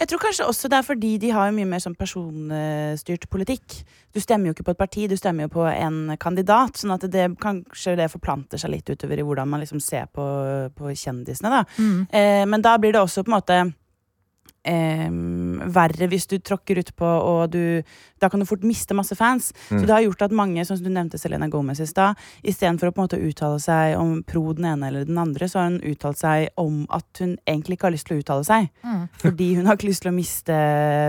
Jeg 0.00 0.08
tror 0.08 0.20
kanskje 0.22 0.46
også 0.48 0.68
det 0.72 0.78
er 0.78 0.84
fordi 0.86 1.08
de 1.20 1.30
har 1.36 1.50
mye 1.52 1.68
mer 1.68 1.80
sånn 1.84 1.96
personstyrt 1.98 3.26
politikk. 3.28 3.82
Du 4.16 4.20
stemmer 4.22 4.48
jo 4.48 4.54
ikke 4.54 4.64
på 4.70 4.72
et 4.72 4.80
parti, 4.80 5.02
du 5.10 5.16
stemmer 5.18 5.44
jo 5.44 5.50
på 5.58 5.66
en 5.68 6.14
kandidat. 6.22 6.80
Sånn 6.80 6.94
at 6.94 7.04
det 7.12 7.26
kanskje 7.42 7.98
det 8.00 8.06
forplanter 8.08 8.62
seg 8.62 8.72
litt 8.72 8.88
utover 8.88 9.20
i 9.20 9.26
hvordan 9.26 9.50
man 9.50 9.60
liksom 9.60 9.82
ser 9.84 10.08
på, 10.08 10.24
på 10.72 10.94
kjendisene. 10.96 11.52
da. 11.52 11.84
Eh, 12.16 12.46
men 12.48 12.64
da 12.64 12.78
blir 12.80 12.96
det 12.96 13.02
også 13.02 13.26
på 13.26 13.28
en 13.28 13.36
måte 13.36 13.58
eh, 14.66 15.08
verre 15.74 16.08
hvis 16.10 16.26
du 16.30 16.38
tråkker 16.38 16.80
utpå, 16.82 17.06
og 17.06 17.50
du 17.54 17.82
Da 18.20 18.28
kan 18.28 18.40
du 18.40 18.44
fort 18.44 18.64
miste 18.68 18.92
masse 18.92 19.16
fans. 19.16 19.46
Så 19.70 19.80
det 19.80 19.94
har 19.94 20.02
gjort 20.04 20.26
at 20.26 20.32
mange, 20.36 20.60
sånn 20.68 20.76
som 20.76 20.84
du 20.84 20.92
nevnte 20.92 21.16
Selena 21.16 21.48
Gomez 21.48 21.80
i 21.80 21.86
stad, 21.88 22.18
istedenfor 22.44 22.90
å 22.90 22.92
på 22.92 23.00
en 23.00 23.06
måte 23.06 23.20
uttale 23.24 23.56
seg 23.64 23.94
om 23.96 24.18
pro 24.28 24.52
den 24.52 24.66
ene 24.68 24.90
eller 24.90 25.06
den 25.08 25.16
andre, 25.16 25.48
så 25.48 25.62
har 25.62 25.70
hun 25.70 25.78
uttalt 25.80 26.20
seg 26.20 26.50
om 26.60 26.82
at 26.92 27.22
hun 27.22 27.38
egentlig 27.48 27.78
ikke 27.78 27.88
har 27.88 27.96
lyst 27.96 28.10
til 28.10 28.18
å 28.18 28.20
uttale 28.20 28.44
seg. 28.44 28.68
Fordi 29.22 29.48
hun 29.56 29.70
har 29.70 29.78
ikke 29.78 29.88
lyst 29.88 30.04
til 30.04 30.12
å 30.12 30.18
miste 30.18 30.58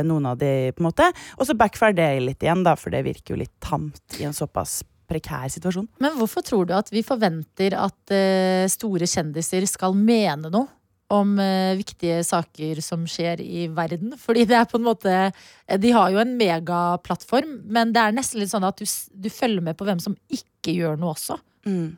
noen 0.08 0.32
av 0.32 0.40
de, 0.40 0.72
på 0.72 0.86
en 0.86 0.88
måte. 0.88 1.12
Og 1.36 1.50
så 1.50 1.58
backfire 1.60 2.00
det 2.00 2.10
litt 2.24 2.48
igjen, 2.48 2.64
da, 2.64 2.78
for 2.80 2.96
det 2.96 3.04
virker 3.10 3.36
jo 3.36 3.42
litt 3.44 3.58
tamt 3.60 4.22
i 4.22 4.30
en 4.30 4.38
såpass 4.38 4.80
prekær 5.12 5.50
situasjon. 5.52 5.90
Men 6.00 6.16
hvorfor 6.16 6.46
tror 6.48 6.68
du 6.70 6.76
at 6.78 6.92
vi 6.94 7.04
forventer 7.04 7.76
at 7.76 8.14
uh, 8.16 8.68
store 8.72 9.10
kjendiser 9.10 9.68
skal 9.68 9.98
mene 9.98 10.48
noe 10.48 10.70
om 11.12 11.34
eh, 11.42 11.78
viktige 11.80 12.22
saker 12.28 12.82
som 12.86 13.04
skjer 13.10 13.44
i 13.44 13.68
verden. 13.74 14.16
Fordi 14.20 14.46
det 14.50 14.58
er 14.60 14.70
på 14.70 14.80
en 14.80 14.88
måte 14.88 15.16
eh, 15.28 15.80
De 15.82 15.92
har 15.96 16.14
jo 16.14 16.22
en 16.24 16.38
megaplattform, 16.40 17.60
men 17.72 17.96
det 17.96 18.04
er 18.04 18.16
nesten 18.16 18.42
litt 18.42 18.54
sånn 18.54 18.68
at 18.68 18.80
du, 18.80 18.88
du 18.88 19.30
følger 19.32 19.66
med 19.66 19.80
på 19.80 19.88
hvem 19.88 20.02
som 20.04 20.18
ikke 20.32 20.76
gjør 20.78 21.02
noe 21.02 21.16
også. 21.16 21.40
Mm. 21.68 21.98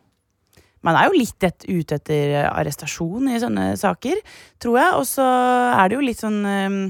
Man 0.84 0.97
er 0.99 1.08
jo 1.08 1.15
litt 1.15 1.45
et, 1.47 1.63
ute 1.69 1.97
etter 1.99 2.36
eh, 2.41 2.49
arrestasjon 2.49 3.32
i 3.32 3.39
sånne 3.41 3.71
saker, 3.80 4.19
tror 4.62 4.80
jeg. 4.82 4.97
Og 4.99 5.08
så 5.08 5.28
er 5.71 5.89
det 5.89 5.97
jo 5.97 6.04
litt 6.04 6.23
sånn 6.23 6.41
um, 6.43 6.82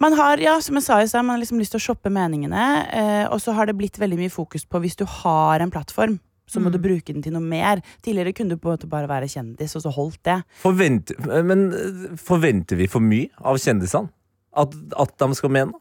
Man 0.00 0.16
har, 0.18 0.40
ja, 0.42 0.56
som 0.64 0.80
jeg 0.80 0.86
sa 0.86 0.98
i 1.00 1.08
stad, 1.08 1.26
man 1.26 1.36
har 1.36 1.44
liksom 1.44 1.60
lyst 1.60 1.76
til 1.76 1.82
å 1.82 1.86
shoppe 1.90 2.12
meningene. 2.12 2.64
Eh, 2.88 3.24
og 3.28 3.42
så 3.44 3.54
har 3.56 3.68
det 3.68 3.76
blitt 3.78 4.00
veldig 4.00 4.18
mye 4.24 4.32
fokus 4.32 4.64
på 4.66 4.80
hvis 4.82 4.98
du 4.98 5.04
har 5.20 5.62
en 5.62 5.72
plattform, 5.74 6.18
så 6.46 6.60
må 6.60 6.68
Mm. 6.68 6.72
du 6.72 6.78
bruke 6.78 7.12
den 7.12 7.22
til 7.22 7.32
noe 7.32 7.42
mer. 7.42 7.80
Tidligere 8.02 8.34
kunne 8.34 8.50
du 8.50 8.56
på 8.56 8.68
en 8.70 8.76
måte 8.76 8.88
bare 8.88 9.08
være 9.08 9.28
kjendis, 9.28 9.74
og 9.76 9.82
så 9.82 9.92
holdt 9.94 10.22
det. 10.24 10.42
Forvent, 10.62 11.12
men 11.44 11.72
eh, 11.72 12.16
forventer 12.16 12.76
vi 12.76 12.86
for 12.86 13.00
mye 13.00 13.30
av 13.40 13.56
kjendisene? 13.56 14.10
At, 14.56 14.74
at 14.98 15.16
de 15.18 15.34
skal 15.34 15.50
mene? 15.50 15.72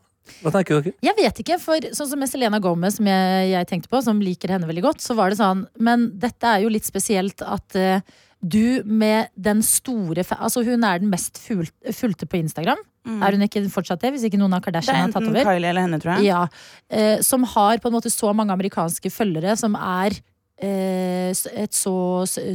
Hva 0.42 0.54
tenker 0.56 0.80
dere? 0.82 0.94
Jeg 1.04 1.16
vet 1.20 1.40
ikke, 1.44 1.60
for 1.60 1.76
sånn 1.92 2.08
som 2.08 2.20
med 2.20 2.30
Selena 2.32 2.58
Gomez, 2.64 2.96
som 2.96 3.06
jeg, 3.06 3.50
jeg 3.52 3.68
tenkte 3.68 3.90
på, 3.92 4.00
som 4.02 4.22
liker 4.24 4.50
henne 4.56 4.66
veldig 4.70 4.84
godt, 4.86 5.02
så 5.04 5.14
var 5.20 5.30
det 5.30 5.38
sånn 5.42 5.66
Men 5.84 6.14
dette 6.18 6.48
er 6.48 6.62
jo 6.64 6.70
litt 6.72 6.88
spesielt 6.88 7.44
at 7.44 7.76
uh, 7.76 8.00
du 8.42 8.82
med 8.88 9.28
den 9.36 9.62
store 9.62 10.24
fa- 10.24 10.40
Altså, 10.40 10.64
hun 10.64 10.82
er 10.88 11.00
den 11.04 11.12
mest 11.12 11.38
fulgte 11.44 12.26
på 12.28 12.40
Instagram. 12.40 12.80
Er 13.06 13.36
hun 13.36 13.44
ikke 13.44 13.62
fortsatt 13.72 14.00
det, 14.00 14.14
hvis 14.16 14.24
ikke 14.30 14.40
noen 14.40 14.54
av 14.56 14.62
Mm. 14.62 14.66
Kardashian 14.70 14.96
har 14.96 15.12
tatt 15.12 15.28
over? 15.28 15.44
Kylie 15.44 15.70
eller 15.70 15.82
henne, 15.84 16.00
tror 16.00 16.16
jeg. 16.16 16.26
Ja, 16.32 16.48
eh, 16.90 17.20
som 17.20 17.44
har 17.44 17.78
på 17.84 17.88
en 17.92 17.96
måte 18.00 18.08
så 18.12 18.32
mange 18.34 18.52
amerikanske 18.56 19.12
følgere, 19.12 19.58
som 19.60 19.76
er 19.76 20.16
et 20.64 21.76
så 21.76 21.94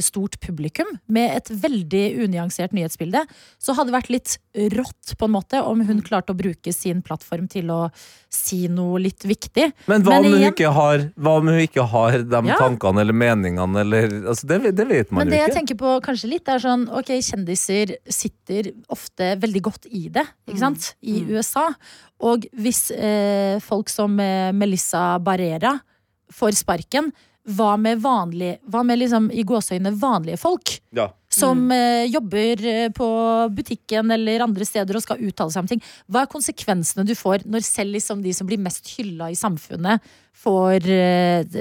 stort 0.01 0.39
publikum, 0.41 0.87
med 1.11 1.35
et 1.37 1.49
veldig 1.61 2.03
unyansert 2.25 2.73
nyhetsbilde, 2.75 3.21
så 3.61 3.75
hadde 3.77 3.91
det 3.91 3.97
vært 3.99 4.11
litt 4.13 4.37
rått 4.73 5.13
på 5.19 5.27
en 5.29 5.35
måte 5.35 5.61
om 5.63 5.83
hun 5.85 6.01
klarte 6.05 6.33
å 6.33 6.37
bruke 6.39 6.73
sin 6.73 7.03
plattform 7.05 7.47
til 7.51 7.69
å 7.73 7.79
si 8.33 8.63
noe 8.69 8.99
litt 9.01 9.25
viktig. 9.25 9.69
Men 9.89 10.03
hva 10.05 10.19
om 10.19 10.27
hun 10.29 10.47
ikke 10.49 10.71
har, 10.73 11.05
hva 11.17 11.35
om 11.39 11.49
hun 11.49 11.61
ikke 11.63 11.85
har 11.91 12.17
de 12.23 12.41
Ja. 12.49 12.57
tankene 12.57 13.01
eller 13.01 13.13
meningene? 13.13 13.83
Eller, 13.83 14.09
altså 14.33 14.49
det, 14.49 14.75
det 14.77 14.87
vet 14.89 15.11
man 15.11 15.23
Men 15.25 15.33
det 15.33 15.41
jeg 15.43 15.55
tenker 15.57 15.79
på 15.79 15.95
kanskje 16.05 16.31
litt, 16.33 16.49
er 16.49 16.61
sånn 16.63 16.87
ok, 16.89 17.13
kjendiser 17.25 17.95
sitter 18.09 18.71
ofte 18.89 19.35
veldig 19.41 19.61
godt 19.69 19.89
i 19.89 20.07
det, 20.09 20.25
ikke 20.47 20.61
sant? 20.61 20.93
I 21.01 21.21
USA. 21.29 21.69
Og 22.25 22.45
hvis 22.57 22.89
eh, 22.91 23.59
folk 23.63 23.89
som 23.89 24.17
eh, 24.19 24.51
Melissa 24.55 25.17
Barrera 25.23 25.77
får 26.33 26.57
sparken, 26.59 27.11
hva 27.49 27.73
med 27.81 28.01
vanlige, 28.03 28.59
hva 28.69 28.83
med 28.85 28.99
liksom 29.01 29.29
i 29.33 29.43
gåseøyne 29.47 29.91
vanlige 29.97 30.39
folk? 30.41 30.75
Ja. 30.95 31.09
Som 31.33 31.67
eh, 31.73 32.05
jobber 32.09 32.63
eh, 32.67 32.87
på 32.93 33.09
butikken 33.55 34.11
eller 34.13 34.45
andre 34.45 34.65
steder 34.65 34.97
og 34.97 35.05
skal 35.05 35.21
uttale 35.25 35.53
seg 35.53 35.63
om 35.63 35.69
ting. 35.69 35.83
Hva 36.09 36.23
er 36.23 36.31
konsekvensene 36.31 37.05
du 37.07 37.15
får 37.17 37.45
når 37.49 37.65
selv 37.67 37.97
liksom 37.97 38.23
de 38.25 38.33
som 38.35 38.49
blir 38.49 38.61
mest 38.61 38.89
hylla 38.97 39.29
i 39.33 39.37
samfunnet, 39.37 40.05
får 40.39 40.87
eh? 40.87 41.57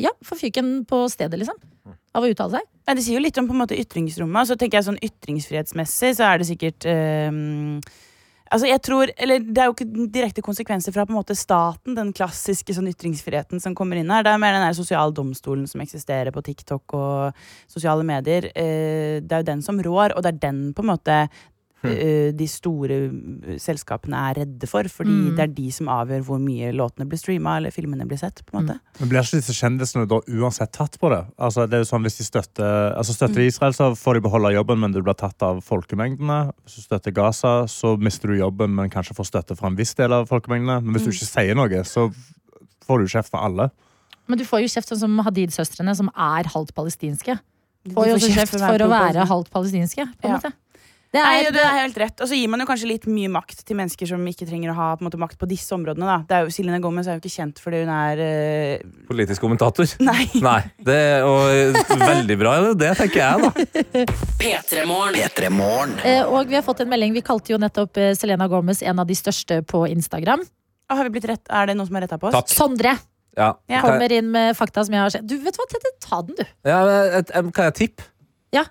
Ja, 0.00 0.14
får 0.24 0.40
fyken 0.40 0.72
på 0.88 1.04
stedet, 1.12 1.38
liksom? 1.42 1.58
Av 2.16 2.24
å 2.24 2.30
uttale 2.30 2.58
seg? 2.58 2.68
Ja, 2.88 2.94
det 2.96 3.04
sier 3.04 3.18
jo 3.18 3.24
litt 3.24 3.38
om 3.40 3.48
på 3.48 3.56
en 3.56 3.62
måte 3.62 3.76
ytringsrommet. 3.78 4.48
Så 4.48 4.56
tenker 4.58 4.80
jeg 4.80 4.88
sånn 4.88 5.02
ytringsfrihetsmessig 5.04 6.14
så 6.16 6.30
er 6.30 6.40
det 6.40 6.48
sikkert 6.48 6.86
ehm, 6.88 7.76
Altså 8.48 8.68
jeg 8.68 8.80
tror, 8.84 9.10
eller 9.20 9.42
Det 9.44 9.60
er 9.60 9.68
jo 9.68 9.74
ikke 9.74 10.08
direkte 10.12 10.44
konsekvenser 10.44 10.94
fra 10.94 11.04
på 11.06 11.12
en 11.12 11.18
måte 11.18 11.36
staten, 11.36 11.96
den 11.96 12.14
klassiske 12.16 12.74
sånn 12.76 12.88
ytringsfriheten 12.90 13.60
som 13.60 13.76
kommer 13.76 14.00
inn 14.00 14.10
her. 14.12 14.24
Det 14.24 14.32
er 14.32 14.40
mer 14.40 14.56
den 14.56 14.64
der 14.64 14.78
sosiale 14.78 15.14
domstolen 15.14 15.66
som 15.68 15.82
eksisterer 15.84 16.32
på 16.34 16.44
TikTok 16.46 16.96
og 16.96 17.44
sosiale 17.68 18.06
medier. 18.08 18.48
Eh, 18.54 19.20
det 19.20 19.32
er 19.32 19.44
jo 19.44 19.50
den 19.52 19.64
som 19.64 19.80
rår, 19.84 20.16
og 20.16 20.24
det 20.24 20.34
er 20.34 20.42
den 20.48 20.62
på 20.72 20.84
en 20.84 20.92
måte 20.94 21.20
eh, 21.84 22.32
de 22.34 22.46
store 22.50 22.96
eh, 23.06 23.58
selskapene 23.62 24.18
er 24.30 24.34
redde 24.42 24.66
for. 24.66 24.82
Fordi 24.90 25.10
Mm. 25.10 25.36
det 25.36 25.42
er 25.44 25.52
de 25.54 25.70
som 25.70 25.86
avgjør 25.88 26.22
hvor 26.26 26.38
mye 26.42 26.72
låtene 26.74 27.06
blir 27.08 27.18
streama 27.20 27.56
eller 27.58 27.70
filmene 27.70 28.06
blir 28.08 28.18
sett. 28.18 28.42
på 28.46 28.56
en 28.58 28.66
måte. 28.66 28.80
Men 29.00 29.08
blir 29.08 29.20
ikke 29.22 29.38
disse 29.40 29.54
kjendisene 29.54 30.08
da 30.08 30.20
uansett 30.26 30.72
tatt 30.72 30.98
på 30.98 31.10
det? 31.10 31.24
Altså, 31.38 31.68
det 31.68 31.74
er 31.78 31.84
jo 31.84 31.90
sånn 31.90 32.02
Hvis 32.02 32.18
de 32.18 32.24
støtter, 32.24 32.94
altså 32.96 33.14
støtter 33.14 33.40
Israel, 33.46 33.72
så 33.72 33.92
får 33.96 34.14
de 34.14 34.20
beholde 34.20 34.54
jobben, 34.54 34.78
men 34.80 34.92
du 34.92 35.02
blir 35.02 35.14
tatt 35.14 35.40
av 35.42 35.60
folkemengdene. 35.62 36.52
Hvis 36.64 36.76
du 36.76 36.82
støtter 36.82 37.10
Gaza, 37.12 37.66
så 37.66 37.96
mister 37.98 38.28
du 38.28 38.38
jobben, 38.38 38.74
men 38.74 38.90
kanskje 38.90 39.14
får 39.14 39.26
støtte 39.30 39.56
fra 39.56 39.68
en 39.68 39.76
viss 39.76 39.94
del 39.94 40.12
av 40.12 40.26
folkemengdene. 40.28 40.82
Men 40.82 40.94
hvis 40.94 41.04
du 41.04 41.10
ikke 41.10 41.30
sier 41.30 41.54
noe, 41.54 41.84
så 41.84 42.08
får 42.86 42.98
du 42.98 43.06
kjeft 43.06 43.30
fra 43.30 43.44
alle. 43.46 43.70
Men 44.28 44.38
du 44.38 44.44
får 44.44 44.60
jo 44.60 44.68
kjeft 44.68 44.88
sånn 44.92 44.98
som 45.00 45.18
Hadid-søstrene, 45.24 45.94
som 45.96 46.08
er 46.14 46.44
halvt 46.52 46.74
palestinske. 46.76 47.38
Får 47.94 48.06
jo 48.10 48.14
også 48.18 48.32
kjeft 48.34 48.58
for 48.58 48.78
å 48.84 48.88
være 48.90 49.24
halvt 49.30 49.50
palestinske, 49.54 50.04
på 50.20 50.28
en 50.28 50.40
Ja. 50.42 50.50
Måte. 51.08 51.18
er, 51.18 51.24
Nei, 51.24 51.52
det 51.54 51.62
er 51.64 51.76
helt 51.80 51.98
rett. 52.00 52.20
Og 52.20 52.28
så 52.30 52.36
gir 52.36 52.50
man 52.52 52.60
jo 52.60 52.66
kanskje 52.68 52.88
litt 52.90 53.06
mye 53.08 53.30
makt 53.32 53.62
til 53.66 53.78
mennesker 53.78 54.10
som 54.10 54.24
ikke 54.28 54.46
trenger 54.48 54.72
å 54.72 54.76
ha 54.76 54.88
på 54.96 55.02
en 55.02 55.08
måte, 55.08 55.20
makt 55.20 55.38
på 55.40 55.48
disse 55.48 55.72
områdene. 55.76 56.04
Da. 56.04 56.16
Det 56.28 56.36
er 56.36 56.44
jo, 56.46 56.52
Celine 56.54 56.80
Gomez 56.84 57.08
er 57.08 57.16
jo 57.16 57.22
ikke 57.22 57.32
kjent 57.32 57.62
fordi 57.62 57.80
hun 57.84 57.92
er 57.94 58.22
uh... 58.22 58.90
Politisk 59.08 59.44
kommentator? 59.44 59.88
Nei. 60.08 60.28
Nei. 60.44 60.60
Det 60.84 60.98
og, 61.24 61.80
veldig 62.04 62.38
bra, 62.40 62.54
det 62.78 62.92
tenker 63.00 63.22
jeg, 63.24 63.48
da. 63.48 64.04
P3morgen. 64.42 65.18
P3 65.18 65.50
Morgen. 65.54 65.96
Eh, 66.04 66.22
Og 66.28 66.50
vi 66.50 66.58
har 66.58 66.64
fått 66.66 66.84
en 66.84 66.92
melding. 66.92 67.16
Vi 67.16 67.24
kalte 67.26 67.54
jo 67.54 67.60
nettopp 67.62 67.96
eh, 68.00 68.12
Selena 68.18 68.48
Gomez 68.50 68.84
en 68.84 69.00
av 69.00 69.08
de 69.08 69.16
største 69.18 69.62
på 69.68 69.86
Instagram. 69.88 70.44
Ah, 70.88 71.00
har 71.00 71.08
vi 71.08 71.16
blitt 71.18 71.28
rett? 71.28 71.44
Er 71.52 71.68
det 71.68 71.76
noen 71.76 71.88
som 71.88 71.98
har 71.98 72.06
retta 72.06 72.20
på 72.20 72.30
oss? 72.30 72.36
Takk. 72.36 72.52
Sondre 72.52 72.94
Ja. 73.38 73.52
Ja. 73.70 73.82
Kommer 73.84 74.12
inn 74.12 74.30
med 74.34 74.56
fakta 74.58 74.84
som 74.84 74.94
jeg 74.96 75.04
har 75.04 75.12
sett. 75.14 75.26
Du, 75.28 75.36
vet 75.42 75.56
hva, 75.56 75.66
Tete, 75.70 75.92
ta 76.02 76.22
den, 76.26 76.38
du. 76.38 76.46
ja, 76.66 76.78
kan 77.54 77.68
jeg 77.68 77.76
tippe? 77.80 78.08
Ja. 78.54 78.64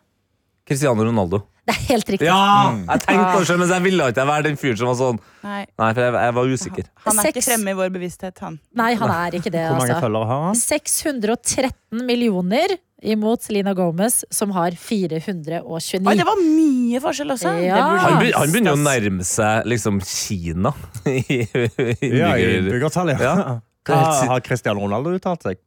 Cristiano 0.68 1.06
Ronaldo. 1.06 1.46
Det 1.68 1.74
er 1.76 1.82
helt 1.90 2.10
riktig. 2.14 2.28
Ja! 2.30 2.72
Jeg 2.88 3.02
tenkte 3.04 3.24
på 3.34 3.40
det 3.44 3.48
selv, 3.50 3.60
men 3.60 3.72
jeg 3.76 3.84
ville 3.84 4.06
ikke 4.14 4.24
være 4.30 4.44
den 4.48 4.56
fyren 4.60 4.78
som 4.80 4.88
var 4.88 4.96
sånn. 5.02 5.18
Nei. 5.44 5.62
Nei, 5.68 5.90
for 5.98 6.00
jeg, 6.06 6.14
jeg 6.16 6.36
var 6.38 6.52
usikker. 6.54 6.86
Han 7.04 7.18
er 7.20 7.28
ikke 7.34 7.42
Seks. 7.44 7.50
fremme 7.52 7.74
i 7.74 7.78
vår 7.82 7.90
bevissthet, 7.98 8.40
han. 8.46 8.56
Nei, 8.80 8.92
han 9.02 9.12
er 9.12 9.36
ikke 9.42 9.52
det, 9.52 9.66
Hvor 9.68 9.82
mange 9.82 9.92
altså. 9.98 10.06
følgere 10.06 10.30
har 10.30 10.46
han? 10.46 10.56
613 10.62 12.06
millioner 12.08 12.78
imot 13.04 13.50
Lina 13.54 13.74
Gomez, 13.78 14.22
som 14.34 14.52
har 14.56 14.72
429. 14.80 15.60
Oi, 16.08 16.16
det 16.18 16.26
var 16.26 16.40
mye 16.42 17.02
forskjell 17.04 17.36
også! 17.36 17.52
Ja. 17.62 17.76
Det 17.84 18.00
Han, 18.06 18.18
be, 18.24 18.32
han 18.34 18.56
begynner 18.56 18.74
jo 18.74 18.80
å 18.80 18.86
nærme 18.88 19.28
seg 19.28 19.68
liksom 19.70 20.00
Kina. 20.08 20.72
i 21.06 21.44
Ja, 21.44 22.32
i 22.34 22.48
innbygger- 22.48 22.56
innbyggertall, 22.62 23.12
ja. 23.14 23.20
Ja. 23.28 23.60
Hva 23.88 24.00
har 24.32 24.42
Cristiano 24.44 24.82
Ronaldo 24.88 25.14
uttalt 25.16 25.46
seg? 25.48 25.60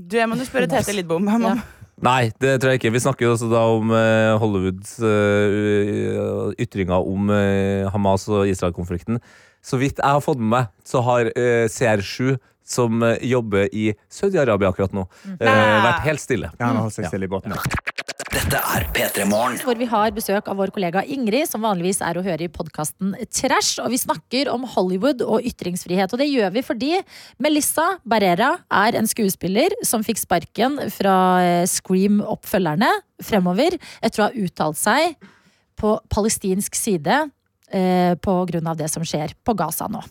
Du, 0.00 0.16
jeg 0.16 0.26
må 0.30 0.38
du 0.40 0.46
spørre 0.46 0.70
Tete 0.70 0.94
Lidbom. 0.96 1.26
Han 1.30 1.42
må-. 1.44 1.58
Nei, 2.00 2.30
det 2.40 2.54
tror 2.62 2.72
jeg 2.72 2.80
ikke. 2.80 2.92
Vi 2.94 3.02
snakker 3.04 3.26
jo 3.26 3.34
også 3.34 3.48
da 3.52 3.60
om 3.76 3.90
eh, 3.92 4.32
Hollywoods 4.40 4.94
eh, 5.04 6.54
ytringer 6.64 7.04
om 7.04 7.28
eh, 7.34 7.88
Hamas 7.92 8.24
og 8.32 8.48
Israel-konflikten. 8.48 9.20
Så 9.60 9.76
vidt 9.80 10.00
jeg 10.00 10.08
har 10.16 10.22
fått 10.24 10.40
med 10.40 10.48
meg, 10.54 10.70
så 10.88 11.02
har 11.04 11.28
eh, 11.34 11.66
CR7, 11.68 12.38
som 12.70 13.02
jobber 13.26 13.66
i 13.74 13.90
Saudi-Arabia 14.14 14.70
akkurat 14.70 14.92
nå, 14.94 15.02
eh, 15.40 15.48
vært 15.84 16.04
helt 16.06 16.22
stille. 16.22 16.52
Ja, 16.54 16.68
han 16.70 16.78
har 16.78 16.86
holdt 16.86 16.96
seg 17.00 17.08
stille 17.10 17.26
i 17.26 17.32
båten. 17.32 17.52
Ja. 17.56 17.99
Dette 18.30 18.60
er 18.62 18.84
P3 18.94 19.24
Morgen. 19.26 19.56
hvor 19.66 19.74
vi 19.74 19.88
har 19.90 20.12
besøk 20.14 20.46
av 20.46 20.58
vår 20.60 20.70
kollega 20.70 21.02
Ingrid, 21.02 21.48
som 21.50 21.64
vanligvis 21.66 21.98
er 22.06 22.14
å 22.14 22.22
høre 22.22 22.46
i 22.46 22.52
podkasten 22.52 23.16
Trash. 23.26 23.80
Og 23.82 23.90
vi 23.90 23.98
snakker 23.98 24.52
om 24.52 24.68
Hollywood 24.70 25.24
og 25.26 25.42
ytringsfrihet. 25.50 26.14
Og 26.14 26.22
det 26.22 26.28
gjør 26.30 26.54
vi 26.54 26.62
fordi 26.62 26.92
Melissa 27.42 27.88
Barrera 28.06 28.52
er 28.70 29.00
en 29.00 29.10
skuespiller 29.10 29.74
som 29.82 30.06
fikk 30.06 30.22
sparken 30.22 30.78
fra 30.94 31.16
eh, 31.42 31.66
Scream-oppfølgerne 31.66 32.92
fremover 33.26 33.74
etter 33.98 34.22
å 34.22 34.28
ha 34.28 34.46
uttalt 34.46 34.78
seg 34.78 35.18
på 35.80 35.96
palestinsk 36.14 36.78
side 36.78 37.22
eh, 37.74 38.14
på 38.14 38.40
grunn 38.52 38.70
av 38.70 38.78
det 38.78 38.92
som 38.94 39.02
skjer 39.02 39.34
på 39.42 39.58
Gaza 39.58 39.90
nå. 39.90 40.06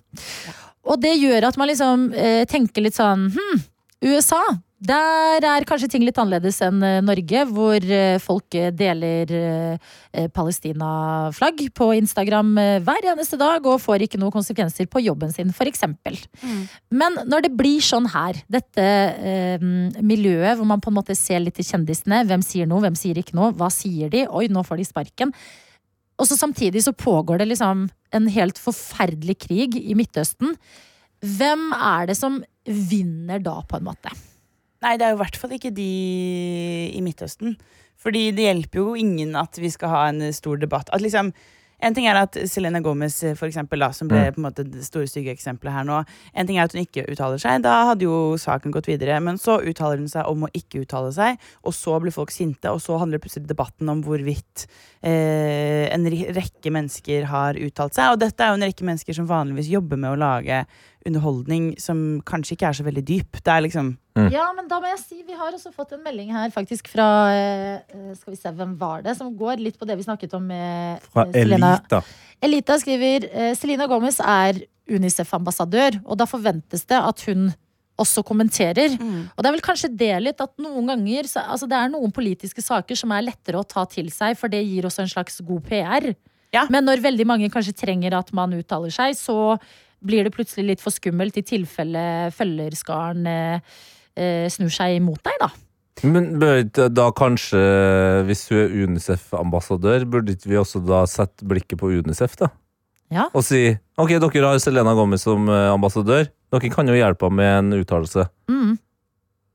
Og 0.92 1.00
det 1.00 1.16
gjør 1.16 1.54
at 1.54 1.60
man 1.62 1.72
liksom 1.72 2.10
eh, 2.12 2.44
tenker 2.52 2.84
litt 2.84 3.00
sånn 3.00 3.30
hm, 3.32 3.68
USA, 4.12 4.44
der 4.80 5.44
er 5.44 5.66
kanskje 5.68 5.90
ting 5.92 6.06
litt 6.08 6.18
annerledes 6.22 6.62
enn 6.64 6.80
eh, 6.86 7.00
Norge, 7.04 7.42
hvor 7.52 7.84
eh, 7.84 8.16
folk 8.24 8.56
deler 8.80 9.34
eh, 9.36 10.28
Palestina-flagg 10.32 11.66
på 11.76 11.90
Instagram 11.98 12.54
hver 12.86 13.08
eneste 13.12 13.38
dag 13.40 13.66
og 13.68 13.82
får 13.84 14.06
ikke 14.06 14.20
noen 14.22 14.34
konsekvenser 14.34 14.88
på 14.88 15.02
jobben 15.04 15.34
sin, 15.36 15.52
f.eks. 15.52 15.84
Men 16.96 17.20
når 17.28 17.46
det 17.46 17.52
blir 17.60 17.84
sånn 17.84 18.08
her, 18.14 18.40
dette 18.48 18.86
eh, 18.86 19.66
miljøet 20.00 20.56
hvor 20.56 20.70
man 20.70 20.84
på 20.84 20.94
en 20.94 21.00
måte 21.02 21.18
ser 21.18 21.44
litt 21.44 21.60
til 21.60 21.68
kjendisene, 21.68 22.24
hvem 22.30 22.46
sier 22.46 22.70
noe, 22.70 22.84
hvem 22.86 22.96
sier 23.00 23.20
ikke 23.20 23.36
noe, 23.38 23.52
hva 23.60 23.68
sier 23.74 24.12
de, 24.14 24.26
oi, 24.32 24.48
nå 24.48 24.64
får 24.64 24.80
de 24.80 24.88
sparken. 24.88 25.36
Og 26.20 26.28
så 26.28 26.40
samtidig 26.40 26.86
så 26.88 26.96
pågår 26.96 27.44
det 27.44 27.52
liksom 27.52 27.88
en 28.16 28.32
helt 28.32 28.60
forferdelig 28.60 29.38
krig 29.44 29.78
i 29.80 29.96
Midtøsten. 29.96 30.56
Hvem 31.20 31.70
er 31.76 32.10
det 32.10 32.18
som 32.20 32.40
vinner 32.64 33.44
da, 33.44 33.60
på 33.68 33.80
en 33.80 33.88
måte? 33.92 34.12
Nei, 34.82 34.96
det 34.98 35.06
er 35.06 35.14
jo 35.14 35.20
i 35.20 35.24
hvert 35.26 35.36
fall 35.42 35.52
ikke 35.58 35.74
de 35.76 35.90
i 36.96 37.02
Midtøsten. 37.04 37.58
Fordi 38.00 38.30
det 38.32 38.46
hjelper 38.48 38.80
jo 38.80 38.94
ingen 38.96 39.36
at 39.36 39.58
vi 39.60 39.68
skal 39.74 39.92
ha 39.92 40.04
en 40.08 40.30
stor 40.34 40.56
debatt. 40.62 40.90
At 40.94 41.02
liksom, 41.04 41.34
En 41.82 41.94
ting 41.96 42.10
er 42.12 42.18
at 42.20 42.36
Selena 42.52 42.82
Gomez, 42.84 43.22
for 43.40 43.48
eksempel, 43.48 43.80
da, 43.80 43.88
som 43.96 44.10
ble 44.10 44.20
Mm. 44.20 44.34
på 44.36 44.40
en 44.42 44.44
måte 44.44 44.66
det 44.70 44.84
store 44.84 45.08
stygge 45.08 45.32
eksempelet 45.32 45.72
her 45.72 45.86
nå. 45.88 46.02
En 46.36 46.46
ting 46.46 46.58
er 46.60 46.66
at 46.66 46.74
hun 46.74 46.84
ikke 46.84 47.06
uttaler 47.08 47.40
seg. 47.40 47.62
Da 47.64 47.86
hadde 47.88 48.04
jo 48.04 48.36
saken 48.36 48.74
gått 48.74 48.90
videre. 48.92 49.22
Men 49.24 49.38
så 49.40 49.62
uttaler 49.64 49.96
hun 49.96 50.10
seg 50.12 50.28
om 50.28 50.44
å 50.44 50.50
ikke 50.52 50.82
uttale 50.84 51.14
seg, 51.16 51.38
og 51.64 51.72
så 51.72 51.96
blir 52.02 52.12
folk 52.12 52.32
sinte, 52.32 52.68
og 52.68 52.82
så 52.84 53.00
handler 53.00 53.20
plutselig 53.24 53.48
debatten 53.48 53.88
om 53.88 54.04
hvorvidt 54.04 54.68
eh, 55.02 55.88
en 55.94 56.04
rekke 56.04 56.70
mennesker 56.70 57.24
har 57.32 57.54
uttalt 57.56 57.96
seg. 57.96 58.12
Og 58.12 58.20
dette 58.20 58.44
er 58.44 58.52
jo 58.52 58.60
en 58.60 58.68
rekke 58.68 58.84
mennesker 58.84 59.16
som 59.16 59.26
vanligvis 59.26 59.72
jobber 59.72 59.96
med 59.96 60.12
å 60.12 60.20
lage 60.20 60.66
underholdning 61.08 61.72
som 61.80 62.20
kanskje 62.28 62.56
ikke 62.56 62.70
er 62.70 62.78
så 62.80 62.86
veldig 62.86 63.04
dyp. 63.08 63.40
Det 63.40 63.54
er 63.54 63.64
liksom 63.68 63.94
Ja, 64.34 64.50
men 64.56 64.68
da 64.68 64.82
må 64.84 64.90
jeg 64.92 65.00
si 65.00 65.22
Vi 65.24 65.38
har 65.38 65.54
også 65.56 65.72
fått 65.72 65.94
en 65.96 66.04
melding 66.04 66.34
her 66.36 66.52
faktisk 66.52 66.90
fra 66.92 67.06
eh, 67.32 68.10
Skal 68.20 68.34
vi 68.34 68.40
se, 68.40 68.52
hvem 68.52 68.74
var 68.80 69.06
det? 69.06 69.16
Som 69.16 69.32
går 69.40 69.62
litt 69.64 69.80
på 69.80 69.88
det 69.88 69.96
vi 69.96 70.04
snakket 70.04 70.36
om 70.36 70.44
med 70.50 71.06
Fra 71.14 71.24
eh, 71.30 71.38
Selena. 71.38 71.78
Elita. 71.78 72.02
Elita 72.44 72.78
skriver 72.82 73.30
Selina 73.30 73.56
Selena 73.62 73.88
Gomez 73.88 74.20
er 74.20 74.60
Unicef-ambassadør, 74.90 76.00
og 76.06 76.18
da 76.18 76.26
forventes 76.26 76.88
det 76.90 76.98
at 76.98 77.24
hun 77.28 77.52
også 78.00 78.24
kommenterer. 78.26 78.96
Og 78.96 79.44
det 79.44 79.50
er 79.50 79.56
vel 79.56 79.66
kanskje 79.66 79.92
det 80.00 80.14
litt 80.24 80.42
at 80.44 80.54
noen 80.62 80.88
ganger 80.88 81.28
så, 81.30 81.44
altså 81.44 81.68
Det 81.70 81.78
er 81.78 81.92
noen 81.92 82.14
politiske 82.16 82.64
saker 82.64 82.98
som 82.98 83.12
er 83.16 83.28
lettere 83.28 83.60
å 83.60 83.68
ta 83.68 83.86
til 83.92 84.10
seg, 84.14 84.38
for 84.40 84.52
det 84.52 84.64
gir 84.64 84.88
også 84.88 85.04
en 85.04 85.12
slags 85.12 85.42
god 85.46 85.66
PR. 85.68 86.10
Ja. 86.56 86.66
Men 86.72 86.88
når 86.88 87.04
veldig 87.04 87.28
mange 87.30 87.52
kanskje 87.54 87.76
trenger 87.78 88.16
at 88.18 88.32
man 88.34 88.56
uttaler 88.58 88.94
seg, 88.94 89.18
så 89.20 89.58
blir 90.06 90.28
det 90.28 90.34
plutselig 90.36 90.68
litt 90.68 90.84
for 90.84 90.96
skummelt 90.96 91.38
i 91.40 91.46
tilfelle 91.46 92.04
følgerskaren 92.36 93.28
eh, 93.30 93.74
eh, 94.16 94.46
snur 94.52 94.72
seg 94.74 95.00
imot 95.00 95.24
deg, 95.26 95.40
da. 95.42 95.52
Men 96.08 96.32
bør 96.40 96.62
ikke 96.64 96.88
da 96.96 97.10
kanskje, 97.12 97.60
hvis 98.30 98.46
hun 98.52 98.62
er 98.62 98.76
Unicef-ambassadør, 98.86 100.06
burde 100.08 100.36
ikke 100.36 100.54
vi 100.54 100.60
også 100.62 100.80
da 100.88 101.04
sette 101.10 101.48
blikket 101.48 101.82
på 101.82 101.92
Unicef, 102.00 102.38
da? 102.40 102.54
Ja. 103.10 103.26
Og 103.34 103.44
si 103.46 103.64
ok, 104.00 104.14
dere 104.22 104.52
har 104.52 104.62
Selena 104.62 104.94
Gomez 104.98 105.26
som 105.26 105.50
eh, 105.50 105.72
ambassadør. 105.74 106.30
Dere 106.54 106.72
kan 106.74 106.90
jo 106.90 106.98
hjelpe 106.98 107.28
henne 107.28 107.40
med 107.40 107.56
en 107.58 107.82
uttalelse. 107.82 108.28
Mm. 108.52 108.78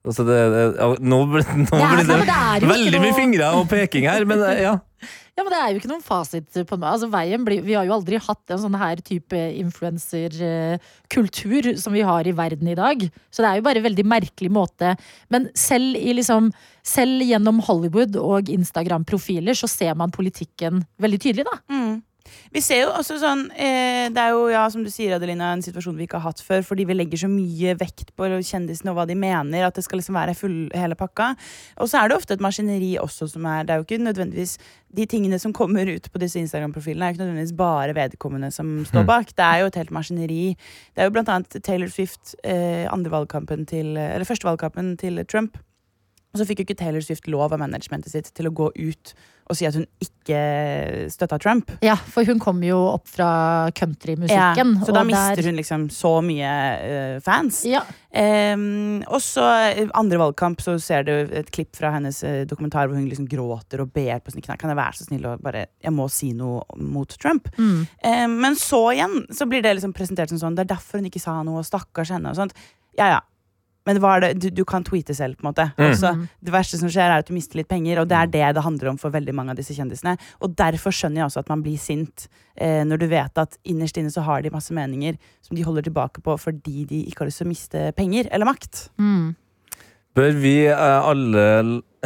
Altså 0.05 0.25
det, 0.29 0.39
det, 0.53 0.65
nå 1.01 1.21
blir, 1.31 1.47
nå 1.57 1.79
Det 1.81 2.05
blir 2.11 2.27
det, 2.29 2.69
veldig 2.69 2.99
mye 3.01 3.15
fingre 3.17 3.53
og 3.57 3.69
peking 3.71 4.09
her, 4.11 4.27
men 4.29 4.43
eh, 4.51 4.65
ja. 4.67 4.75
Ja, 5.35 5.43
men 5.43 5.51
Det 5.51 5.59
er 5.59 5.73
jo 5.73 5.79
ikke 5.81 5.89
noen 5.91 6.05
fasit 6.05 6.47
på 6.55 6.77
det. 6.79 6.87
Altså, 6.87 7.09
veien 7.11 7.43
blir, 7.47 7.63
vi 7.67 7.75
har 7.75 7.85
jo 7.89 7.97
aldri 7.97 8.21
hatt 8.23 8.51
en 8.55 8.61
sånn 8.63 8.77
her 8.79 9.01
type 9.03 9.39
influenserkultur 9.59 11.73
som 11.81 11.93
vi 11.97 12.05
har 12.07 12.27
i 12.27 12.37
verden 12.39 12.69
i 12.71 12.77
dag. 12.79 13.03
Så 13.35 13.43
det 13.43 13.49
er 13.51 13.57
jo 13.59 13.67
bare 13.67 13.79
en 13.83 13.89
veldig 13.89 14.07
merkelig 14.07 14.51
måte. 14.55 14.89
Men 15.35 15.49
selv, 15.59 15.99
liksom, 16.21 16.53
selv 16.87 17.27
gjennom 17.27 17.59
Hollywood 17.67 18.15
og 18.21 18.53
Instagram-profiler 18.55 19.55
så 19.59 19.67
ser 19.71 19.95
man 19.99 20.15
politikken 20.15 20.85
veldig 21.03 21.21
tydelig, 21.27 21.45
da. 21.51 21.57
Mm. 21.73 21.84
Vi 22.55 22.61
ser 22.63 22.85
jo 22.85 22.91
også 22.95 23.17
sånn 23.19 23.49
eh, 23.59 24.07
Det 24.15 24.21
er 24.23 24.31
jo, 24.31 24.45
ja, 24.53 24.63
som 24.71 24.85
du 24.87 24.91
sier, 24.93 25.17
Adelina, 25.17 25.49
en 25.57 25.63
situasjon 25.65 25.97
vi 25.99 26.07
ikke 26.07 26.21
har 26.23 26.31
hatt 26.31 26.43
før, 26.45 26.63
fordi 26.63 26.85
vi 26.87 26.95
legger 26.95 27.19
så 27.25 27.27
mye 27.31 27.75
vekt 27.81 28.13
på 28.15 28.29
kjendisene 28.31 28.93
og 28.93 29.01
hva 29.01 29.07
de 29.11 29.17
mener, 29.19 29.65
at 29.67 29.75
det 29.75 29.83
skal 29.83 29.99
liksom 29.99 30.15
være 30.15 30.37
full 30.39 30.71
hele 30.71 30.95
pakka. 30.95 31.33
Og 31.83 31.91
så 31.91 31.99
er 31.99 32.09
det 32.13 32.19
ofte 32.21 32.37
et 32.37 32.45
maskineri 32.45 32.93
også 33.03 33.27
som 33.33 33.49
er 33.51 33.67
Det 33.67 33.75
er 33.75 33.83
jo 33.83 33.87
ikke 33.89 33.99
nødvendigvis 34.05 34.55
De 34.95 35.07
tingene 35.11 35.41
som 35.43 35.53
kommer 35.53 35.91
ut 35.91 36.07
på 36.15 36.23
disse 36.23 36.39
Instagram-profilene, 36.39 37.09
er 37.09 37.17
ikke 37.17 37.25
nødvendigvis 37.25 37.57
bare 37.59 37.95
vedkommende 37.99 38.53
som 38.55 38.85
står 38.87 39.03
Mm. 39.03 39.07
bak. 39.11 39.27
Det 39.35 39.43
er 39.45 39.59
jo 39.59 39.67
et 39.67 39.75
helt 39.83 39.91
maskineri. 39.91 40.57
Det 40.95 41.03
er 41.03 41.05
jo 41.11 41.11
blant 41.11 41.29
annet 41.29 41.63
Taylor 41.65 41.89
Swift, 41.91 42.37
eh, 42.45 42.87
andre 42.87 43.11
valgkampen 43.11 43.67
til 43.67 43.97
Eller 43.99 44.25
første 44.25 44.47
valgkampen 44.47 44.97
til 44.97 45.25
Trump. 45.27 45.59
Og 46.33 46.39
så 46.41 46.47
fikk 46.47 46.59
jo 46.59 46.65
ikke 46.67 46.79
Taylor 46.79 47.01
Swift 47.01 47.27
lov 47.27 47.53
av 47.53 47.59
managementet 47.59 48.11
sitt 48.11 48.31
til 48.35 48.47
å 48.47 48.55
gå 48.55 48.71
ut 48.75 49.15
og 49.45 49.57
si 49.59 49.67
at 49.69 49.75
hun 49.77 49.85
ikke 50.01 50.39
støtta 51.13 51.37
Trump. 51.43 51.71
Ja, 51.85 51.97
For 51.97 52.25
hun 52.25 52.39
kom 52.41 52.63
jo 52.65 52.79
opp 52.95 53.09
fra 53.13 53.71
countrymusikken. 53.77 54.71
Ja, 54.79 54.87
så 54.87 54.95
da 54.97 55.03
mister 55.05 55.37
der- 55.37 55.51
hun 55.51 55.59
liksom 55.59 55.85
så 55.93 56.13
mye 56.25 56.53
uh, 56.81 57.21
fans. 57.21 57.63
Ja. 57.69 57.83
Um, 58.15 59.03
og 59.11 59.21
så 59.21 59.45
eh, 59.75 59.89
andre 59.99 60.21
valgkamp 60.23 60.63
så 60.63 60.77
ser 60.81 61.03
du 61.05 61.13
et 61.13 61.51
klipp 61.53 61.75
fra 61.77 61.91
hennes 61.97 62.23
eh, 62.25 62.45
dokumentar 62.47 62.87
hvor 62.89 62.97
hun 62.97 63.09
liksom 63.11 63.27
gråter 63.29 63.83
og 63.83 63.93
ber 63.93 64.23
på 64.25 64.33
sine 64.33 64.47
knær. 64.47 64.61
Kan 64.61 64.73
jeg 64.73 64.81
være 64.81 64.97
så 65.01 65.09
snill 65.09 65.27
og 65.29 65.43
bare 65.45 65.67
Jeg 65.83 65.93
må 65.93 66.09
si 66.09 66.33
noe 66.33 66.63
mot 66.81 67.11
Trump. 67.21 67.51
Mm. 67.59 67.85
Um, 68.07 68.39
men 68.47 68.57
så 68.57 68.81
igjen 68.95 69.27
så 69.35 69.49
blir 69.51 69.63
det 69.67 69.77
liksom 69.77 69.93
presentert 69.93 70.33
som 70.33 70.39
sånn 70.41 70.57
Det 70.57 70.65
er 70.65 70.73
derfor 70.77 71.03
hun 71.03 71.11
ikke 71.11 71.21
sa 71.23 71.41
noe, 71.45 71.67
stakkars 71.67 72.15
henne 72.15 72.33
og 72.33 72.39
sånt. 72.41 72.57
Ja 72.97 73.17
ja. 73.17 73.21
Men 73.85 74.01
hva 74.01 74.15
er 74.17 74.25
det? 74.25 74.31
Du, 74.41 74.49
du 74.61 74.65
kan 74.69 74.85
tweete 74.87 75.15
selv, 75.17 75.37
på 75.37 75.45
en 75.45 75.51
måte. 75.51 75.67
Mm. 75.77 75.87
Også, 75.91 76.15
det 76.45 76.55
verste 76.55 76.81
som 76.81 76.91
skjer, 76.93 77.11
er 77.11 77.25
at 77.25 77.29
du 77.29 77.35
mister 77.37 77.61
litt 77.61 77.69
penger, 77.71 78.01
og 78.01 78.09
det 78.09 78.17
er 78.17 78.33
det 78.33 78.49
det 78.57 78.65
handler 78.65 78.95
om 78.95 78.99
for 79.01 79.13
veldig 79.15 79.37
mange 79.37 79.53
av 79.53 79.61
disse 79.61 79.77
kjendisene. 79.77 80.17
Og 80.41 80.57
derfor 80.57 80.95
skjønner 80.95 81.23
jeg 81.23 81.29
også 81.29 81.45
at 81.45 81.53
man 81.53 81.65
blir 81.65 81.81
sint, 81.81 82.29
eh, 82.57 82.83
når 82.89 83.05
du 83.05 83.09
vet 83.13 83.45
at 83.45 83.59
innerst 83.69 84.01
inne 84.01 84.13
så 84.15 84.25
har 84.25 84.45
de 84.45 84.53
masse 84.55 84.75
meninger 84.75 85.19
som 85.45 85.57
de 85.57 85.67
holder 85.67 85.89
tilbake 85.89 86.25
på 86.25 86.37
fordi 86.41 86.85
de 86.89 87.05
ikke 87.09 87.25
har 87.25 87.29
lyst 87.29 87.43
til 87.43 87.49
å 87.49 87.53
miste 87.53 87.89
penger 87.99 88.31
eller 88.33 88.49
makt. 88.49 88.87
Mm. 89.01 89.35
Bør 90.15 90.37
vi 90.39 90.53
eh, 90.71 91.09
alle, 91.11 91.45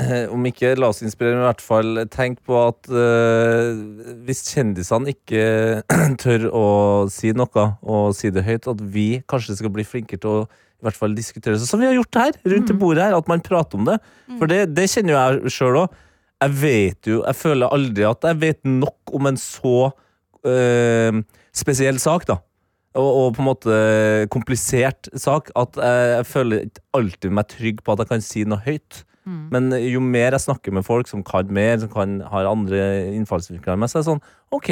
eh, 0.00 0.30
om 0.32 0.46
ikke 0.48 0.72
la 0.78 0.88
oss 0.88 1.02
inspirere, 1.04 1.36
men 1.36 1.44
i 1.44 1.48
hvert 1.50 1.64
fall 1.64 2.04
tenke 2.08 2.40
på 2.48 2.56
at 2.62 2.88
eh, 2.88 3.82
hvis 4.24 4.46
kjendisene 4.48 5.12
ikke 5.12 5.42
tør 6.22 6.46
å 6.48 6.68
si 7.12 7.34
noe, 7.36 7.66
og 7.84 8.16
si 8.16 8.32
det 8.32 8.46
høyt, 8.48 8.70
at 8.72 8.80
vi 8.94 9.10
kanskje 9.28 9.58
skal 9.60 9.74
bli 9.74 9.84
flinkere 9.84 10.24
til 10.24 10.38
å 10.38 10.46
i 10.78 10.86
hvert 10.86 10.98
fall 10.98 11.14
diskutere 11.16 11.56
det, 11.58 11.66
som 11.66 11.80
vi 11.82 11.88
har 11.88 11.96
gjort 11.96 12.20
her, 12.20 12.36
rundt 12.52 12.70
det 12.70 12.76
bordet 12.78 13.06
her, 13.06 13.16
at 13.18 13.30
man 13.30 13.42
prater 13.42 13.80
om 13.80 13.88
det. 13.88 13.96
For 14.38 14.50
det, 14.50 14.60
det 14.76 14.86
kjenner 14.92 15.14
jo 15.14 15.18
jeg 15.18 15.54
sjøl 15.56 15.80
òg. 15.84 15.96
Jeg 16.38 16.54
vet 16.60 17.08
jo, 17.10 17.22
jeg 17.26 17.34
føler 17.34 17.74
aldri 17.74 18.04
at 18.06 18.26
jeg 18.28 18.38
vet 18.44 18.60
nok 18.62 19.12
om 19.18 19.26
en 19.26 19.40
så 19.42 19.78
øh, 20.46 21.18
spesiell 21.50 21.98
sak, 21.98 22.28
da 22.30 22.38
og, 22.98 23.08
og 23.08 23.34
på 23.36 23.42
en 23.42 23.48
måte 23.48 23.76
komplisert 24.32 25.10
sak 25.18 25.52
at 25.58 25.78
jeg, 25.80 26.08
jeg 26.16 26.28
føler 26.28 26.66
ikke 26.66 26.84
alltid 26.98 27.36
meg 27.38 27.50
trygg 27.52 27.82
på 27.84 27.94
at 27.94 28.02
jeg 28.02 28.10
kan 28.12 28.24
si 28.24 28.44
noe 28.48 28.62
høyt. 28.64 29.02
Men 29.52 29.70
jo 29.82 30.00
mer 30.04 30.36
jeg 30.36 30.44
snakker 30.46 30.74
med 30.74 30.86
folk 30.86 31.10
som 31.10 31.22
kan 31.26 31.50
mer, 31.52 31.78
som 31.82 31.90
kan, 31.92 32.18
har 32.32 32.48
andre 32.48 32.80
innfallsvinkler 33.16 33.74
enn 33.74 33.82
meg, 33.82 33.92
så 33.92 33.98
er 33.98 34.04
det 34.04 34.10
sånn 34.10 34.26
OK, 34.56 34.68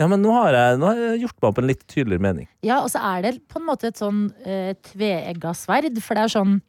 ja, 0.00 0.06
men 0.08 0.22
nå 0.24 0.32
har 0.32 0.56
jeg, 0.56 0.76
nå 0.80 0.88
har 0.88 1.00
jeg 1.00 1.22
gjort 1.26 1.36
meg 1.36 1.48
opp 1.50 1.58
en 1.60 1.68
litt 1.68 1.82
tydeligere 1.84 2.24
mening. 2.24 2.46
Ja, 2.64 2.80
og 2.80 2.88
så 2.94 3.02
er 3.12 3.26
det 3.26 3.34
på 3.52 3.60
en 3.60 3.66
måte 3.68 3.90
et 3.90 4.00
sånn 4.00 4.22
eh, 4.46 4.72
tveegga 4.92 5.52
sverd, 5.58 5.98
for 6.00 6.16
det 6.16 6.24
er 6.24 6.36
sånn 6.38 6.60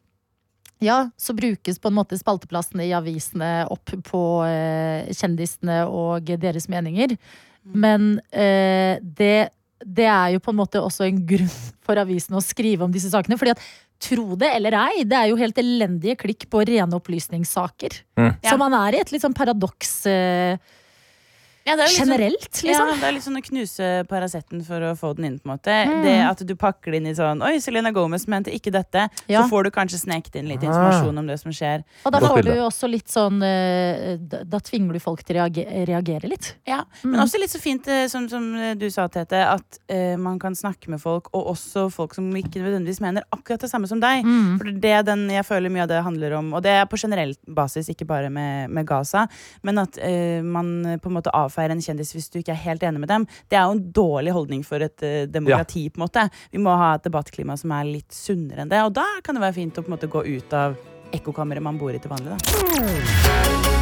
ja, 0.83 0.97
så 1.15 1.31
brukes 1.37 1.79
på 1.79 1.87
en 1.87 1.95
måte 1.95 2.17
spalteplassene 2.19 2.83
i 2.83 2.93
avisene 2.95 3.51
opp 3.71 3.93
på 4.09 4.23
eh, 4.43 5.07
kjendisene 5.15 5.85
og 5.87 6.27
deres 6.41 6.67
meninger. 6.71 7.15
Men 7.63 8.17
eh, 8.35 8.99
det, 8.99 9.53
det 9.85 10.07
er 10.09 10.35
jo 10.35 10.43
på 10.43 10.53
en 10.53 10.59
måte 10.59 10.81
også 10.81 11.07
en 11.07 11.23
grunn 11.27 11.57
for 11.83 11.99
avisen 11.99 12.37
å 12.37 12.43
skrive 12.43 12.85
om 12.85 12.93
disse 12.93 13.11
sakene. 13.13 13.39
fordi 13.39 13.55
at 13.55 13.65
Tro 14.03 14.35
det 14.35 14.49
eller 14.57 14.75
ei, 14.75 15.03
det 15.07 15.15
er 15.15 15.29
jo 15.29 15.39
helt 15.39 15.59
elendige 15.61 16.17
klikk 16.19 16.49
på 16.51 16.63
rene 16.67 16.97
opplysningssaker. 16.97 18.01
Mm. 18.19 18.31
Så 18.43 18.55
man 18.59 18.75
er 18.75 18.97
i 18.97 18.99
et 18.99 19.13
litt 19.13 19.23
sånn 19.23 19.35
paradoks 19.37 19.93
eh, 20.11 20.59
Ja, 21.65 21.73
er 21.73 21.77
liksom- 21.87 22.07
generelt, 22.07 22.51
liksom. 22.51 22.87
Ja, 22.89 22.95
det 22.99 23.03
er 23.03 23.11
litt 23.13 23.23
sånn 23.23 23.37
å 23.39 23.43
knuse 23.43 24.07
Paraceten 24.07 24.63
for 24.65 24.79
å 24.81 24.91
få 24.99 25.15
den 25.15 25.25
inn. 25.25 25.39
på 25.39 25.49
en 25.49 25.57
måte 25.57 25.73
Mm. 25.87 26.03
Det 26.03 26.15
at 26.29 26.45
du 26.47 26.55
pakker 26.55 26.91
det 26.91 26.95
inn 27.01 27.07
i 27.07 27.13
sånn 27.13 27.41
Oi, 27.41 27.57
Selena 27.59 27.91
Gomez 27.91 28.27
mente 28.27 28.51
ikke 28.51 28.71
dette. 28.71 29.09
Ja. 29.27 29.43
Så 29.43 29.49
får 29.49 29.63
du 29.63 29.71
kanskje 29.71 29.99
sneket 30.03 30.35
inn 30.35 30.47
litt 30.47 30.63
Ah. 30.63 30.67
informasjon 30.67 31.17
om 31.17 31.27
det 31.27 31.39
som 31.39 31.51
skjer. 31.51 31.83
Og 32.05 32.11
da 32.11 32.19
får 32.19 32.43
du 32.43 32.51
også 32.51 32.89
litt 32.89 33.07
sånn 33.07 33.41
eh, 33.43 34.17
Da, 34.17 34.43
da 34.43 34.59
tvinger 34.59 34.93
du 34.93 34.99
folk 34.99 35.23
til 35.23 35.35
å 35.37 35.39
reage, 35.49 35.65
reagere 35.87 36.27
litt. 36.29 36.55
Ja, 36.67 36.83
Men 37.03 37.21
også 37.21 37.39
litt 37.39 37.49
så 37.49 37.59
fint, 37.59 37.87
eh, 37.87 38.07
som, 38.07 38.27
som 38.29 38.77
du 38.77 38.89
sa, 38.89 39.07
Tete, 39.07 39.33
at 39.33 39.79
uh, 39.89 40.17
man 40.17 40.37
kan 40.39 40.53
snakke 40.53 40.87
med 40.89 40.99
folk, 41.01 41.29
og 41.33 41.47
også 41.55 41.91
folk 41.91 42.13
som 42.13 42.29
ikke 42.33 42.61
nødvendigvis 42.61 42.99
mener 43.01 43.23
akkurat 43.33 43.59
det 43.59 43.69
samme 43.71 43.87
som 43.87 43.99
deg. 43.99 44.23
Mm. 44.23 44.57
For 44.57 44.65
det 44.71 44.91
er 44.91 45.03
den 45.03 45.29
jeg 45.29 45.45
føler 45.45 45.69
mye 45.71 45.83
av 45.83 45.87
det 45.87 46.03
handler 46.03 46.37
om, 46.37 46.53
og 46.53 46.63
det 46.63 46.71
er 46.71 46.85
på 46.85 46.97
generell 46.99 47.35
basis, 47.47 47.87
ikke 47.89 48.05
bare 48.07 48.29
med, 48.29 48.69
med 48.69 48.85
Gaza, 48.85 49.27
men 49.63 49.77
at 49.79 49.97
uh, 49.97 50.41
man 50.43 50.99
på 51.01 51.07
en 51.07 51.13
måte 51.21 51.31
avfeier 51.53 51.73
en 51.73 51.83
kjendis 51.83 52.13
hvis 52.15 52.31
du 52.33 52.39
ikke 52.41 52.55
er 52.55 52.63
helt 52.65 52.83
enig 52.83 53.03
med 53.03 53.11
dem. 53.11 53.27
Det 53.49 53.59
er 53.59 53.67
jo 53.67 53.77
en 53.77 53.85
dårlig 53.93 54.33
holdning 54.35 54.65
for 54.65 54.83
et 54.83 55.05
uh, 55.05 55.23
demokrati, 55.29 55.87
på 55.89 56.01
en 56.01 56.07
måte. 56.07 56.27
Vi 56.51 56.61
må 56.61 56.73
ha 56.79 56.95
et 56.97 57.05
debattklima 57.05 57.57
som 57.59 57.75
er 57.75 57.89
litt 57.89 58.13
sunnere 58.13 58.65
enn 58.65 58.73
det, 58.73 58.81
og 58.83 58.95
da 58.97 59.05
kan 59.23 59.37
det 59.37 59.45
være 59.45 59.59
fint 59.61 59.77
å 59.77 59.85
på 59.85 59.91
en 59.91 59.97
måte 59.97 60.11
gå 60.11 60.25
ut 60.25 60.57
av 60.57 60.79
ekkokammeret 61.13 61.63
man 61.63 61.77
bor 61.77 61.93
i 61.93 62.01
til 62.01 62.13
vanlig. 62.13 62.33
da. 62.33 63.72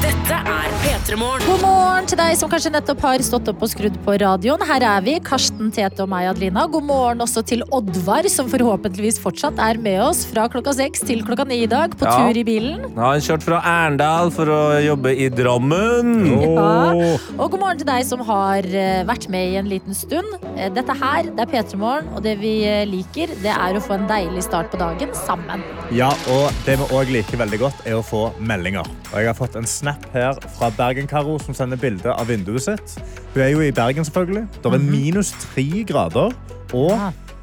Dette 0.00 0.32
er 0.32 0.70
P3 0.80 1.16
Morgen. 1.20 1.42
God 1.44 1.60
morgen 1.60 2.06
til 2.08 2.16
deg 2.16 2.32
som 2.38 2.48
kanskje 2.50 2.70
nettopp 2.72 3.02
har 3.04 3.20
stått 3.24 3.48
opp 3.52 3.60
og 3.66 3.68
skrudd 3.68 3.96
på 4.06 4.14
radioen. 4.22 4.62
Her 4.64 4.84
er 4.94 5.02
vi, 5.04 5.16
Karsten, 5.24 5.68
Tete 5.74 6.04
og 6.04 6.08
meg, 6.08 6.28
Adelina. 6.30 6.62
God 6.72 6.86
morgen 6.88 7.20
også 7.24 7.42
til 7.46 7.60
Oddvar, 7.76 8.24
som 8.32 8.48
forhåpentligvis 8.48 9.18
fortsatt 9.20 9.60
er 9.60 9.80
med 9.82 9.98
oss 10.04 10.22
fra 10.30 10.46
klokka 10.52 10.72
seks 10.78 11.04
til 11.04 11.20
klokka 11.26 11.44
ni 11.50 11.58
i 11.66 11.68
dag, 11.70 11.92
på 12.00 12.06
Ja. 12.08 12.14
tur 12.30 12.38
i 12.40 12.44
bilen. 12.48 12.80
Nå 12.94 13.02
har 13.02 13.18
han 13.18 13.20
kjørt 13.26 13.44
fra 13.44 13.60
Arendal 13.60 14.30
for 14.32 14.46
å 14.46 14.60
jobbe 14.86 15.12
i 15.12 15.28
Drammen. 15.28 16.14
Ja. 16.46 17.18
Og 17.36 17.50
god 17.50 17.60
morgen 17.60 17.78
til 17.82 17.90
deg 17.90 18.06
som 18.08 18.24
har 18.24 18.64
eh, 18.64 19.04
vært 19.04 19.28
med 19.28 19.52
i 19.52 19.56
en 19.60 19.68
liten 19.68 19.94
stund. 19.94 20.32
Eh, 20.56 20.70
Dette 20.70 20.96
her, 20.96 21.28
det 21.28 21.44
er 21.44 21.52
P3 21.52 21.76
Morgen, 21.76 22.08
og 22.16 22.22
det 22.24 22.38
vi 22.40 22.64
eh, 22.64 22.86
liker, 22.88 23.36
det 23.44 23.52
er 23.52 23.76
å 23.76 23.84
få 23.84 23.98
en 23.98 24.08
deilig 24.08 24.46
start 24.48 24.70
på 24.72 24.80
dagen 24.80 25.12
sammen. 25.26 25.60
Ja, 25.92 26.08
og 26.32 26.48
det 26.64 26.78
vi 26.80 26.88
òg 26.96 27.10
liker 27.12 27.36
veldig 27.44 27.58
godt, 27.66 27.84
er 27.84 27.98
å 28.00 28.02
få 28.06 28.30
meldinger. 28.40 28.86
Og 29.12 29.18
jeg 29.18 29.26
har 29.26 29.34
fått 29.36 29.56
en 29.58 29.66
snap 29.66 29.89
her 30.14 30.38
fra 30.56 30.70
Bergen-Karo, 30.76 31.38
som 31.42 31.56
sender 31.56 31.80
bilde 31.80 32.12
av 32.12 32.28
vinduet 32.30 32.64
sitt. 32.66 32.94
Hun 33.34 33.42
er 33.44 33.50
jo 33.54 33.64
i 33.64 33.72
Bergen, 33.74 34.06
selvfølgelig. 34.06 34.46
Det 34.60 34.72
er 34.74 34.86
minus 34.86 35.32
tre 35.42 35.66
grader, 35.88 36.34
og 36.72 36.94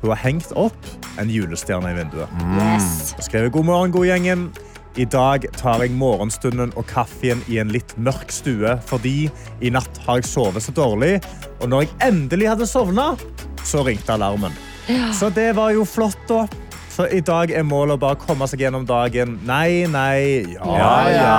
hun 0.02 0.12
har 0.14 0.22
hengt 0.22 0.52
opp 0.56 0.89
en 1.18 1.30
julestjerne 1.32 1.91
i 1.91 1.98
vinduet. 1.98 2.41
Yes. 2.60 3.16
Skrevet 3.26 3.54
god 3.56 3.70
morgen, 3.70 3.93
god 3.95 4.10
gjengen. 4.10 4.48
I 4.98 5.06
dag 5.06 5.43
tar 5.54 5.84
jeg 5.86 5.93
morgenstunden 5.93 6.72
og 6.74 6.88
kaffen 6.89 7.43
i 7.54 7.60
en 7.62 7.70
litt 7.70 7.91
mørk 8.02 8.32
stue, 8.34 8.72
fordi 8.89 9.28
i 9.62 9.70
natt 9.74 10.00
har 10.08 10.22
jeg 10.22 10.30
sovet 10.30 10.66
så 10.66 10.74
dårlig. 10.74 11.20
Og 11.62 11.70
når 11.70 11.86
jeg 11.86 11.91
endelig 12.08 12.50
hadde 12.50 12.70
sovna, 12.70 13.12
så 13.62 13.84
ringte 13.86 14.16
alarmen. 14.16 14.56
Så 15.14 15.30
det 15.36 15.52
var 15.58 15.76
jo 15.76 15.84
flott, 15.86 16.18
da. 16.30 16.48
Så 16.98 17.06
i 17.14 17.20
dag 17.22 17.52
er 17.54 17.62
målet 17.62 17.93
å 17.93 18.02
bare 18.02 18.18
komme 18.18 18.48
seg 18.50 18.64
gjennom 18.64 18.82
dagen. 18.89 19.36
Nei, 19.45 19.86
nei, 19.86 20.56
ja, 20.56 20.93
ja. 21.14 21.36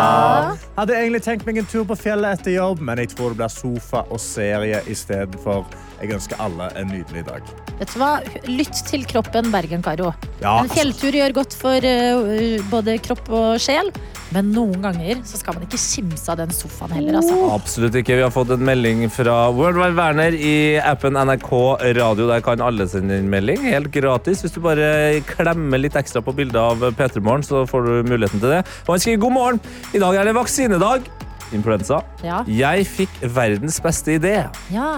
Hadde 0.76 0.94
egentlig 0.94 1.24
tenkt 1.24 1.48
meg 1.48 1.58
en 1.58 1.66
tur 1.66 1.82
på 1.88 1.96
fjellet 1.98 2.38
etter 2.38 2.54
jobb, 2.54 2.78
men 2.86 3.02
jeg 3.02 3.10
tror 3.16 3.34
det 3.34 3.40
blir 3.40 3.50
sofa 3.50 4.04
og 4.06 4.22
serie 4.22 4.84
istedenfor. 4.86 5.66
Jeg 5.98 6.12
ønsker 6.14 6.38
alle 6.42 6.68
en 6.78 6.92
nydelig 6.92 7.24
dag. 7.26 7.48
Vet 7.78 7.90
du 7.94 7.98
hva? 8.00 8.10
Lytt 8.46 8.84
til 8.86 9.02
kroppen, 9.08 9.48
Bergen-Karo. 9.54 10.12
Ja, 10.42 10.58
En 10.62 10.70
fjelltur 10.70 11.14
gjør 11.14 11.34
godt 11.40 11.56
for 11.58 11.82
eh, 11.86 12.60
både 12.70 12.94
kropp 13.02 13.26
og 13.34 13.58
sjel, 13.62 13.90
men 14.34 14.50
noen 14.54 14.82
ganger 14.84 15.22
så 15.26 15.40
skal 15.40 15.56
man 15.56 15.64
ikke 15.66 15.80
kimse 15.80 16.30
av 16.30 16.38
den 16.38 16.52
sofaen 16.54 16.92
heller. 16.94 17.18
Altså. 17.18 17.36
Absolutt 17.54 17.96
ikke. 17.98 18.18
Vi 18.18 18.24
har 18.26 18.32
fått 18.34 18.52
en 18.54 18.62
melding 18.66 19.06
fra 19.10 19.36
Worldwide 19.56 19.96
Werner 19.98 20.36
i 20.36 20.54
appen 20.78 21.18
NRK 21.18 21.50
Radio. 21.98 22.28
Der 22.30 22.44
kan 22.46 22.62
alle 22.62 22.86
sende 22.90 23.18
inn 23.18 23.30
melding. 23.32 23.62
Helt 23.66 23.90
gratis. 23.94 24.44
Hvis 24.44 24.54
du 24.54 24.60
bare 24.62 25.18
klemmer 25.30 25.82
litt 25.82 25.98
ekstra 25.98 26.22
på 26.22 26.34
bildet 26.36 26.60
av 26.60 26.82
P3 26.98 27.22
Morgen, 27.24 27.46
så 27.46 27.64
får 27.66 27.88
du 27.88 28.10
muligheten 28.12 28.42
til 28.42 28.58
det. 28.58 28.62
Og 28.86 28.94
han 28.94 29.02
skriver 29.06 29.24
god 29.26 29.38
morgen. 29.38 29.62
I 29.96 30.02
dag 30.04 30.20
er 30.20 30.28
det 30.30 30.36
vaksinedag. 30.38 31.08
Influensa. 31.56 32.02
Ja. 32.22 32.42
Jeg 32.52 32.84
fikk 32.90 33.22
verdens 33.34 33.80
beste 33.80 34.18
idé. 34.18 34.42
Ja. 34.74 34.90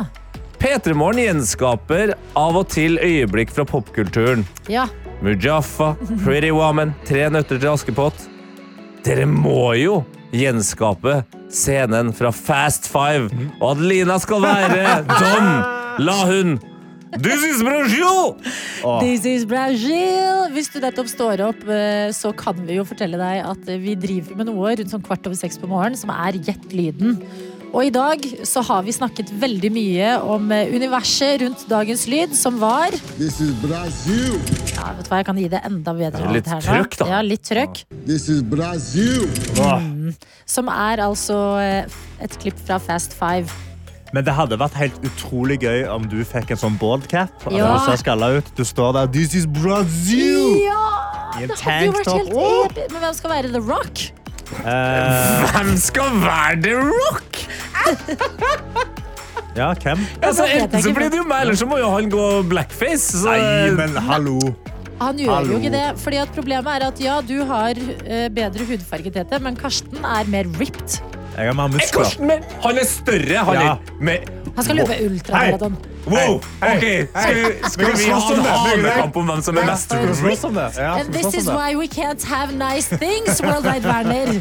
P3 0.61 0.93
Morgen 0.95 1.23
gjenskaper 1.23 2.13
av 2.37 2.57
og 2.61 2.67
til 2.73 2.99
øyeblikk 3.01 3.53
fra 3.55 3.65
popkulturen. 3.69 4.47
ja. 4.69 4.89
Mujaffa, 5.21 5.91
Pretty 6.25 6.49
Woman, 6.49 6.95
Tre 7.05 7.27
nøtter 7.29 7.59
til 7.61 7.69
Askepott. 7.69 8.23
Dere 9.05 9.27
må 9.29 9.75
jo 9.77 9.99
gjenskape 10.33 11.19
scenen 11.53 12.15
fra 12.17 12.31
Fast 12.33 12.89
Five, 12.89 13.29
og 13.61 13.75
Adelina 13.75 14.17
skal 14.23 14.41
være 14.41 14.87
Dom. 15.11 15.51
La 16.01 16.17
hun 16.25 16.57
This 17.21 17.43
is 17.45 17.61
Brazil! 17.67 18.37
This 19.03 19.27
is 19.29 19.45
Brazil! 19.45 20.49
Hvis 20.55 20.71
du 20.73 20.79
nettopp 20.81 21.09
står 21.11 21.43
opp, 21.51 21.65
eh, 21.69 22.09
så 22.17 22.31
kan 22.33 22.57
vi 22.65 22.79
jo 22.79 22.85
fortelle 22.89 23.19
deg 23.21 23.45
at 23.45 23.73
vi 23.83 23.97
driver 23.99 24.39
med 24.41 24.49
noe 24.49 24.73
rundt 24.79 24.93
sånn 24.95 25.05
kvart 25.05 25.27
over 25.29 25.37
seks 25.37 25.59
på 25.61 25.69
morgenen, 25.69 25.99
som 26.01 26.13
er 26.15 26.39
Gjett 26.41 26.71
lyden. 26.73 27.19
Og 27.71 27.85
i 27.87 27.91
dag 27.95 28.25
så 28.49 28.63
har 28.67 28.83
vi 28.83 28.93
snakket 28.95 29.29
veldig 29.41 29.71
mye 29.71 30.15
om 30.27 30.51
eh, 30.55 30.73
universet 30.75 31.39
rundt 31.45 31.63
dagens 31.71 32.03
lyd, 32.11 32.35
som 32.35 32.59
var 32.59 32.91
This 33.15 33.39
is 33.45 33.53
Brazil. 33.63 34.35
ja, 34.75 34.89
vet 34.97 35.07
du 35.07 35.11
hva, 35.13 35.21
Jeg 35.21 35.29
kan 35.29 35.39
gi 35.39 35.47
det 35.53 35.61
enda 35.69 35.95
bedre 35.95 36.33
Litt 36.35 36.51
her 36.51 36.59
nå. 36.59 36.67
trøkk, 36.67 36.99
da. 36.99 37.09
Ja, 37.13 37.21
litt 37.23 37.47
trøkk. 37.47 37.85
This 38.09 38.27
is 38.33 38.43
Brazil. 38.43 39.29
Som 40.51 40.71
er 40.73 41.05
altså 41.07 41.39
eh, 41.63 41.99
et 42.27 42.35
klipp 42.43 42.59
fra 42.67 42.81
Fast 42.83 43.15
Five. 43.15 43.47
Men 44.11 44.27
det 44.27 44.35
hadde 44.35 44.59
vært 44.59 44.75
helt 44.75 44.99
utrolig 45.07 45.61
gøy 45.63 45.85
om 45.95 46.09
du 46.11 46.19
fikk 46.27 46.51
en 46.51 46.59
sånn 46.59 46.79
baldcap. 46.81 47.47
Ja. 47.55 47.77
Ut. 47.79 48.51
Du 48.59 48.65
står 48.67 48.97
der. 48.99 49.13
This 49.15 49.37
is 49.39 49.47
Brazil! 49.47 50.59
Ja! 50.65 50.89
I 51.39 51.47
en 51.47 51.55
tanktop. 51.55 52.75
Men 52.91 52.99
hvem 52.99 53.15
skal 53.15 53.31
være 53.31 53.53
The 53.55 53.63
Rock? 53.63 54.11
Eh, 54.61 55.45
Hvem 55.55 55.71
skal 55.81 56.17
være 56.23 56.57
The 56.65 56.75
Rock? 56.91 57.39
ja, 59.61 59.71
hvem? 59.83 60.03
Altså, 60.23 60.47
enten 60.47 60.83
så 60.85 60.93
blir 60.97 61.11
det 61.13 61.21
jo 61.21 61.27
meg, 61.29 61.45
eller 61.47 61.59
så 61.59 61.69
må 61.71 61.79
jo 61.81 61.91
han 61.95 62.11
gå 62.13 62.27
blackface. 62.51 63.23
Så 63.23 63.31
Nei, 63.35 63.71
men 63.79 63.97
hallo. 64.09 64.39
Han 65.01 65.17
gjør 65.17 65.33
Hallo. 65.33 65.55
jo 65.55 65.59
ikke 65.63 65.73
det. 65.73 65.85
fordi 66.03 66.19
at 66.21 66.33
Problemet 66.37 66.75
er 66.77 66.87
at 66.91 66.99
ja, 67.01 67.21
du 67.25 67.39
har 67.49 67.79
eh, 68.05 68.27
bedre 68.37 68.67
hudfarge, 68.69 69.13
Tete, 69.15 69.39
men 69.41 69.57
Karsten 69.57 70.03
er 70.05 70.29
mer 70.29 70.51
ripped. 70.61 70.99
Jeg 71.41 71.49
har 71.49 71.55
mer 71.57 71.65
Er 71.65 71.75
muskler. 71.77 72.27
min? 72.27 72.43
Han 72.63 72.79
er 72.79 72.85
større. 72.85 73.45
Han 73.49 73.55
Ja. 73.55 73.71
er 73.73 73.79
mer 74.01 74.19
Han 74.57 74.65
skal 74.65 74.77
løpe 74.77 74.97
ultramaraton. 75.07 75.77
Wow! 76.11 76.35
Ok, 76.37 76.81
Skal, 76.81 77.35
vi- 77.35 77.71
skal 77.71 77.85
Vi 77.85 77.85
kan 77.85 77.99
vi 77.99 78.05
ha 78.11 78.21
slåss 78.21 78.31
om 78.33 78.39
en 78.39 78.45
det. 78.45 78.51
Hanekamp 78.51 79.17
om 79.17 79.27
hvem 79.29 79.43
som 79.43 79.59
er 79.59 79.65
mest 79.69 79.93
And 79.93 81.13
this 81.13 81.35
is 81.35 81.47
why 81.47 81.75
we 81.77 81.87
can't 81.87 82.23
have 82.25 82.53
nice 82.57 82.89
things, 82.97 83.41
Worldwide 83.43 83.85
Werner. 83.85 84.41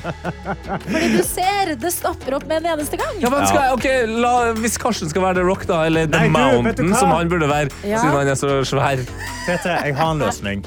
Fordi 0.79 1.17
du 1.17 1.23
ser, 1.23 1.75
det 1.75 1.91
stopper 1.93 2.35
opp 2.35 2.47
med 2.47 2.63
en 2.65 2.71
eneste 2.79 2.97
gang. 2.97 3.19
Ja, 3.21 3.29
men 3.29 3.45
skal, 3.47 3.73
okay, 3.73 4.05
la, 4.07 4.53
Hvis 4.53 4.77
Karsten 4.81 5.09
skal 5.09 5.21
være 5.21 5.35
The 5.35 5.43
Rock, 5.43 5.67
da, 5.67 5.83
eller 5.85 6.07
The 6.07 6.19
Nei, 6.19 6.27
du 6.27 6.31
Mountain, 6.63 6.95
som 6.95 7.11
han 7.11 7.29
burde 7.29 7.47
være, 7.49 7.69
Ja. 7.83 7.99
siden 7.99 8.17
han 8.17 8.27
er 8.27 8.35
så 8.39 8.63
svær. 8.65 9.03
Tete, 9.45 9.77
jeg 9.85 9.95
har 9.95 10.11
en 10.11 10.19
løsning. 10.19 10.65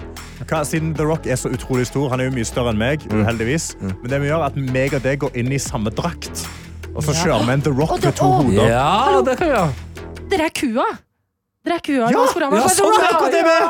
Hva, 0.49 0.63
siden 0.67 0.95
The 0.97 1.05
Rock 1.07 1.27
er 1.27 1.37
så 1.41 1.49
utrolig 1.53 1.87
stor, 1.87 2.09
han 2.11 2.21
er 2.21 2.25
jo 2.31 2.35
mye 2.35 2.45
større 2.49 2.71
enn 2.75 2.79
meg, 2.79 3.01
Mm. 3.09 3.23
uheldigvis. 3.25 3.75
Men 3.81 4.09
det 4.11 4.21
vi 4.21 4.27
gjør, 4.29 4.41
er 4.43 4.47
at 4.51 4.57
meg 4.57 4.95
og 4.95 5.03
deg 5.03 5.19
går 5.21 5.37
inn 5.37 5.53
i 5.53 5.59
samme 5.59 5.91
drakt. 5.91 6.47
Og 6.95 7.03
så 7.03 7.15
Ja. 7.15 7.25
kjører 7.25 7.47
vi 7.47 7.53
en 7.53 7.63
The 7.63 7.71
Rock 7.73 7.95
det- 8.01 8.05
med 8.05 8.17
to 8.17 8.25
hoder. 8.25 8.69
Ja, 8.69 9.23
det 9.23 9.39
kan 9.39 9.47
vi 9.49 9.55
gjøre. 9.55 9.73
Dere 10.29 10.45
er 10.45 10.51
kua. 10.51 10.85
Dere 11.65 11.75
er 11.77 11.81
kua. 11.81 12.11
Ja, 12.11 12.11
ja, 12.11 12.67
sånn, 12.69 12.93
er. 12.99 13.09
Akkurat 13.15 13.33
det 13.33 13.45
med! 13.45 13.63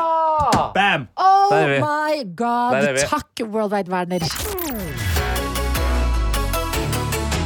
Bam! 0.73 1.07
Oh 1.17 1.53
er 1.53 1.79
my 1.79 2.23
god. 2.35 2.73
Er. 2.73 2.95
Takk, 3.07 3.39
World 3.47 3.71
Wide 3.71 3.89
Werner. 3.89 4.19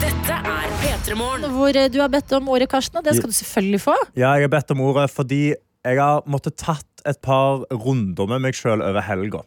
Dette 0.01 0.34
er 0.34 0.67
P3 0.82 1.15
Morgen. 1.17 1.41
Hvor 1.53 1.75
eh, 1.75 1.88
du 1.93 1.99
har 2.01 2.09
bedt 2.13 2.32
om 2.38 2.47
ordet, 2.53 2.69
Karsten, 2.71 2.97
og 2.97 3.03
det 3.07 3.15
skal 3.17 3.30
du 3.30 3.36
selvfølgelig 3.38 3.82
få. 3.84 3.95
Ja, 4.15 4.34
jeg 4.38 4.47
har 4.47 4.53
bedt 4.59 4.71
om 4.71 4.82
ordet 4.82 5.09
fordi 5.13 5.41
jeg 5.86 5.99
har 6.01 6.21
måttet 6.28 6.57
tatt 6.59 6.96
et 7.07 7.21
par 7.23 7.63
runder 7.71 8.27
med 8.29 8.43
meg 8.47 8.57
sjøl 8.57 8.83
over 8.85 9.03
helga. 9.07 9.43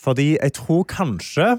Fordi 0.00 0.32
jeg 0.38 0.54
tror 0.56 0.84
kanskje 0.88 1.50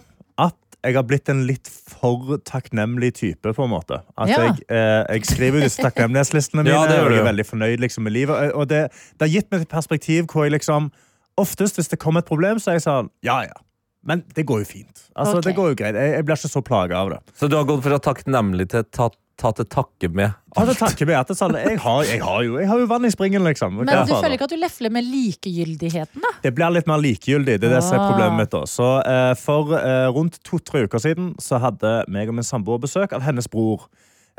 at 0.42 0.58
jeg 0.82 0.96
har 0.98 1.06
blitt 1.06 1.30
en 1.30 1.44
litt 1.46 1.70
for 1.70 2.40
takknemlig 2.48 3.12
type, 3.20 3.54
på 3.54 3.66
en 3.68 3.70
måte. 3.70 4.00
At 4.18 4.30
Ja. 4.32 4.40
jeg, 4.48 4.64
eh, 4.70 5.06
jeg 5.14 5.26
skriver 5.30 5.62
disse 5.62 5.82
takknemlighetslistene 5.84 6.64
mine, 6.66 6.74
Ja, 6.74 6.88
det 6.90 7.00
og 7.04 7.12
jeg 7.12 7.22
er 7.22 7.30
veldig 7.30 7.46
fornøyd 7.46 7.84
liksom, 7.84 8.04
med 8.04 8.16
livet. 8.18 8.54
Og 8.58 8.68
det, 8.68 8.88
det 9.20 9.28
har 9.28 9.34
gitt 9.36 9.52
meg 9.52 9.62
et 9.68 9.70
perspektiv 9.70 10.26
hvor 10.32 10.48
jeg 10.48 10.58
liksom 10.58 10.92
Oftest 11.40 11.78
hvis 11.80 11.88
det 11.88 11.98
kommer 11.98 12.20
et 12.22 12.28
problem, 12.28 12.60
så 12.60 12.74
er 12.74 12.76
jeg 12.76 12.84
sånn 12.84 13.08
Ja, 13.24 13.42
ja. 13.48 13.56
Men 14.04 14.24
det 14.36 14.44
går 14.50 14.64
jo 14.64 14.66
fint. 14.66 15.04
Altså, 15.16 15.38
okay. 15.38 15.46
det 15.48 15.56
går 15.56 15.68
jo 15.72 15.76
greit. 15.78 15.96
Jeg, 15.96 16.14
jeg 16.18 16.26
blir 16.26 16.36
ikke 16.36 16.50
så 16.52 16.62
plaga 16.66 16.98
av 16.98 17.10
det. 17.14 17.20
Så 17.38 17.48
du 17.48 17.56
har 17.56 17.68
gått 17.70 17.84
fra 17.86 18.00
takknemlig 18.02 18.66
til 18.74 18.84
ta, 18.90 19.08
ta 19.42 19.52
til 19.58 19.66
takke 19.74 20.10
med 20.14 20.30
alt. 20.30 20.56
Ta 20.56 20.66
til 20.70 20.78
takke 20.80 21.08
med 21.10 21.18
at 21.18 21.32
det 21.32 21.36
er 21.36 21.40
sånn, 21.40 21.56
jeg, 21.58 21.80
har, 21.82 22.02
jeg, 22.06 22.22
har 22.22 22.44
jo, 22.46 22.58
jeg 22.62 22.70
har 22.70 22.82
jo 22.84 22.88
vann 22.92 23.08
i 23.08 23.12
springen, 23.14 23.44
liksom. 23.48 23.80
Men 23.82 23.90
du 24.06 24.14
føler 24.14 24.36
ikke 24.38 24.48
at 24.50 24.54
du 24.54 24.60
lefler 24.62 24.94
med 24.94 25.08
likegyldigheten, 25.10 26.22
da? 26.22 26.32
Det 26.44 26.52
blir 26.58 26.74
litt 26.76 26.90
mer 26.92 27.02
likegyldig. 27.02 27.58
Det 27.62 27.70
er 27.70 27.76
det 27.78 27.84
som 27.88 27.98
er 27.98 28.04
Ah. 28.04 28.10
problemet 28.12 28.38
mitt. 28.44 28.52
da. 28.54 28.64
Så 28.70 28.88
uh, 29.02 29.34
For 29.42 29.74
uh, 29.74 30.08
rundt 30.16 30.40
to-tre 30.48 30.86
uker 30.86 31.02
siden 31.02 31.34
så 31.42 31.60
hadde 31.64 31.96
meg 32.12 32.30
og 32.30 32.38
min 32.38 32.48
samboer 32.48 32.80
besøk 32.84 33.14
av 33.18 33.26
hennes 33.26 33.50
bror. 33.52 33.88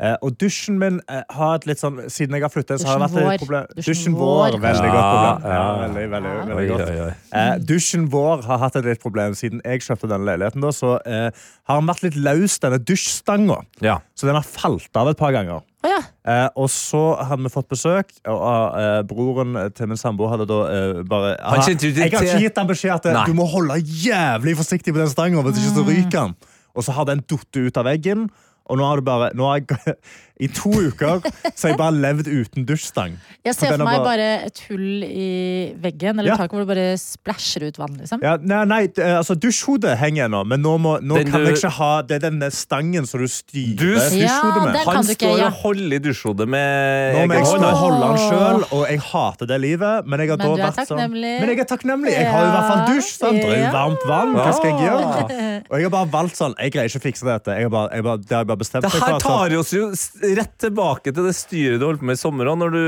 Eh, 0.01 0.15
og 0.25 0.33
dusjen 0.41 0.79
min 0.81 0.95
eh, 1.05 1.21
har 1.37 1.59
et 1.59 1.67
litt 1.69 1.79
sånn 1.79 1.99
Siden 2.11 2.33
jeg 2.33 2.41
har 2.43 2.49
flyttet, 2.51 2.81
så 2.81 2.87
har 2.89 2.99
det 3.03 3.09
vært 3.13 3.35
et 3.35 3.43
problem. 3.43 3.67
Dusjen 3.77 3.93
Dusjen 3.93 4.15
vår. 4.17 4.57
Veldig 4.63 4.89
godt 4.89 5.09
problem. 5.09 5.43
Ja, 5.45 5.51
Ja, 5.53 5.59
ja. 5.59 5.75
veldig, 5.83 6.05
veldig, 6.15 6.31
veldig 6.49 6.67
godt. 6.71 6.87
oi, 6.89 7.03
oi. 7.05 7.11
Eh, 7.41 7.51
dusjen 7.69 8.07
vår 8.13 8.41
har 8.47 8.57
hatt 8.65 8.79
et 8.81 8.87
litt 8.89 9.03
problem 9.03 9.35
siden 9.37 9.61
jeg 9.63 9.83
kjøpte 9.85 10.09
denne 10.09 10.25
leiligheten. 10.31 10.63
Da, 10.65 10.71
så 10.73 10.95
eh, 11.05 11.29
har 11.69 11.79
den 11.83 11.91
vært 11.91 12.03
litt 12.07 12.17
løs, 12.25 12.57
denne 12.63 12.79
dusjstanga. 12.81 13.59
Ja. 13.85 13.99
Så 14.17 14.25
den 14.29 14.35
har 14.39 14.47
falt 14.47 14.99
av 14.99 15.11
et 15.13 15.19
par 15.21 15.31
ganger. 15.35 15.61
Oh, 15.83 15.89
ja. 15.91 15.99
Eh, 16.23 16.47
og 16.55 16.69
så 16.71 17.01
hadde 17.27 17.43
vi 17.43 17.51
fått 17.51 17.67
besøk, 17.73 18.13
og 18.31 18.77
eh, 18.79 19.01
broren 19.09 19.57
til 19.75 19.89
min 19.91 19.99
samboer 19.99 20.31
hadde 20.31 20.45
da 20.47 20.59
eh, 20.71 21.01
bare 21.03 21.33
Han 21.43 21.59
kjente 21.67 21.89
Jeg 21.91 22.13
har 22.13 22.23
ikke 22.23 22.39
gitt 22.45 22.61
han 22.61 22.69
beskjed 22.69 22.93
at 22.95 23.09
eh, 23.11 23.17
Nei. 23.17 23.25
du 23.27 23.35
må 23.35 23.45
holde 23.51 23.75
jævlig 23.83 24.55
forsiktig 24.61 24.95
på 24.95 25.01
den 25.03 25.11
stanga, 25.11 25.43
hvis 25.43 25.59
ikke 25.59 25.75
så 25.75 25.83
ryker 25.89 26.17
den. 26.21 26.35
Og 26.73 26.87
så 26.87 26.95
har 26.95 27.05
den 27.05 27.19
falt 27.29 27.59
ut 27.67 27.77
av 27.77 27.85
veggen, 27.85 28.29
og 28.69 28.79
nå 28.79 28.87
har 28.87 29.01
det 29.01 29.07
bare 29.07 29.31
nå 29.37 29.49
har 29.49 29.61
jeg, 29.61 29.95
I 30.41 30.47
to 30.49 30.71
uker 30.89 31.21
så 31.53 31.67
har 31.67 31.69
jeg 31.69 31.77
bare 31.77 31.93
levd 31.93 32.27
uten 32.27 32.65
dusjstang. 32.65 33.13
Jeg 33.45 33.53
ser 33.53 33.75
for 33.77 33.83
meg 33.85 33.99
bare- 34.01 34.03
bare 34.03 34.45
et 34.47 34.61
hull 34.67 35.03
i 35.05 35.73
veggen 35.79 36.17
eller 36.19 36.31
Ja. 36.31 36.37
taket 36.37 36.49
hvor 36.57 36.65
det 36.65 36.67
bare 36.73 36.97
splæsjer 36.97 37.67
ut 37.67 37.77
vann. 37.77 37.93
liksom 38.01 38.19
Ja, 38.23 38.37
nei, 38.41 38.63
nei, 38.65 38.81
eh, 38.97 39.17
altså 39.19 39.35
Dusjhodet 39.37 39.95
henger 39.99 40.25
ennå, 40.25 40.43
men 40.47 40.61
nå, 40.63 40.77
må, 40.79 40.99
nå 41.01 41.15
kan 41.23 41.31
du- 41.39 41.45
jeg 41.45 41.57
ikke 41.61 41.69
ha 41.71 42.01
Det 42.01 42.15
er 42.23 42.29
denne 42.31 42.49
stangen 42.51 43.05
som 43.07 43.19
du 43.19 43.27
styrer 43.27 43.77
Du- 43.77 43.93
dusjhodet 43.93 44.63
med. 44.65 44.75
Ja, 44.75 44.91
Han 44.91 45.05
du 45.05 45.11
ikke, 45.13 45.21
står 45.21 45.37
ja. 45.37 45.45
og 45.45 45.53
holder 45.53 45.93
i 45.95 45.99
dusjhodet 45.99 46.47
med 46.49 47.15
Nå 47.15 47.27
må 47.27 47.33
jeg 47.37 47.45
stå 47.45 47.63
og 47.63 47.77
holde 47.83 48.03
han 48.07 48.17
sjøl, 48.17 48.63
og 48.73 48.87
jeg 48.89 48.99
hater 48.99 49.45
det 49.45 49.61
livet. 49.61 50.05
Men 50.07 50.19
jeg 50.19 50.29
har 50.29 50.37
Men 50.37 50.47
da 50.49 50.55
du 50.55 50.61
vært 50.63 50.87
sånn. 50.87 51.11
Men 51.11 51.47
jeg 51.49 51.59
er 51.59 51.65
takknemlig. 51.65 52.11
Jeg 52.11 52.25
har 52.31 52.41
i 52.41 52.51
hvert 52.57 52.67
fall 52.73 52.95
dusj. 52.95 53.11
Sant? 53.17 53.33
Det 53.37 53.45
er 53.45 53.65
jo 53.69 53.71
varmt 53.77 54.03
vann. 54.07 54.33
Hva 54.33 54.53
skal 54.53 54.69
jeg 54.71 54.79
gjøre? 54.89 55.63
Og 55.71 55.77
jeg 55.79 55.83
har 55.83 55.89
bare 55.93 56.09
valgt 56.11 56.35
sånn 56.35 56.53
Jeg 56.59 56.71
greier 56.73 56.89
ikke 56.89 56.99
å 56.99 57.05
fikse 57.05 57.23
dette. 57.23 57.53
Jeg 57.53 57.63
har 57.63 57.69
bare, 57.69 57.89
jeg 57.93 58.03
bare, 58.03 58.17
det 58.17 58.29
har 58.31 58.41
jeg 58.43 58.47
bare 58.47 58.57
bestemt 58.57 58.81
Det 58.81 58.93
meg 58.93 59.01
her 59.01 59.13
for, 59.13 59.19
så- 59.19 59.49
tar 59.49 59.57
oss 59.59 59.71
jo 59.73 59.91
rett 60.37 60.53
tilbake 60.61 61.13
til 61.13 61.27
det 61.27 61.33
styret 61.37 61.81
du 61.81 61.85
holdt 61.87 62.01
på 62.01 62.07
med 62.09 62.17
i 62.17 62.21
sommer, 62.21 62.49
da, 62.49 62.55
når 62.59 62.73
du 62.73 62.83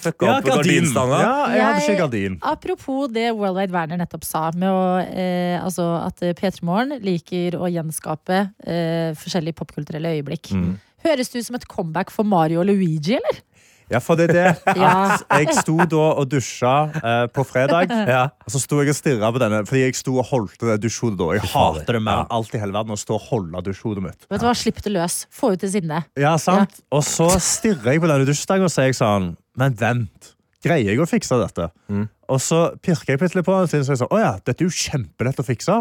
fucka 0.00 0.26
ja, 0.26 0.36
opp 0.38 0.48
gardin. 0.48 0.60
gardinstanga. 0.60 1.20
Ja, 1.22 1.34
jeg 1.54 1.64
hadde 1.64 1.84
ikke 1.84 2.00
gardin. 2.02 2.38
Apropos 2.54 3.12
det 3.14 3.28
World 3.32 3.60
Wide 3.60 3.76
Werner 3.76 4.00
nettopp 4.00 4.26
sa, 4.26 4.46
med 4.58 4.70
å, 4.70 4.84
eh, 5.04 5.56
altså 5.60 5.86
at 6.02 6.20
P3 6.38 6.64
Morgen 6.66 6.98
liker 7.04 7.58
å 7.60 7.70
gjenskape 7.72 8.40
eh, 8.66 9.14
forskjellige 9.20 9.60
popkulturelle 9.62 10.16
øyeblikk. 10.18 10.52
Mm. 10.54 10.74
Høres 11.04 11.30
det 11.32 11.42
ut 11.42 11.48
som 11.50 11.58
et 11.58 11.68
comeback 11.68 12.12
for 12.14 12.26
Mario 12.28 12.62
og 12.62 12.70
Luigi, 12.70 13.18
eller? 13.18 13.42
Ja, 13.92 14.00
for 14.02 14.18
det 14.18 14.30
er 14.30 14.34
det 14.34 14.74
at 14.84 15.24
jeg 15.28 15.56
sto 15.58 15.76
da 15.90 16.04
og 16.14 16.28
dusja 16.32 16.74
eh, 17.00 17.24
på 17.34 17.44
fredag. 17.48 17.92
Ja. 18.08 18.22
Og 18.46 18.54
så 18.54 18.60
sto 18.62 18.80
jeg 18.80 18.92
og 18.94 18.98
stirra 18.98 19.30
på 19.34 19.42
denne, 19.42 19.62
fordi 19.68 19.84
jeg 19.84 19.98
sto 19.98 20.16
og 20.20 20.28
holdt 20.30 20.56
det 20.64 20.78
dusjhodet 20.84 21.20
da. 21.20 21.30
Jeg 21.36 21.50
hater 21.52 21.98
det 21.98 22.02
mer 22.04 22.24
enn 22.24 22.34
alt 22.38 22.54
i 22.56 22.62
hele 22.62 22.76
verden 22.76 22.96
å 22.96 23.00
stå 23.00 23.18
og 23.18 23.26
holde 23.30 23.64
dusjhodet 23.68 24.04
mitt. 24.04 24.28
Vet 24.30 24.42
du 24.42 24.48
hva, 24.48 24.54
Slipp 24.64 24.80
det 24.84 24.94
løs. 24.94 25.24
Få 25.34 25.52
ut 25.54 25.60
det 25.60 25.72
sinnet. 25.74 26.08
Ja, 26.20 26.36
sant? 26.40 26.80
Og 26.94 27.04
så 27.06 27.28
stirrer 27.42 27.94
jeg 27.94 28.04
på 28.04 28.10
denne 28.10 28.28
dusjstangen 28.28 28.68
og 28.68 28.72
sier 28.72 28.88
jeg 28.88 28.96
sånn 28.98 29.34
Men 29.60 29.76
vent, 29.78 30.32
greier 30.64 30.94
jeg 30.94 31.02
å 31.02 31.08
fikse 31.08 31.36
dette? 31.40 31.68
Mm. 31.92 32.06
Og 32.32 32.40
så 32.40 32.62
pirker 32.82 33.14
jeg 33.14 33.20
plutselig 33.20 33.44
på 33.44 33.52
den, 33.52 33.66
og 33.66 33.68
så 33.68 33.76
sier 33.76 33.92
jeg 33.92 34.00
sånn 34.00 34.14
Å 34.14 34.22
ja, 34.22 34.32
dette 34.40 34.64
er 34.64 34.70
jo 34.70 34.78
kjempelett 34.84 35.42
å 35.42 35.46
fikse. 35.46 35.76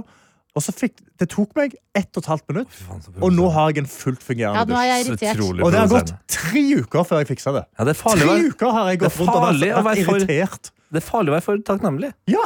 Og 0.53 0.61
så 0.61 0.73
fikk, 0.75 0.99
Det 1.17 1.29
tok 1.33 1.55
meg 1.57 1.73
ett 1.97 2.09
og 2.17 2.21
et 2.23 2.27
halvt 2.29 2.51
minutt, 2.51 2.79
og 3.21 3.31
nå 3.33 3.47
har 3.55 3.71
jeg 3.71 3.83
en 3.83 3.89
fullt 3.89 4.19
Ja, 4.21 4.25
fungerende 4.27 4.65
nå 4.69 4.79
er 4.79 4.89
jeg 4.89 5.05
irritert. 5.07 5.37
Utrolig 5.39 5.63
Og 5.65 5.71
det 5.73 5.79
har 5.79 5.91
gått 5.93 6.11
tre 6.29 6.63
uker 6.83 7.07
før 7.09 7.21
jeg 7.23 7.29
fiksa 7.31 7.53
det. 7.55 7.63
Ja, 7.79 7.85
det 7.87 7.93
er 7.95 7.99
farlig, 8.01 8.27
Tre 8.27 8.49
uker 8.51 8.75
har 8.77 8.89
jeg 8.91 9.01
gått 9.01 9.19
rundt 9.21 9.33
og 9.33 9.45
vært, 9.87 10.03
irritert. 10.03 10.71
det 10.93 11.01
er 11.01 11.07
farlig 11.07 11.33
å 11.33 11.37
være 11.37 11.45
for 11.47 11.63
takknemlig. 11.69 12.11
Ja! 12.29 12.45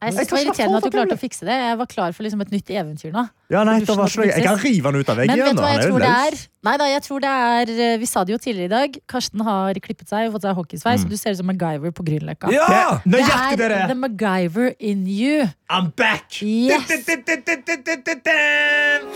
Jeg 0.00 0.14
synes 0.14 0.28
det 0.28 0.32
var 0.32 0.40
irriterende 0.46 0.76
at 0.80 0.84
du 0.86 0.90
klarte 0.94 1.12
å 1.12 1.20
fikse 1.20 1.44
det. 1.44 1.56
Jeg 1.60 1.76
var 1.76 1.86
klar 1.90 2.12
for 2.16 2.24
liksom 2.24 2.40
et 2.40 2.50
nytt 2.54 2.70
eventyr 2.72 3.10
nå. 3.12 3.24
ja 3.52 3.64
nei, 3.68 3.74
det 3.80 3.88
var 3.88 4.06
ikke 4.08 4.20
noe. 4.22 4.28
Jeg 4.32 4.44
kan 4.46 4.56
rive 4.62 4.86
han 4.88 4.96
ut 4.96 5.10
av 5.12 5.16
veggen. 5.20 5.36
Men 5.36 5.44
vet 5.44 5.56
du 5.56 5.60
hva 5.60 5.72
jeg 5.74 5.80
er 5.82 5.90
tror 5.90 6.00
det 6.00 6.12
er? 6.30 6.36
Nei 6.64 6.76
da, 6.80 6.86
jeg 6.88 7.02
tror 7.04 7.20
det 7.24 7.28
er 7.32 7.70
eh, 7.72 7.98
Vi 8.00 8.06
sa 8.08 8.22
det 8.24 8.32
jo 8.32 8.38
tidligere 8.40 8.64
i 8.64 8.72
dag. 8.72 8.96
Karsten 9.08 9.40
har 9.44 9.74
klippet 9.84 10.08
seg 10.08 10.28
og 10.28 10.34
fått 10.38 10.46
seg 10.48 10.56
hockeysveis, 10.56 11.04
Så 11.04 11.08
du 11.12 11.16
ser 11.20 11.36
ut 11.36 11.40
som 11.42 11.46
MacGyver 11.52 11.92
på 11.92 12.04
Grünerløkka. 12.08 12.48
Ja! 12.52 13.00
Det- 13.04 13.20
Det 13.20 13.28
er 13.28 13.56
det 13.56 13.68
the 13.68 13.92
er. 13.92 13.94
MacGyver 13.94 14.72
in 14.78 15.06
you. 15.06 15.48
I'm 15.68 15.92
back! 15.96 16.40
Yes. 16.40 16.88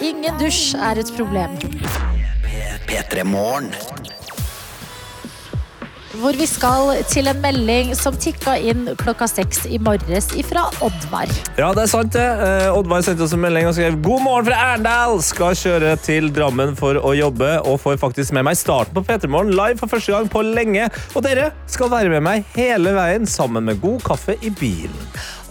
Ingen 0.04 0.36
dusj 0.38 0.74
er 0.76 0.98
et 1.00 1.12
problem. 1.16 1.56
P3 2.86 3.24
Morgen. 3.24 3.72
Hvor 6.20 6.36
vi 6.38 6.46
skal 6.46 6.92
til 7.10 7.26
en 7.26 7.40
melding 7.42 7.88
som 7.98 8.14
tikka 8.20 8.54
inn 8.62 8.86
klokka 9.00 9.26
seks 9.26 9.64
i 9.66 9.80
morges 9.82 10.28
ifra 10.38 10.62
Oddvar. 10.84 11.30
Ja, 11.58 11.72
det 11.74 11.84
er 11.84 11.90
sant 11.90 12.14
det. 12.14 12.22
Eh, 12.22 12.68
Oddvar 12.70 13.02
sendte 13.02 13.26
oss 13.26 13.34
en 13.34 13.42
melding 13.42 13.66
og 13.66 13.74
skrev 13.74 13.96
God 14.04 14.22
morgen 14.22 14.46
fra 14.46 14.60
Arendal! 14.68 15.18
Skal 15.26 15.58
kjøre 15.58 15.96
til 16.04 16.30
Drammen 16.34 16.76
for 16.78 17.00
å 17.02 17.14
jobbe 17.18 17.56
og 17.66 17.80
får 17.82 17.98
faktisk 18.02 18.36
med 18.36 18.46
meg 18.46 18.58
starten 18.60 18.94
på 18.94 19.02
P3 19.08 19.30
Morgen 19.32 19.56
live 19.58 19.80
for 19.80 19.90
første 19.90 20.14
gang 20.14 20.30
på 20.30 20.44
lenge. 20.46 20.86
Og 21.16 21.26
dere 21.26 21.50
skal 21.66 21.90
være 21.90 22.12
med 22.14 22.22
meg 22.28 22.46
hele 22.54 22.94
veien 22.94 23.26
sammen 23.26 23.66
med 23.66 23.82
god 23.82 24.04
kaffe 24.06 24.38
i 24.38 24.54
bilen. 24.54 24.94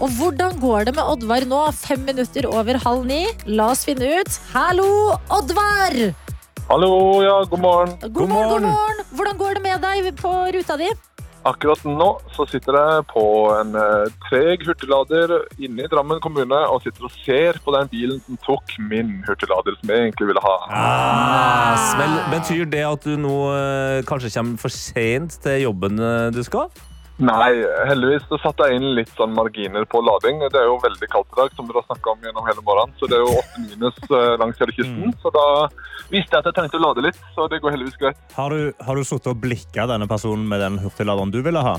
Og 0.00 0.16
hvordan 0.16 0.56
går 0.64 0.88
det 0.88 0.96
med 0.96 1.04
Oddvar 1.04 1.44
nå, 1.50 1.64
fem 1.76 2.08
minutter 2.08 2.48
over 2.48 2.80
halv 2.86 3.04
ni? 3.08 3.26
La 3.46 3.68
oss 3.74 3.84
finne 3.84 4.16
ut. 4.16 4.40
Hallo, 4.56 4.88
Oddvar! 5.28 6.00
Hallo, 6.68 7.22
ja, 7.22 7.44
god 7.44 7.60
morgen. 7.60 7.90
God 8.00 8.28
morgen, 8.28 8.48
god 8.48 8.60
morgen. 8.62 9.04
Hvordan 9.12 9.36
går 9.38 9.58
det 9.58 9.62
med 9.62 9.82
deg 9.84 10.06
på 10.16 10.30
ruta 10.56 10.76
di? 10.80 10.86
Akkurat 11.44 11.82
nå 11.84 12.06
så 12.32 12.46
sitter 12.48 12.78
jeg 12.78 13.02
på 13.10 13.24
en 13.52 13.74
eh, 13.76 14.06
treg 14.24 14.64
hurtiglader 14.64 15.34
inne 15.60 15.84
i 15.84 15.90
Drammen 15.92 16.22
kommune 16.24 16.62
og 16.72 16.80
sitter 16.86 17.04
og 17.04 17.12
ser 17.20 17.60
på 17.60 17.74
den 17.74 17.90
bilen 17.92 18.22
som 18.24 18.40
tok 18.46 18.72
min 18.80 19.18
hurtiglader 19.28 19.76
som 19.76 19.92
jeg 19.92 20.06
egentlig 20.06 20.30
ville 20.30 20.44
ha. 20.46 20.54
Ah, 20.72 21.84
smell. 21.92 22.16
Betyr 22.32 22.64
det 22.72 22.82
at 22.88 23.04
du 23.04 23.20
nå 23.20 23.36
eh, 23.52 24.00
kanskje 24.08 24.32
kommer 24.38 24.64
for 24.64 24.72
sent 24.72 25.36
til 25.44 25.66
jobben 25.66 26.00
eh, 26.00 26.30
du 26.32 26.40
skal? 26.48 26.72
Nei, 27.22 27.50
heldigvis 27.86 28.24
så 28.26 28.40
satte 28.42 28.66
jeg 28.66 28.80
inn 28.80 28.88
litt 28.96 29.10
sånn 29.14 29.34
marginer 29.36 29.84
på 29.86 30.00
lading. 30.02 30.40
Det 30.50 30.58
er 30.58 30.66
jo 30.66 30.80
veldig 30.82 31.08
kaldt 31.12 31.30
i 31.30 31.38
dag, 31.38 31.52
som 31.54 31.68
dere 31.68 31.78
har 31.78 31.86
snakket 31.86 32.10
om 32.10 32.26
gjennom 32.26 32.48
hele 32.48 32.64
morgenen. 32.66 32.96
Så 32.98 33.06
det 33.10 33.20
er 33.20 33.22
jo 33.22 33.36
8 33.38 33.62
minus 33.68 34.00
eh, 34.08 34.34
langs 34.42 34.58
hele 34.58 34.74
kysten. 34.74 35.14
Så 35.22 35.30
da 35.34 35.46
visste 36.10 36.34
jeg 36.34 36.42
at 36.42 36.50
jeg 36.50 36.58
trengte 36.58 36.80
å 36.80 36.84
lade 36.88 37.06
litt, 37.06 37.20
så 37.36 37.46
det 37.52 37.62
går 37.62 37.76
heldigvis 37.76 38.00
greit. 38.02 38.18
Har 38.34 38.50
du, 38.50 38.74
har 38.82 38.98
du 38.98 39.06
sittet 39.06 39.30
og 39.30 39.38
blikka 39.46 39.86
denne 39.90 40.10
personen 40.10 40.48
med 40.50 40.64
den 40.64 40.80
hurtigladeren 40.82 41.34
du 41.34 41.38
ville 41.46 41.62
ha? 41.62 41.78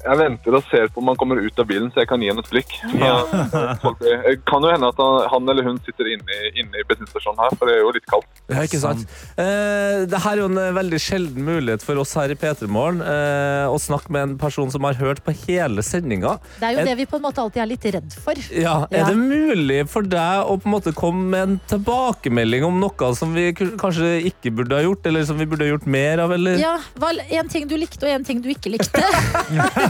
Jeg 0.00 0.16
venter 0.16 0.54
og 0.56 0.64
ser 0.70 0.86
på 0.88 1.02
om 1.02 1.10
han 1.12 1.16
kommer 1.20 1.36
ut 1.44 1.58
av 1.60 1.66
bilen, 1.68 1.90
så 1.92 2.00
jeg 2.00 2.08
kan 2.08 2.22
gi 2.24 2.28
ham 2.30 2.38
et 2.40 2.48
blikk. 2.48 2.70
Så, 2.80 3.90
det 4.00 4.36
kan 4.50 4.64
jo 4.64 4.70
hende 4.72 4.88
at 4.88 4.96
han, 5.02 5.26
han 5.28 5.50
eller 5.52 5.66
hun 5.66 5.76
sitter 5.84 6.08
inne, 6.14 6.38
i- 6.46 6.52
inne 6.62 6.80
i 6.80 6.84
bensinstasjonen 6.88 7.42
her, 7.44 7.56
for 7.60 7.68
det 7.68 7.74
er 7.76 7.82
jo 7.84 7.90
litt 7.92 8.06
kaldt. 8.08 8.40
Ja, 8.48 8.62
ikke 8.64 8.80
sant? 8.80 9.04
Eh, 9.36 10.06
det 10.10 10.22
her 10.24 10.32
er 10.38 10.40
jo 10.40 10.48
en 10.48 10.56
eh, 10.62 10.70
veldig 10.78 11.00
sjelden 11.04 11.44
mulighet 11.46 11.84
for 11.84 12.00
oss 12.00 12.14
her 12.16 12.32
i 12.32 12.38
P3 12.40 12.68
Morgen 12.72 13.02
eh, 13.04 13.66
å 13.68 13.76
snakke 13.82 14.08
med 14.16 14.22
en 14.24 14.34
person 14.40 14.72
som 14.72 14.86
har 14.88 14.96
hørt 15.02 15.20
på 15.26 15.34
hele 15.44 15.84
sendinga. 15.84 16.38
Det 16.58 16.70
er 16.70 16.74
jo 16.78 16.82
Er- 16.84 16.90
det 16.90 16.96
vi 17.02 17.06
på 17.12 17.20
en 17.20 17.26
måte 17.28 17.44
alltid 17.44 17.62
er 17.66 17.70
litt 17.74 17.84
redd 17.98 18.16
for. 18.24 18.40
Ja, 18.56 18.78
er 18.90 19.02
Ja. 19.02 19.10
det 19.12 19.18
mulig 19.20 19.82
for 19.92 20.02
deg 20.08 20.48
å 20.48 20.56
på 20.60 20.66
en 20.70 20.74
måte 20.78 20.94
komme 20.96 21.28
med 21.36 21.42
en 21.48 21.60
tilbakemelding 21.70 22.64
om 22.66 22.80
noe 22.82 23.12
som 23.16 23.36
vi 23.36 23.50
kanskje 23.52 24.16
ikke 24.32 24.54
burde 24.62 24.80
ha 24.80 24.82
gjort, 24.88 25.04
eller 25.12 25.28
som 25.28 25.36
vi 25.40 25.46
burde 25.50 25.68
ha 25.68 25.74
gjort 25.74 25.86
mer 25.86 26.24
av, 26.24 26.32
eller? 26.40 26.56
Ja, 26.60 26.78
vel, 26.96 27.20
En 27.30 27.48
ting 27.52 27.68
du 27.68 27.76
likte, 27.76 28.06
og 28.08 28.12
en 28.16 28.24
ting 28.24 28.40
du 28.40 28.48
ikke 28.52 28.72
likte. 28.72 29.04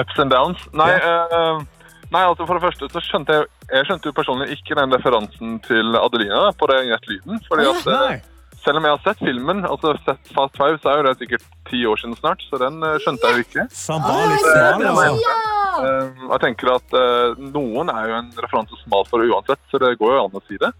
Ups 0.00 0.18
and 0.18 0.30
downs. 0.30 0.58
Nei, 0.74 0.90
eh, 0.90 1.58
nei, 2.10 2.22
altså 2.22 2.46
for 2.46 2.58
det 2.58 2.64
første 2.66 2.90
så 2.90 3.02
skjønte 3.04 3.36
jeg 3.38 3.50
Jeg 3.70 3.88
skjønte 3.88 4.10
jo 4.10 4.14
personlig 4.16 4.46
ikke 4.58 4.76
den 4.76 4.92
referansen 4.92 5.58
til 5.64 5.96
Adelina 5.96 6.50
på 6.58 6.68
det 6.70 6.82
Rett 6.90 7.06
lyden. 7.08 7.40
Fordi 7.48 7.64
at 7.70 7.86
eh, 7.94 8.24
selv 8.64 8.80
om 8.80 8.86
jeg 8.86 8.96
har 8.96 9.02
sett 9.06 9.22
filmen, 9.24 9.62
altså 9.64 9.94
sett 10.04 10.32
Fast 10.36 10.58
Five, 10.60 10.76
så 10.82 10.92
er 10.92 11.00
jo 11.00 11.06
det 11.08 11.14
sikkert 11.22 11.46
ti 11.70 11.80
år 11.88 12.00
siden 12.02 12.16
snart, 12.18 12.44
så 12.50 12.60
den 12.60 12.76
eh, 12.84 12.98
skjønte 13.04 13.30
jeg 13.30 13.38
jo 13.38 13.46
ikke. 13.46 13.66
Som 13.72 14.04
jeg 14.04 14.40
altså. 14.42 15.36
jeg 16.28 16.42
tenker 16.44 16.74
at 16.74 16.98
noen 17.40 17.88
er 17.94 18.10
jo 18.10 18.18
en 18.18 18.28
referanse 18.44 18.82
smal 18.82 19.08
for 19.08 19.24
uansett, 19.24 19.62
så 19.72 19.80
det 19.82 19.94
går 20.02 20.12
jo 20.18 20.26
an 20.26 20.36
å 20.36 20.44
si 20.44 20.60
det. 20.60 20.70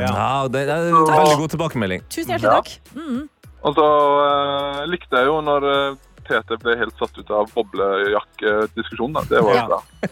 Ja, 0.00 0.48
det 0.48 0.64
er 0.64 0.88
en 0.88 1.04
veldig 1.04 1.36
god 1.44 1.54
tilbakemelding. 1.58 2.08
Tusen 2.08 2.34
hjertelig 2.34 2.56
takk. 2.56 2.96
Mm. 2.96 3.28
Og 3.60 3.76
så 3.76 3.86
uh, 3.86 4.80
likte 4.88 5.20
jeg 5.20 5.28
jo 5.28 5.40
når 5.44 5.66
uh, 5.68 5.98
Tete 6.30 6.56
ble 6.62 6.76
helt 6.78 6.94
satt 7.00 7.18
ut 7.18 7.30
av 7.34 7.50
boblejakkediskusjonen. 7.56 9.26
Det 9.28 9.40
var 9.42 9.50
jo 9.50 9.58
Ja. 9.58 9.66
bra. 9.66 9.80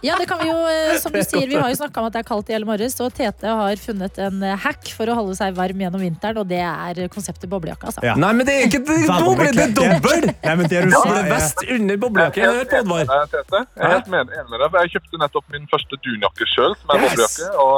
Ja, 0.00 0.14
det 0.16 0.28
kan 0.30 0.38
vi 0.38 0.46
jo, 0.46 0.54
eh, 0.70 0.94
som 1.02 1.10
du 1.10 1.18
sier, 1.26 1.48
vi 1.50 1.56
har 1.58 1.68
jo 1.72 1.74
snakka 1.74 1.98
om 1.98 2.06
at 2.06 2.12
det 2.14 2.20
er 2.20 2.26
kaldt 2.28 2.50
i 2.50 2.54
hele 2.54 2.64
morges, 2.68 2.94
og 3.02 3.10
Tete 3.16 3.50
har 3.50 3.80
funnet 3.82 4.18
en 4.22 4.42
eh, 4.46 4.54
hack 4.62 4.86
for 4.94 5.10
å 5.10 5.14
holde 5.18 5.34
seg 5.34 5.56
varm 5.56 5.80
gjennom 5.82 5.98
vinteren, 6.04 6.38
og 6.38 6.46
det 6.46 6.60
er 6.62 7.00
konseptet 7.10 7.50
boblejakke. 7.50 7.88
Altså. 7.90 8.04
Ja. 8.06 8.14
Nei, 8.14 8.30
men 8.38 8.46
det 8.46 8.54
er 8.54 8.68
ikke 8.68 8.84
det, 8.86 8.98
boble, 9.10 9.50
det 9.58 9.64
er 9.66 9.74
dobbel! 9.74 10.28
Nei, 10.46 10.54
men 10.60 10.70
det 10.70 10.78
er 10.78 10.86
sa, 10.94 11.02
Doble 11.02 11.18
er 11.24 11.30
vest 11.34 11.64
under 11.66 11.98
boblejakke. 12.06 12.46
Hør 12.46 12.64
på 12.70 12.82
Oddvar. 12.84 13.26
Tete, 13.34 13.64
Jeg 13.74 13.84
er 13.88 13.94
helt 13.96 14.08
enig 14.14 14.48
med 14.54 14.62
deg. 14.62 14.78
Jeg 14.84 14.94
kjøpte 14.94 15.22
nettopp 15.24 15.50
min 15.56 15.66
første 15.74 16.00
dunjakke 16.06 16.46
sjøl, 16.54 16.78
som 16.78 16.94
er 16.94 17.02
Yes! 17.02 17.10
boblejakke. 17.10 17.50
Og 17.58 17.76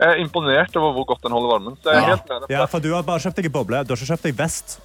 jeg 0.00 0.08
er 0.10 0.18
imponert 0.24 0.76
over 0.80 0.92
hvor 0.98 1.06
godt 1.14 1.22
den 1.28 1.32
holder 1.38 1.54
varmen. 1.54 1.78
Så 1.84 1.94
jeg 1.94 2.02
er 2.02 2.08
helt 2.16 2.26
med. 2.34 2.50
Ja, 2.50 2.66
for 2.66 2.82
du 2.82 2.90
har 2.96 3.06
bare 3.06 3.22
kjøpt 3.22 3.36
deg 3.44 3.52
boble. 3.54 3.84
Du 3.86 3.94
har 3.94 4.00
ikke 4.00 4.10
kjøpt 4.10 4.26
deg 4.26 4.34
vest. 4.42 4.80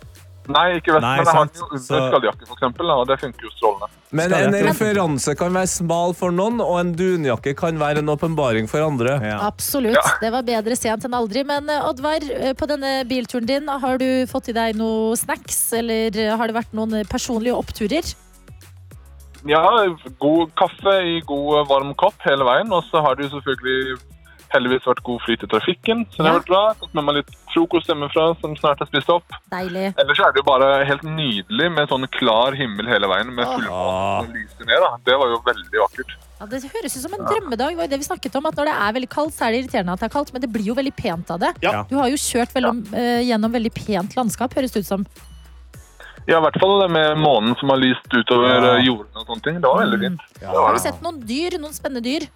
Nei, 0.48 0.66
ikke 0.78 0.93
vest, 0.93 1.02
Nei, 1.02 1.16
men 1.18 1.26
jeg 1.26 1.36
har 1.36 1.48
jo 1.58 1.68
underskalljakke, 1.72 2.46
f.eks., 2.46 2.82
og 2.86 3.08
det 3.10 3.16
funker 3.22 3.48
jo 3.48 3.52
strålende. 3.56 3.88
Men 4.16 4.34
en 4.38 4.58
referanse 4.68 5.34
kan 5.39 5.56
være 5.58 5.70
smal 5.72 6.14
for 6.16 6.32
noen, 6.36 6.60
og 6.62 6.76
en 6.80 6.91
dunjakke 6.96 7.56
kan 7.58 7.80
være 7.82 8.04
en 8.04 8.12
åpenbaring 8.14 8.70
for 8.70 8.86
andre. 8.86 9.18
Ja. 9.26 9.39
Absolutt. 9.48 9.98
Det 10.22 10.30
var 10.32 10.46
bedre 10.48 10.78
sent 10.78 11.08
enn 11.08 11.18
aldri. 11.18 11.43
Men 11.48 11.68
eh, 11.74 11.82
Oddvar, 11.89 12.24
eh, 12.30 12.54
på 12.54 12.70
denne 12.70 12.93
bilturen 13.10 13.50
din, 13.50 13.68
har 13.68 13.98
du 13.98 14.08
fått 14.30 14.52
i 14.54 14.56
deg 14.56 14.78
noe 14.78 15.18
snacks, 15.20 15.74
eller 15.82 16.14
eh, 16.16 16.36
har 16.38 16.48
det 16.52 16.56
vært 16.62 16.78
noen 16.78 17.02
personlige 17.10 17.58
oppturer? 17.58 18.14
Ja, 19.46 19.62
god 20.22 20.54
kaffe 20.58 20.93
i 21.06 21.20
god 21.30 21.68
varm 21.70 21.91
kopp 22.02 22.16
hele 22.26 22.46
veien, 22.48 22.72
og 22.74 22.86
så 22.89 23.02
har 23.06 23.18
det 23.18 23.28
jo 23.28 23.36
selvfølgelig 23.38 23.98
heldigvis 24.56 24.88
vært 24.88 25.04
god 25.06 25.22
flyt 25.26 25.43
i 25.46 25.50
trafikken, 25.52 26.06
så 26.14 26.24
det 26.24 26.30
har 26.30 26.34
Ja. 26.34 26.39
vært 26.39 26.50
bra. 26.54 26.64
Fått 26.80 26.93
med 26.96 27.04
meg 27.10 27.16
litt 27.20 27.34
frokost 27.56 27.88
hjemmefra 27.89 28.28
som 28.41 28.53
snart 28.60 28.84
er 28.84 28.89
spist 28.91 29.10
opp. 29.10 29.26
Deilig. 29.51 29.88
Ellers 30.03 30.20
er 30.22 30.36
det 30.36 30.43
jo 30.43 30.45
bare 30.51 30.70
helt 30.86 31.03
nydelig 31.08 31.72
med 31.74 31.89
sånn 31.89 32.06
klar 32.20 32.53
himmel 32.60 32.86
hele 32.91 33.08
veien 33.10 33.32
med 33.34 33.47
fullmåne 33.47 34.28
som 34.28 34.34
lyser 34.36 34.70
ned. 34.70 34.80
da. 34.86 34.91
Det 35.10 35.18
var 35.24 35.34
jo 35.34 35.41
veldig 35.49 35.82
vakkert. 35.86 36.16
Ja, 36.36 36.45
det 36.51 36.60
høres 36.68 36.97
ut 36.97 37.01
som 37.06 37.14
en 37.16 37.24
drømmedag. 37.26 37.70
Det 37.72 37.78
var 37.80 37.86
jo 37.88 37.91
det 37.95 37.99
vi 38.01 38.08
snakket 38.10 38.36
om, 38.36 38.45
at 38.49 38.58
Når 38.60 38.66
det 38.68 38.76
er 38.86 38.95
veldig 38.99 39.10
kaldt, 39.16 39.34
så 39.38 39.45
er 39.47 39.51
det 39.56 39.62
irriterende 39.64 39.93
at 39.95 40.01
det 40.03 40.10
er 40.10 40.14
kaldt, 40.18 40.34
men 40.36 40.41
det 40.43 40.51
blir 40.51 40.68
jo 40.68 40.76
veldig 40.76 40.95
pent 40.99 41.32
av 41.32 41.39
det. 41.39 41.53
Ja. 41.64 41.86
Du 41.88 41.95
har 41.95 42.10
jo 42.12 42.20
kjørt 42.20 42.51
veldig, 42.53 42.74
eh, 42.93 43.22
gjennom 43.30 43.51
veldig 43.56 43.72
pent 43.74 44.18
landskap, 44.20 44.53
høres 44.53 44.76
det 44.76 44.84
ut 44.84 44.89
som. 44.89 45.06
Ja, 46.28 46.39
i 46.39 46.41
hvert 46.41 46.58
fall 46.60 46.80
det 46.82 46.89
med 46.91 47.18
månen 47.22 47.56
som 47.60 47.70
har 47.70 47.78
lyst 47.78 48.08
utover 48.12 48.49
Ja. 48.49 48.76
eh, 48.76 48.84
jorden 48.88 49.14
og 49.16 49.28
sånne 49.30 49.43
ting. 49.45 49.62
Det 49.62 49.70
var 49.70 49.80
veldig 49.86 49.99
fint. 50.01 50.22
Ja. 50.41 50.51
Har 50.51 50.74
du 50.74 50.80
sett 50.80 51.01
noen 51.01 51.20
dyr? 51.22 51.58
Noen 51.62 51.74
spennende 51.74 52.03
dyr? 52.03 52.28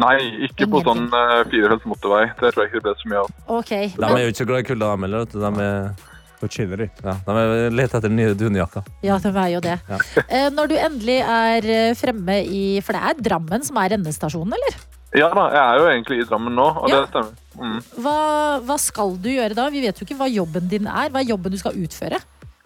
Nei, 0.00 0.16
ikke 0.48 0.66
på 0.72 0.80
sånn 0.86 1.04
uh, 1.12 1.42
firefelts 1.50 1.84
motorvei. 1.88 2.22
Det 2.40 2.52
tror 2.54 2.62
jeg 2.64 2.70
ikke 2.72 2.80
det 2.80 2.86
ble 2.86 2.94
så 3.02 3.10
mye 3.12 3.20
av. 3.24 3.34
Okay. 3.60 3.90
De 3.92 4.08
er 4.08 4.22
jo 4.24 4.30
ikke 4.32 4.40
så 4.42 4.46
glad 4.48 4.62
i 4.64 4.68
kulda, 4.70 4.88
de 4.96 5.06
heller. 5.06 5.26
De 5.34 5.52
er, 5.66 6.08
Da 6.42 6.48
chillery. 6.50 6.88
de. 6.98 7.04
ja, 7.06 7.12
de 7.26 7.34
er 7.42 7.70
leter 7.76 7.98
etter 8.00 8.10
nye 8.10 8.32
dunjakker. 8.34 8.82
Ja, 9.06 9.18
det 9.22 9.30
er 9.36 9.50
jo 9.52 9.60
det. 9.62 9.76
Ja. 9.88 9.98
Eh, 10.26 10.48
Når 10.50 10.72
du 10.72 10.74
endelig 10.80 11.18
er 11.22 11.68
eh, 11.70 11.92
fremme 11.94 12.40
i 12.42 12.80
For 12.82 12.96
det 12.96 13.02
er 13.12 13.20
Drammen 13.28 13.62
som 13.62 13.76
er 13.78 13.94
endestasjonen, 13.98 14.56
eller? 14.58 14.80
Ja 15.14 15.28
da, 15.28 15.44
jeg 15.52 15.60
er 15.62 15.78
jo 15.78 15.86
egentlig 15.92 16.18
i 16.22 16.26
Drammen 16.26 16.54
nå, 16.56 16.64
og 16.82 16.88
Ja. 16.88 17.02
det 17.04 17.12
stemmer. 17.12 17.36
Mm. 17.60 17.78
Hva, 18.00 18.16
hva 18.64 18.78
skal 18.80 19.14
du 19.20 19.28
gjøre 19.28 19.54
da? 19.54 19.68
Vi 19.70 19.82
vet 19.84 20.00
jo 20.00 20.06
ikke 20.08 20.16
hva 20.18 20.26
jobben 20.32 20.66
din 20.72 20.88
er. 20.88 21.10
Hva 21.12 21.20
er 21.20 21.28
jobben 21.30 21.52
du 21.52 21.58
skal 21.60 21.76
utføre? 21.76 22.18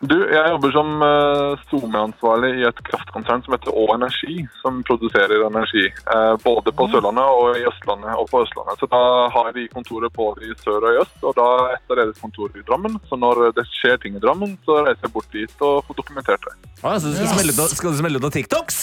Du, 0.05 0.15
jeg 0.29 0.51
jobber 0.53 0.73
som 0.75 0.91
uh, 1.01 1.63
SoMe-ansvarlig 1.71 2.51
i 2.59 2.67
et 2.69 2.81
kraftkonsern 2.85 3.41
som 3.47 3.55
heter 3.55 3.73
Å 3.73 3.87
Energi, 3.95 4.43
som 4.61 4.83
produserer 4.85 5.47
energi. 5.47 5.87
eh, 5.89 6.35
både 6.45 6.75
på 6.77 6.85
Sørlandet 6.93 7.25
og 7.25 7.57
i 7.57 7.65
Østlandet 7.65 8.13
og 8.13 8.29
på 8.29 8.43
Østlandet. 8.45 8.77
Så 8.77 8.91
da 8.93 9.01
har 9.33 9.49
vi 9.57 9.65
kontoret 9.73 10.13
både 10.13 10.45
i 10.45 10.53
sør 10.61 10.85
og 10.85 10.93
i 10.93 11.01
øst, 11.01 11.17
og 11.25 11.33
da 11.41 11.49
et 11.73 11.95
av 11.95 12.01
deres 12.03 12.21
kontor 12.21 12.53
i 12.53 12.65
Drammen. 12.69 13.01
Så 13.09 13.17
når 13.17 13.55
det 13.57 13.65
skjer 13.73 13.97
ting 14.03 14.21
i 14.21 14.23
Drammen, 14.23 14.59
så 14.69 14.83
reiser 14.85 15.09
jeg 15.09 15.17
bort 15.17 15.33
dit 15.33 15.65
og 15.65 15.81
får 15.89 16.03
dokumentert 16.05 16.45
det. 16.45 16.57
Ah, 16.83 17.01
så 17.01 17.17
skal 17.17 17.97
du 17.97 18.01
smelle 18.03 18.21
ut 18.21 18.29
av 18.29 18.37
TikToks? 18.37 18.83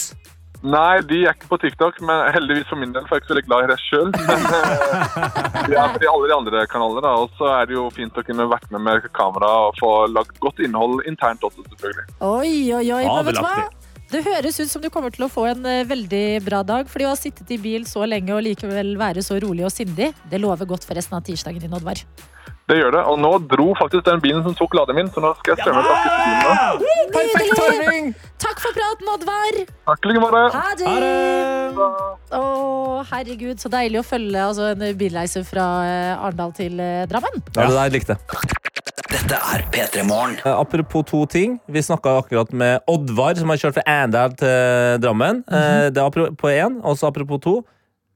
Nei, 0.64 1.01
de 1.03 1.18
er 1.28 1.36
ikke 1.36 1.49
på 1.49 1.57
TikTok, 1.59 1.97
men 2.07 2.30
heldigvis 2.32 2.70
for 2.70 2.80
min 2.80 2.93
del, 2.95 3.03
for 3.09 3.18
jeg 3.18 3.20
er 3.20 3.24
ikke 3.24 3.30
så 3.30 3.36
veldig 3.36 3.47
glad 3.49 3.66
i 3.66 3.70
det 3.72 3.80
sjøl. 3.84 4.11
Men 4.24 4.45
eh, 4.47 5.57
de 5.68 5.76
er 5.76 5.95
på 5.97 6.11
alle 6.14 6.30
de 6.30 6.36
andre 6.38 6.61
kanaler. 6.72 7.07
Og 7.20 7.34
så 7.39 7.49
er 7.51 7.68
det 7.68 7.76
jo 7.76 7.89
fint 7.91 8.16
å 8.16 8.24
kunne 8.24 8.47
vært 8.47 8.70
med 8.72 8.86
med 8.88 9.09
kamera 9.18 9.49
og 9.68 9.80
få 9.82 9.91
lagd 10.14 10.39
godt 10.43 10.64
innhold 10.64 11.03
internt 11.09 11.43
også, 11.43 11.66
selvfølgelig. 11.74 12.07
Oi, 12.24 12.53
oi, 12.80 12.86
oi. 12.95 13.01
Men 13.09 13.28
vet 13.28 13.41
du 13.41 13.43
hva? 13.43 13.57
Det 14.14 14.22
høres 14.24 14.59
ut 14.61 14.70
som 14.70 14.84
du 14.84 14.88
kommer 14.93 15.11
til 15.11 15.26
å 15.26 15.32
få 15.32 15.49
en 15.51 15.68
eh, 15.68 15.84
veldig 15.89 16.26
bra 16.47 16.61
dag. 16.64 16.88
Fordi 16.88 17.09
å 17.09 17.11
ha 17.11 17.20
sittet 17.20 17.51
i 17.51 17.59
bil 17.59 17.84
så 17.89 18.07
lenge 18.07 18.32
og 18.32 18.45
likevel 18.47 18.95
være 18.99 19.26
så 19.26 19.41
rolig 19.43 19.68
og 19.68 19.74
sindig, 19.74 20.14
det 20.32 20.39
lover 20.39 20.70
godt 20.70 20.88
for 20.88 20.95
resten 20.95 21.20
av 21.20 21.28
tirsdagen 21.28 21.59
din, 21.59 21.76
Oddvar. 21.76 22.05
Det 22.72 22.78
gjør 22.80 22.93
det. 22.95 23.01
Og 23.11 23.18
nå 23.20 23.32
dro 23.51 23.66
faktisk 23.76 24.05
den 24.07 24.22
bilen 24.24 24.43
som 24.45 24.53
tok 24.55 24.76
laderen 24.78 25.01
min, 25.01 25.09
så 25.11 25.20
nå 25.24 25.34
skal 25.39 25.51
jeg 25.55 25.66
strømme 25.66 25.82
tilbake 25.84 26.07
til 26.07 26.22
bilen. 26.24 26.43
nå. 26.47 26.93
Perfekt 27.14 27.59
timing! 27.59 28.05
Takk 28.43 28.59
for 28.64 28.76
praten, 28.76 29.09
Oddvar! 29.14 29.57
Takk 29.89 30.05
i 30.07 30.11
like 30.14 30.22
måte. 30.24 30.43
Ha 30.55 30.72
det! 30.80 30.88
Å, 32.34 32.41
herregud, 33.11 33.59
så 33.61 33.70
deilig 33.74 33.99
å 34.01 34.05
følge 34.07 34.41
altså, 34.47 34.70
en 34.74 34.86
bilreise 34.99 35.43
fra 35.47 35.68
eh, 35.86 36.24
Arendal 36.24 36.53
til 36.57 36.80
eh, 36.82 37.03
Drammen. 37.11 37.39
Ja, 37.55 37.68
det 37.68 37.76
der 37.78 37.93
likte 37.97 38.16
jeg. 38.18 38.51
Dette 39.14 39.38
er 39.53 39.64
P3 39.72 40.03
Morgen. 40.09 40.38
Eh, 40.41 40.55
Apropos 40.55 41.05
to 41.11 41.24
ting. 41.30 41.59
Vi 41.72 41.84
snakka 41.86 42.16
akkurat 42.24 42.51
med 42.57 42.82
Oddvar, 42.89 43.36
som 43.39 43.51
har 43.53 43.59
kjørt 43.61 43.78
fra 43.80 43.86
Arendal 43.99 44.34
til 44.39 45.01
Drammen. 45.03 45.43
Eh, 45.51 45.89
Det 45.93 46.01
er 46.01 46.07
apropos 46.07 46.51
én, 46.55 46.80
og 46.84 46.97
så 46.99 47.11
apropos 47.11 47.43
to. 47.43 47.55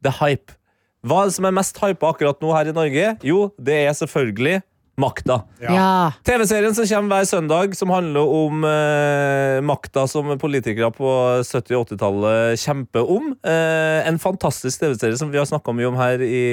Det 0.03 0.11
er 0.15 0.17
hype. 0.23 0.57
Hva 1.05 1.21
er 1.21 1.29
det 1.29 1.35
som 1.37 1.45
er 1.45 1.53
mest 1.53 1.77
hypa 1.77 2.09
akkurat 2.09 2.39
nå 2.41 2.53
her 2.55 2.71
i 2.71 2.73
Norge? 2.75 3.11
Jo, 3.25 3.51
det 3.61 3.75
er 3.85 3.93
selvfølgelig 3.97 4.61
makta. 4.97 5.41
Ja. 5.61 6.11
TV-serien 6.25 6.73
som 6.75 6.87
kommer 6.89 7.19
hver 7.19 7.29
søndag, 7.29 7.77
som 7.77 7.93
handler 7.93 8.33
om 8.33 8.65
eh, 8.65 9.61
makta 9.61 10.07
som 10.09 10.33
politikere 10.41 10.89
på 10.95 11.11
70- 11.45 11.77
og 11.77 11.87
80-tallet 11.91 12.61
kjemper 12.63 13.05
om. 13.17 13.31
Eh, 13.45 14.07
en 14.09 14.17
fantastisk 14.21 14.81
TV-serie 14.81 15.19
som 15.19 15.29
vi 15.33 15.37
har 15.37 15.49
snakka 15.49 15.75
mye 15.77 15.91
om 15.91 15.99
her 16.01 16.23
i 16.25 16.45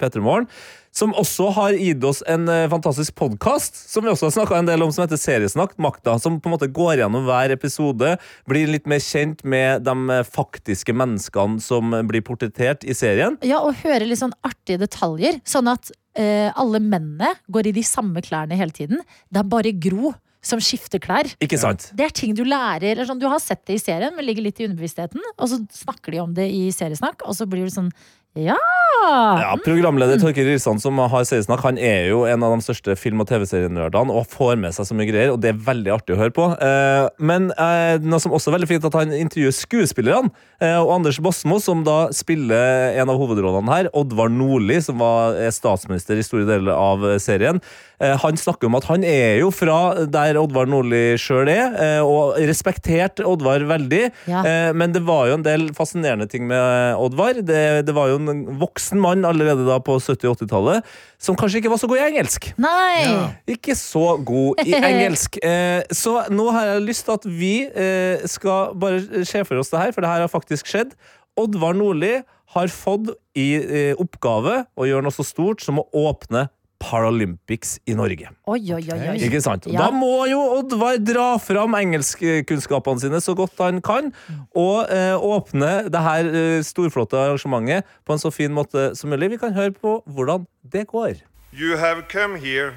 P3 0.00 0.24
Morgen. 0.24 0.48
Som 0.96 1.12
også 1.14 1.52
har 1.54 1.76
gitt 1.78 2.02
oss 2.02 2.24
en 2.26 2.48
eh, 2.50 2.64
fantastisk 2.72 3.14
podkast 3.20 3.76
som 3.92 4.02
vi 4.02 4.10
også 4.10 4.26
har 4.26 4.34
snakka 4.40 4.56
en 4.58 4.72
del 4.72 4.82
om, 4.82 4.90
som 4.90 5.04
heter 5.04 5.20
Seriesnakk. 5.20 5.76
Makta, 5.78 6.16
som 6.18 6.40
på 6.40 6.50
en 6.50 6.56
måte 6.56 6.72
går 6.72 7.04
gjennom 7.04 7.28
hver 7.28 7.52
episode. 7.54 8.16
Blir 8.50 8.72
litt 8.72 8.88
mer 8.90 9.04
kjent 9.04 9.44
med 9.44 9.84
de 9.86 10.22
faktiske 10.26 10.96
menneskene 10.96 11.60
som 11.62 11.92
blir 12.08 12.24
portrettert 12.26 12.88
i 12.88 12.96
serien. 12.96 13.36
Ja, 13.46 13.60
og 13.60 13.84
høre 13.84 14.08
litt 14.08 14.24
sånn 14.24 14.34
artige 14.40 14.80
detaljer. 14.82 15.38
Sånn 15.46 15.70
at 15.70 15.92
alle 16.14 16.80
mennene 16.82 17.34
går 17.52 17.70
i 17.70 17.76
de 17.76 17.84
samme 17.86 18.22
klærne 18.24 18.56
hele 18.58 18.74
tiden. 18.74 18.98
Det 19.30 19.40
er 19.40 19.46
bare 19.48 19.70
Gro 19.78 20.10
som 20.44 20.60
skifter 20.62 21.00
klær. 21.02 21.28
Ikke 21.42 21.58
sant? 21.60 21.90
Det 21.96 22.06
er 22.06 22.14
ting 22.16 22.32
du 22.36 22.42
lærer. 22.48 22.94
Eller 22.94 23.08
sånn, 23.08 23.20
du 23.20 23.28
har 23.30 23.40
sett 23.42 23.62
det 23.68 23.76
i 23.76 23.82
serien, 23.82 24.14
men 24.16 24.26
ligger 24.26 24.46
litt 24.46 24.60
i 24.60 24.66
underbevisstheten. 24.68 25.22
Og 25.36 25.52
så 25.52 25.60
snakker 25.82 26.16
de 26.16 26.22
om 26.22 26.32
det 26.36 26.48
i 26.48 26.68
seriesnakk, 26.74 27.26
og 27.28 27.36
så 27.36 27.46
blir 27.50 27.68
du 27.68 27.74
sånn 27.74 27.92
ja! 28.38 28.56
Ja, 29.00 29.54
Programleder 29.64 30.18
Torkil 30.20 30.46
Risan 30.46 30.80
som 30.82 30.98
har 31.00 31.24
seriesnakk, 31.26 31.62
han 31.64 31.78
er 31.80 32.10
jo 32.10 32.22
en 32.28 32.44
av 32.44 32.54
de 32.54 32.64
største 32.64 32.96
film- 32.98 33.22
og 33.22 33.28
TV-serienerdene 33.30 34.14
og 34.14 34.28
får 34.30 34.58
med 34.60 34.74
seg 34.76 34.88
så 34.88 34.96
mye 34.96 35.08
greier, 35.08 35.32
og 35.32 35.40
det 35.42 35.52
er 35.52 35.62
veldig 35.66 35.94
artig 35.94 36.16
å 36.16 36.20
høre 36.20 36.34
på. 36.36 36.48
Eh, 36.60 37.06
men 37.30 37.50
eh, 37.56 37.96
noe 38.04 38.20
som 38.22 38.34
også 38.36 38.50
er 38.50 38.58
veldig 38.58 38.70
fint, 38.70 38.86
at 38.86 38.98
han 38.98 39.14
intervjuer 39.16 39.56
skuespillerne. 39.56 40.32
Eh, 40.60 40.76
og 40.76 40.92
Anders 40.98 41.20
Bosmo, 41.22 41.60
som 41.62 41.84
da 41.86 42.10
spiller 42.16 42.98
en 43.00 43.12
av 43.12 43.20
hovedrollene 43.20 43.76
her, 43.76 43.90
Oddvar 43.96 44.32
Nordli, 44.32 44.80
som 44.84 45.00
var 45.00 45.38
er 45.40 45.54
statsminister 45.54 46.20
i 46.20 46.26
store 46.26 46.48
deler 46.48 46.74
av 46.76 47.06
serien, 47.22 47.62
han 48.00 48.38
snakker 48.40 48.64
om 48.64 48.78
at 48.78 48.86
han 48.88 49.02
er 49.04 49.42
jo 49.42 49.50
fra 49.52 50.06
der 50.08 50.38
Oddvar 50.40 50.64
Nordli 50.72 51.18
sjøl 51.20 51.50
er, 51.52 51.74
og 52.00 52.38
respektert 52.48 53.20
Oddvar 53.20 53.60
veldig. 53.68 54.06
Ja. 54.24 54.40
Men 54.72 54.94
det 54.94 55.02
var 55.04 55.28
jo 55.28 55.34
en 55.36 55.44
del 55.44 55.66
fascinerende 55.76 56.24
ting 56.32 56.46
med 56.48 56.96
Oddvar. 56.96 57.42
Det, 57.44 57.60
det 57.84 57.92
var 57.92 58.08
jo 58.08 58.16
en 58.22 58.40
voksen 58.62 58.89
mann 58.98 59.22
allerede 59.28 59.66
da 59.68 59.76
på 59.84 59.98
70-80-tallet 60.02 60.88
som 61.20 61.36
kanskje 61.38 61.60
ikke 61.60 61.70
var 61.70 61.80
så 61.82 61.90
god 61.90 62.00
i 62.00 62.06
engelsk. 62.08 62.50
Nei! 62.58 63.06
Ikke 63.54 63.76
så 63.78 64.16
god 64.26 64.64
i 64.66 64.74
engelsk. 64.90 65.38
Eh, 65.44 65.86
så 65.94 66.16
nå 66.32 66.48
har 66.56 66.72
jeg 66.72 66.84
lyst 66.88 67.06
til 67.06 67.18
at 67.20 67.30
vi 67.30 67.54
eh, 67.68 68.26
skal 68.30 68.74
bare 68.80 69.24
se 69.28 69.44
for 69.46 69.62
oss 69.62 69.70
det 69.70 69.84
her, 69.84 69.94
for 69.94 70.02
det 70.02 70.10
her 70.10 70.24
har 70.26 70.32
faktisk 70.32 70.70
skjedd. 70.70 70.96
Oddvar 71.38 71.76
Nordli 71.78 72.16
har 72.56 72.72
fått 72.74 73.12
i 73.38 73.50
eh, 73.60 73.92
oppgave 74.00 74.64
å 74.74 74.88
gjøre 74.88 75.06
noe 75.06 75.14
så 75.14 75.26
stort 75.26 75.62
som 75.62 75.78
å 75.78 75.86
åpne 76.08 76.48
Paralympics 76.80 77.78
i 77.86 77.94
Norge. 77.94 78.30
Oi, 78.48 78.60
oi, 78.72 78.80
oi. 78.80 78.98
oi. 79.12 79.16
Ikke 79.26 79.40
sant? 79.44 79.66
Ja. 79.68 79.84
Da 79.84 79.88
må 79.92 80.24
jo 80.30 80.40
Oddvar 80.56 80.96
dra 81.04 81.26
fram 81.42 81.76
engelskkunnskapene 81.76 83.02
sine 83.02 83.20
så 83.20 83.34
godt 83.36 83.60
han 83.60 83.82
kan, 83.84 84.08
og 84.56 84.88
eh, 84.88 85.14
åpne 85.14 85.72
det 85.92 86.04
her 86.06 86.30
eh, 86.30 86.62
storflotte 86.64 87.20
arrangementet 87.20 87.88
på 88.08 88.16
en 88.16 88.22
så 88.22 88.32
fin 88.32 88.54
måte 88.56 88.90
som 88.96 89.12
mulig. 89.12 89.34
Vi 89.36 89.40
kan 89.44 89.54
høre 89.54 89.76
på 89.76 90.00
hvordan 90.08 90.48
det 90.72 90.86
går. 90.88 91.20
You 91.52 91.76
have 91.76 92.08
come 92.08 92.38
here 92.38 92.74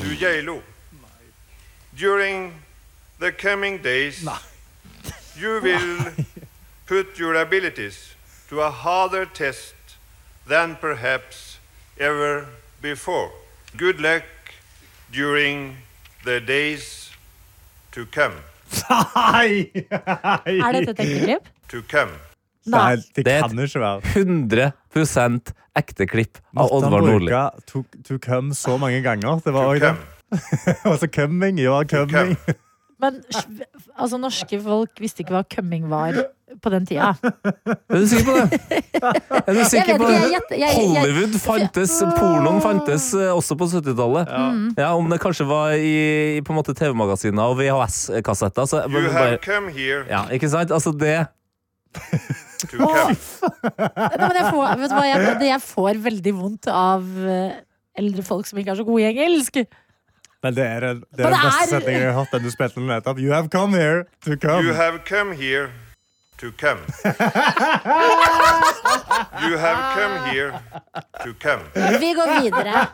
to 0.00 0.14
Geilo. 0.18 0.62
During 1.96 2.54
the 3.20 3.30
coming 3.30 3.78
days, 3.82 4.24
you 5.36 5.60
will 5.60 6.10
put 6.86 7.18
your 7.18 7.34
abilities 7.34 8.14
to 8.48 8.60
a 8.60 8.70
harder 8.70 9.26
test 9.26 9.74
than 10.48 10.76
perhaps 10.80 11.58
ever 12.00 12.40
before. 12.40 12.63
Good 12.84 13.98
luck 13.98 14.24
during 15.10 15.76
the 16.24 16.38
days 16.40 17.10
to 17.92 18.04
come. 18.12 18.34
Nei! 18.90 19.70
Er 20.44 20.76
dette 20.76 20.92
et 20.92 21.00
ekte 21.00 21.20
klipp? 21.22 21.48
To 21.72 21.80
come. 21.88 22.12
Nei, 22.68 22.96
det 23.16 23.24
er 23.24 23.46
kan 23.46 23.62
ikke 23.64 23.80
være. 23.80 24.02
100 24.12 25.54
ekte 25.80 26.06
klipp 26.12 26.42
av 26.52 26.66
Måtte 26.66 26.76
Oddvar 26.76 27.06
Nordli. 27.08 27.32
to, 27.64 27.86
to 28.04 28.18
come 28.20 28.52
så 28.52 28.76
mange 28.76 29.00
ganger? 29.00 29.40
Det 29.40 29.56
var 29.56 29.72
også 29.72 29.94
det. 29.94 30.76
Og 30.84 30.98
så 31.00 31.08
coming, 31.08 31.64
ja, 31.64 31.80
coming. 31.88 32.36
Men 33.04 33.20
altså, 34.00 34.16
norske 34.22 34.58
folk 34.64 35.02
visste 35.04 35.22
ikke 35.24 35.36
hva 35.36 35.44
kømming 35.52 35.86
var 35.92 36.16
på 36.62 36.70
den 36.70 36.84
tida. 36.86 37.10
Er 37.18 37.98
du 37.98 38.04
sikker 38.08 38.28
på 38.28 38.34
det? 38.38 38.58
Er 39.40 39.56
du 39.56 39.62
sikker 39.66 39.98
på 40.00 40.06
det? 40.08 40.20
Hollywood 40.76 41.34
fantes, 41.42 41.96
pornoen 42.14 42.60
fantes 42.64 43.08
eh, 43.18 43.32
også 43.34 43.56
på 43.58 43.66
70-tallet. 43.72 44.30
Mm. 44.30 44.68
Ja, 44.78 44.92
om 44.96 45.10
det 45.10 45.18
kanskje 45.24 45.48
var 45.50 45.74
i, 45.74 45.90
i 46.38 46.42
på 46.46 46.54
en 46.54 46.60
måte 46.60 46.76
TV-magasiner 46.78 47.50
og 47.50 47.58
VHS-kassetter. 47.58 48.70
Så 48.70 48.84
You 48.86 48.94
bare- 48.94 49.16
have 49.18 49.40
come 49.44 49.74
here 49.74 50.04
ja, 50.10 50.22
ikke 50.32 50.48
sant? 50.52 50.70
Altså 50.74 50.94
det 50.94 51.16
to. 52.64 52.78
Nei, 52.80 53.14
men 54.18 54.38
jeg, 54.38 54.46
får, 54.50 54.78
vet 54.80 54.90
du 54.90 54.96
hva, 54.96 55.04
jeg, 55.10 55.34
jeg 55.50 55.60
får 55.62 56.00
veldig 56.06 56.32
vondt 56.38 56.70
av 56.72 57.04
eh, 57.28 57.58
eldre 58.00 58.24
folk 58.26 58.48
som 58.48 58.58
ikke 58.62 58.72
er 58.74 58.80
så 58.80 58.86
gode 58.86 59.02
i 59.04 59.10
engelsk. 59.10 59.60
Men 60.44 60.54
det 60.54 60.64
er, 60.68 60.80
den, 60.84 60.98
det 61.16 61.24
er 61.24 61.30
den 61.32 61.40
beste 61.40 61.62
er- 61.62 61.70
setningen 61.72 62.02
jeg 62.02 62.12
har 62.12 62.18
hatt. 62.20 62.32
Den 62.36 62.42
du 62.44 62.50
spilte 62.52 62.76
den 62.80 62.90
nettopp. 62.92 63.18
You 63.18 63.32
have 63.32 63.48
come 63.48 63.72
here 63.76 64.04
to 64.26 64.36
come. 64.36 64.60
You 64.66 64.74
have 64.76 65.00
come 65.08 65.32
here 65.40 65.70
to 66.42 66.50
come. 66.60 66.80
You 69.44 69.56
have 69.58 69.80
come 69.94 70.14
here 70.32 70.52
to 71.24 71.32
come. 71.42 71.62
Vi 72.00 72.10
går 72.18 72.28
videre. 72.42 72.86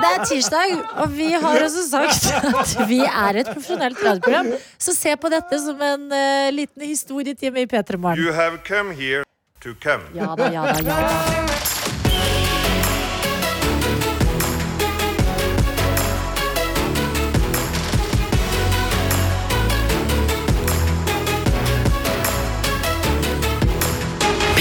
Det 0.00 0.08
er 0.10 0.24
tirsdag, 0.24 0.74
og 1.02 1.16
vi 1.16 1.30
har 1.32 1.62
også 1.64 1.84
sagt 1.90 2.26
at 2.62 2.88
vi 2.88 3.00
er 3.04 3.40
et 3.42 3.50
profesjonelt 3.52 4.02
radioprogram. 4.06 4.52
Så 4.78 4.94
se 4.96 5.16
på 5.16 5.30
dette 5.32 5.60
som 5.62 5.82
en 5.92 6.08
uh, 6.12 6.50
liten 6.54 6.82
historietime 6.88 7.66
i 7.66 7.70
P3 7.70 7.96
Morgen. 7.96 8.18
You 8.24 8.32
have 8.32 8.58
come 8.66 8.94
here 8.94 9.24
to 9.62 9.74
come. 9.82 10.02
Ja 10.14 10.34
da, 10.38 10.50
ja 10.52 10.62
da, 10.72 10.78
ja 10.82 11.00
da. 11.08 11.75